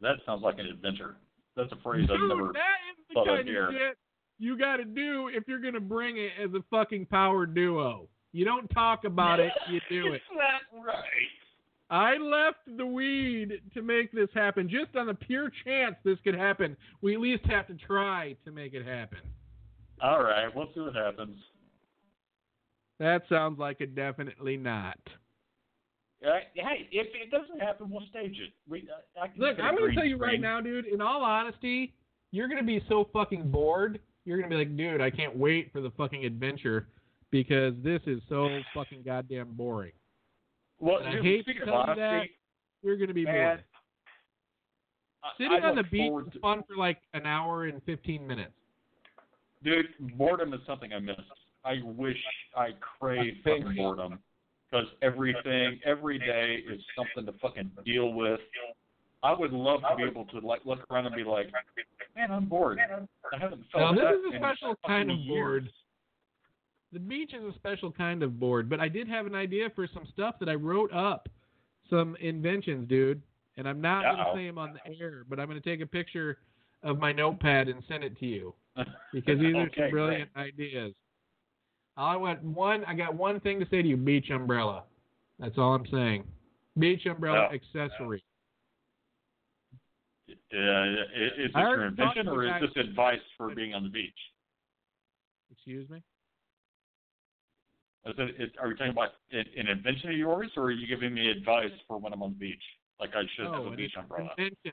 [0.00, 1.16] That sounds like an adventure.
[1.56, 2.52] That's a phrase I've Dude, never.
[2.52, 3.96] that is the kind of shit
[4.40, 8.08] you got to do if you're going to bring it as a fucking power duo.
[8.32, 10.16] You don't talk about it, you do it.
[10.16, 11.04] Is that right?
[11.90, 14.68] I left the weed to make this happen.
[14.68, 18.50] Just on the pure chance this could happen, we at least have to try to
[18.50, 19.18] make it happen.
[20.00, 21.36] All right, we'll see what happens.
[22.98, 24.98] That sounds like a definitely not.
[26.24, 28.52] Uh, hey, if it doesn't happen, we'll stage it.
[28.68, 31.94] We, uh, I Look, I'm going to tell you right now, dude, in all honesty,
[32.32, 33.98] you're going to be so fucking bored.
[34.24, 36.86] You're going to be like, dude, I can't wait for the fucking adventure
[37.30, 39.92] because this is so fucking goddamn boring.
[40.78, 42.22] Well, And I dude, hate to tell you that.
[42.82, 43.64] You're going to be man, bored.
[45.38, 48.52] Sitting I on the beach is to- fun for like an hour and 15 minutes.
[49.62, 49.86] Dude,
[50.16, 51.16] boredom is something I miss.
[51.64, 52.16] I wish
[52.56, 53.82] I crave Thank fucking you.
[53.82, 54.18] boredom
[54.70, 58.40] because everything, every day is something to fucking deal with.
[59.22, 61.50] I would love to be able to like look around and be like,
[62.16, 62.78] man, I'm bored.
[62.80, 65.70] I haven't felt Now, this that is a in special kind of years." bored.
[66.92, 69.86] The beach is a special kind of board, but I did have an idea for
[69.94, 71.28] some stuff that I wrote up,
[71.88, 73.22] some inventions, dude.
[73.56, 75.80] And I'm not going to say them on the air, but I'm going to take
[75.82, 76.38] a picture
[76.82, 78.54] of my notepad and send it to you
[79.12, 80.94] because these are some brilliant ideas.
[81.96, 82.84] I want one.
[82.86, 84.84] I got one thing to say to you: beach umbrella.
[85.38, 86.24] That's all I'm saying.
[86.78, 87.54] Beach umbrella Oh.
[87.54, 88.24] accessory.
[90.52, 90.58] Uh,
[91.16, 94.12] is this your invention or is this advice for being on the beach?
[95.52, 96.02] Excuse me.
[98.06, 100.86] Is it, is, are you talking about an, an invention of yours, or are you
[100.86, 102.62] giving me advice for when I'm on the beach?
[102.98, 104.30] Like I should have Oh, a an beach umbrella.
[104.38, 104.72] invention.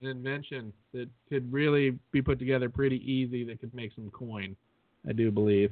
[0.00, 4.56] An invention that could really be put together pretty easy that could make some coin.
[5.08, 5.70] I do believe.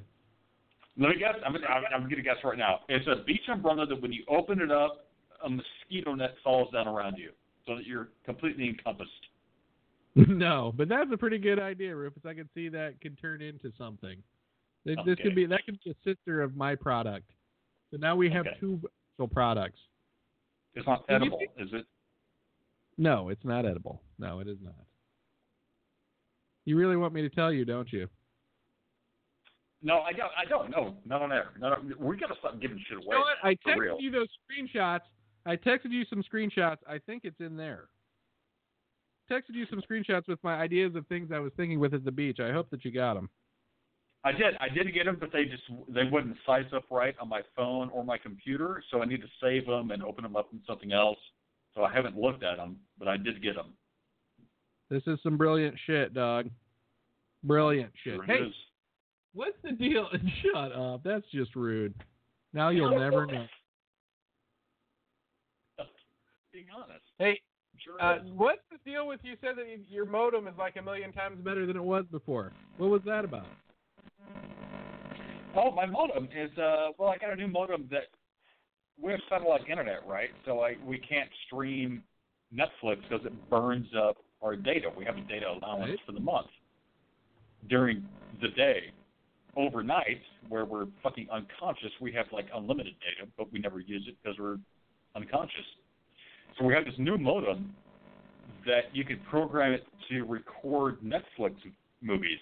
[0.96, 1.34] Let me guess.
[1.44, 2.80] I'm I'm, I'm gonna guess right now.
[2.88, 5.06] It's a beach umbrella that when you open it up,
[5.44, 7.30] a mosquito net falls down around you,
[7.66, 9.10] so that you're completely encompassed.
[10.16, 12.22] no, but that's a pretty good idea, Rufus.
[12.26, 14.16] I could see that could turn into something.
[14.84, 15.22] This, this Okay.
[15.22, 17.30] could be that could be a sister of my product.
[17.90, 18.56] So now we have Okay.
[18.60, 18.80] two
[19.32, 19.78] products.
[20.74, 21.86] It's not edible, see- is it?
[22.96, 24.02] No, it's not edible.
[24.18, 24.74] No, it is not.
[26.64, 28.08] You really want me to tell you, don't you?
[29.82, 30.30] No, I don't.
[30.36, 30.70] I don't.
[30.70, 31.50] No, not on air.
[31.58, 33.16] Not on, we gotta stop giving shit away.
[33.16, 33.24] You know?
[33.42, 35.00] I texted you those screenshots.
[35.46, 36.78] I texted you some screenshots.
[36.86, 37.88] I think it's in there.
[39.30, 42.10] Texted you some screenshots with my ideas of things I was thinking with at the
[42.10, 42.40] beach.
[42.40, 43.30] I hope that you got them.
[44.24, 44.54] I did.
[44.60, 47.88] I did get them, but they just they wouldn't size up right on my phone
[47.90, 48.82] or my computer.
[48.90, 51.16] So I need to save them and open them up in something else.
[51.74, 53.72] So I haven't looked at them, but I did get them.
[54.90, 56.50] This is some brilliant shit, dog.
[57.44, 58.16] Brilliant shit.
[58.16, 58.54] Sure hey, is.
[59.32, 60.08] what's the deal?
[60.42, 61.02] Shut up.
[61.04, 61.94] That's just rude.
[62.52, 63.46] Now you'll never know.
[66.52, 67.04] Being honest.
[67.18, 67.40] Hey,
[68.00, 71.38] uh, what's the deal with you said that your modem is like a million times
[71.44, 72.52] better than it was before?
[72.78, 73.46] What was that about?
[75.56, 78.04] Oh, my modem is uh well I got a new modem that
[79.02, 80.30] we have satellite internet, right?
[80.44, 82.02] So like we can't stream
[82.54, 84.88] Netflix because it burns up our data.
[84.96, 85.98] We have a data allowance Right.
[86.06, 86.48] for the month
[87.68, 88.04] during
[88.40, 88.92] the day.
[89.56, 94.14] overnight, where we're fucking unconscious, we have like unlimited data, but we never use it
[94.22, 94.58] because we're
[95.16, 95.66] unconscious.
[96.58, 97.74] So we have this new modem
[98.66, 101.54] that you could program it to record Netflix
[102.02, 102.38] movies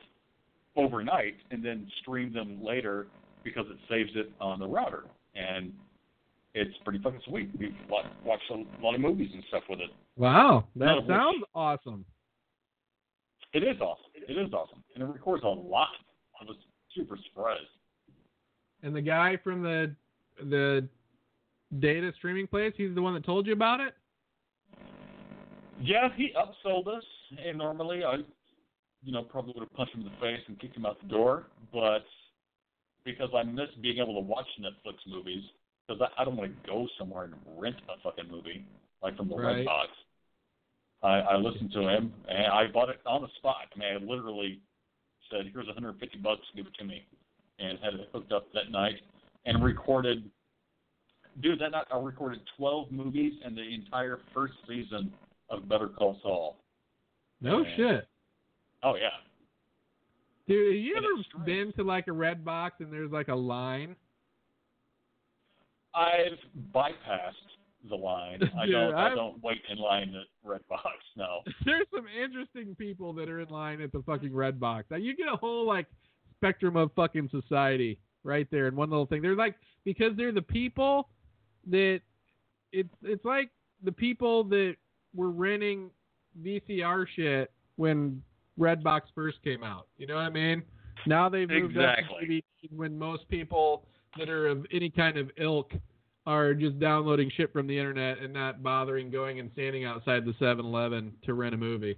[0.76, 3.06] overnight and then stream them later
[3.44, 5.04] because it saves it on the router.
[5.34, 5.72] And
[6.54, 7.50] it's pretty fucking sweet.
[7.58, 7.74] We've
[8.24, 9.90] watched a lot of movies and stuff with it.
[10.16, 12.04] Wow, that of which- sounds awesome.
[13.54, 14.04] It is awesome.
[14.14, 14.82] It is awesome.
[14.94, 15.88] And it records a lot.
[16.40, 16.56] I was
[16.94, 17.62] super surprised.
[18.82, 19.94] And the guy from the
[20.50, 20.86] the
[21.80, 23.94] data streaming place, he's the one that told you about it.
[25.80, 27.04] Yeah, he upsold us,
[27.44, 28.16] and normally I,
[29.02, 31.08] you know, probably would have punched him in the face and kicked him out the
[31.08, 31.46] door.
[31.72, 32.04] But
[33.04, 35.42] because I miss being able to watch Netflix movies,
[35.86, 38.66] because I, I don't want to go somewhere and rent a fucking movie
[39.02, 39.66] like from the Right.
[39.66, 39.86] Redbox.
[41.00, 43.66] I, I listened to him, and I bought it on the spot.
[43.74, 44.60] I mean, I literally
[45.30, 47.06] said, "Here's 150 bucks, give it to me,"
[47.60, 48.96] and had it hooked up that night
[49.44, 50.28] and recorded.
[51.40, 55.12] Dude, that night I recorded 12 movies and the entire first season
[55.50, 56.56] of Better Call Saul.
[57.40, 57.76] No Yeah.
[57.76, 58.08] shit.
[58.82, 59.10] Oh yeah.
[60.46, 63.34] Dude, have you And ever been to like a red box and there's like a
[63.34, 63.96] line?
[65.94, 66.38] I've
[66.74, 67.32] bypassed
[67.88, 68.40] the line.
[68.58, 68.94] I don't.
[68.94, 70.84] I I've- don't wait in line at Red Box.
[71.16, 71.40] No.
[71.64, 74.86] There's some interesting people that are in line at the fucking red box.
[74.90, 75.86] Now you get a whole like
[76.36, 79.22] spectrum of fucking society right there in one little thing.
[79.22, 79.54] They're like
[79.84, 81.08] because they're the people
[81.68, 82.00] that
[82.72, 83.50] it's it's like
[83.82, 84.76] the people that
[85.14, 85.90] were renting
[86.42, 88.22] VCR shit when
[88.58, 89.86] Redbox first came out.
[89.96, 90.62] You know what I mean?
[91.06, 92.42] Now they've moved up to DVD
[92.74, 93.86] when most people
[94.18, 95.72] that are of any kind of ilk
[96.26, 100.32] are just downloading shit from the internet and not bothering going and standing outside the
[100.32, 101.96] 7-Eleven to rent a movie.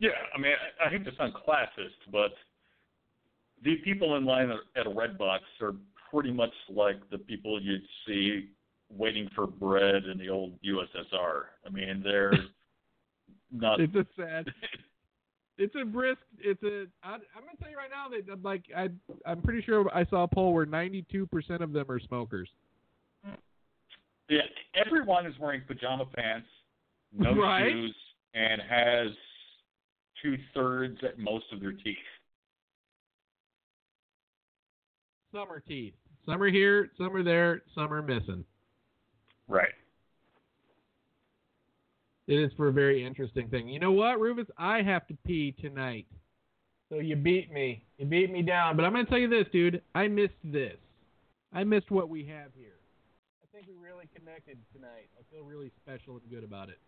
[0.00, 2.32] Yeah, I mean, I, I hate to sound classist, but
[3.62, 5.74] the people in line at a Redbox are
[6.12, 8.50] pretty much like the people you'd see
[8.90, 11.42] waiting for bread in the old USSR.
[11.66, 12.32] I mean, they're
[13.52, 13.80] not.
[13.80, 14.46] It's a sad.
[15.56, 16.20] It's a brisk.
[16.40, 16.86] It's a.
[17.02, 18.88] I, I'm gonna tell you right now that like I
[19.24, 22.48] I'm pretty sure I saw a poll where 92 percent of them are smokers.
[24.28, 24.40] Yeah,
[24.74, 26.48] everyone is wearing pajama pants,
[27.12, 27.70] no Right.
[27.70, 27.94] shoes,
[28.34, 29.08] and has
[30.22, 31.96] two thirds at most of their teeth.
[35.32, 35.94] Some are teeth.
[36.26, 36.90] Some are here.
[36.96, 37.62] Some are there.
[37.74, 38.44] Some are missing.
[39.48, 39.72] Right.
[42.26, 43.68] It is for a very interesting thing.
[43.68, 44.46] You know what, Rufus?
[44.56, 46.06] I have to pee tonight.
[46.88, 47.84] So you beat me.
[47.98, 48.76] You beat me down.
[48.76, 49.82] But I'm going to tell you this, dude.
[49.94, 50.76] I missed this.
[51.52, 52.78] I missed what we have here.
[53.42, 55.08] I think we really connected tonight.
[55.18, 56.78] I feel really special and good about it.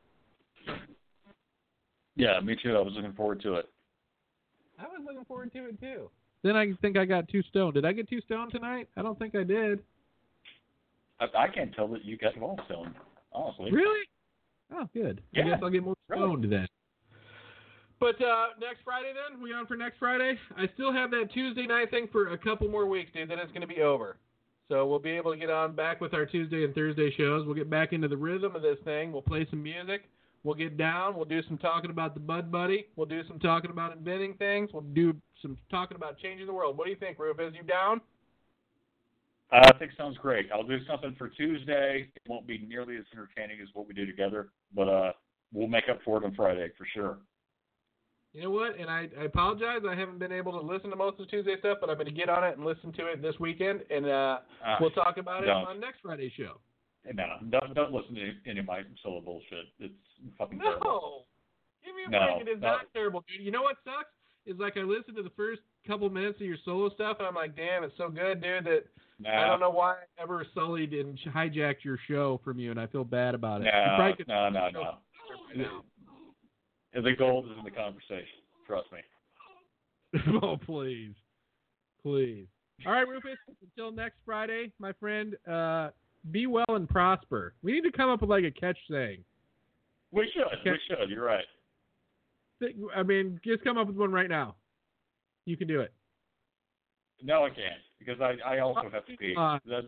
[2.17, 2.75] Yeah, me too.
[2.77, 3.69] I was looking forward to it.
[4.79, 6.11] I was looking forward to it too.
[6.43, 7.75] Then I think I got too stoned.
[7.75, 8.89] Did I get too stoned tonight?
[8.97, 9.81] I don't think I did.
[11.21, 12.95] I, I can't tell that you got well stoned,
[13.33, 13.71] honestly.
[13.73, 14.07] Really?
[14.73, 15.23] Oh, good.
[15.35, 16.23] I Yeah, guess I'll get more really.
[16.23, 16.67] stoned then.
[17.99, 19.41] But uh, next Friday then?
[19.43, 20.39] We on for next Friday?
[20.57, 23.31] I still have that Tuesday night thing for a couple more weeks, dude.
[23.31, 24.17] Then it's going to be over.
[24.69, 27.47] So we'll be able to get on back with our Tuesday and Thursday shows.
[27.47, 29.13] We'll get back into the rhythm of this thing.
[29.13, 30.03] We'll play some music.
[30.43, 31.17] We'll get down.
[31.17, 32.87] We'll do some talking about the Bud Buddy.
[32.97, 34.71] We'll do some talking about inventing things.
[34.73, 36.77] We'll do some talking about changing the world.
[36.77, 37.55] What do you think, Rufus?
[37.55, 38.01] You down?
[39.53, 40.47] Uh, I think sounds great.
[40.53, 42.09] I'll do something for Tuesday.
[42.15, 45.13] It won't be nearly as entertaining as what we do together, but uh,
[45.53, 47.19] we'll make up for it on Friday for sure.
[48.33, 48.79] You know what?
[48.79, 49.81] And I, I apologize.
[49.89, 52.07] I haven't been able to listen to most of the Tuesday stuff, but I'm going
[52.07, 55.17] to get on it and listen to it this weekend, and uh, Uh, we'll talk
[55.17, 55.65] about it don't.
[55.67, 56.61] on next Friday's show.
[57.15, 59.67] no, don't don't listen to any of my solo bullshit.
[59.79, 59.95] It's
[60.37, 60.85] fucking terrible.
[60.85, 61.25] No,
[61.87, 62.49] give me a No, break.
[62.49, 62.69] It is no.
[62.73, 63.47] not terrible, dude.
[63.47, 64.11] You know what sucks
[64.45, 67.35] is like I listened to the first couple minutes of your solo stuff, and I'm
[67.35, 68.65] like, damn, it's so good, dude.
[68.65, 68.85] That
[69.27, 72.87] I don't know why I ever sullied and hijacked your show from you, and I
[72.87, 73.67] feel bad about it.
[74.29, 74.99] No, no, no,
[75.55, 75.83] no.
[77.03, 78.41] The gold is in the conversation.
[78.67, 78.99] Trust me.
[80.43, 81.15] oh, please.
[82.03, 82.47] Please.
[82.87, 85.91] All right, Rufus, until next Friday, my friend, uh,
[86.31, 87.55] be well and prosper.
[87.63, 89.25] We need to come up with like a catch saying.
[90.13, 90.45] We should.
[90.61, 90.73] Okay.
[90.73, 91.11] We should.
[91.11, 91.45] You're right.
[92.95, 94.57] I mean, just come up with one right now.
[95.47, 95.93] You can do it.
[97.23, 99.35] No, I can't because I I also have to pee.
[99.37, 99.85] Uh, That,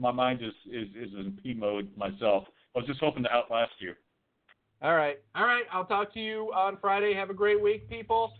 [0.00, 2.44] my mind is, is is in pee mode myself.
[2.74, 3.92] I was just hoping to outlast you.
[4.82, 5.18] All right.
[5.36, 5.64] All right.
[5.72, 7.14] I'll talk to you on Friday.
[7.14, 8.32] Have a great week, people.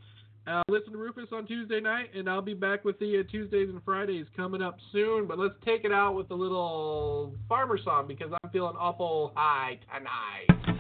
[0.46, 3.70] Uh, listen to Rufus on Tuesday night, and I'll be back with the uh, Tuesdays
[3.70, 5.26] and Fridays coming up soon.
[5.26, 9.78] But let's take it out with a little farmer song because I'm feeling awful high
[9.96, 10.73] tonight.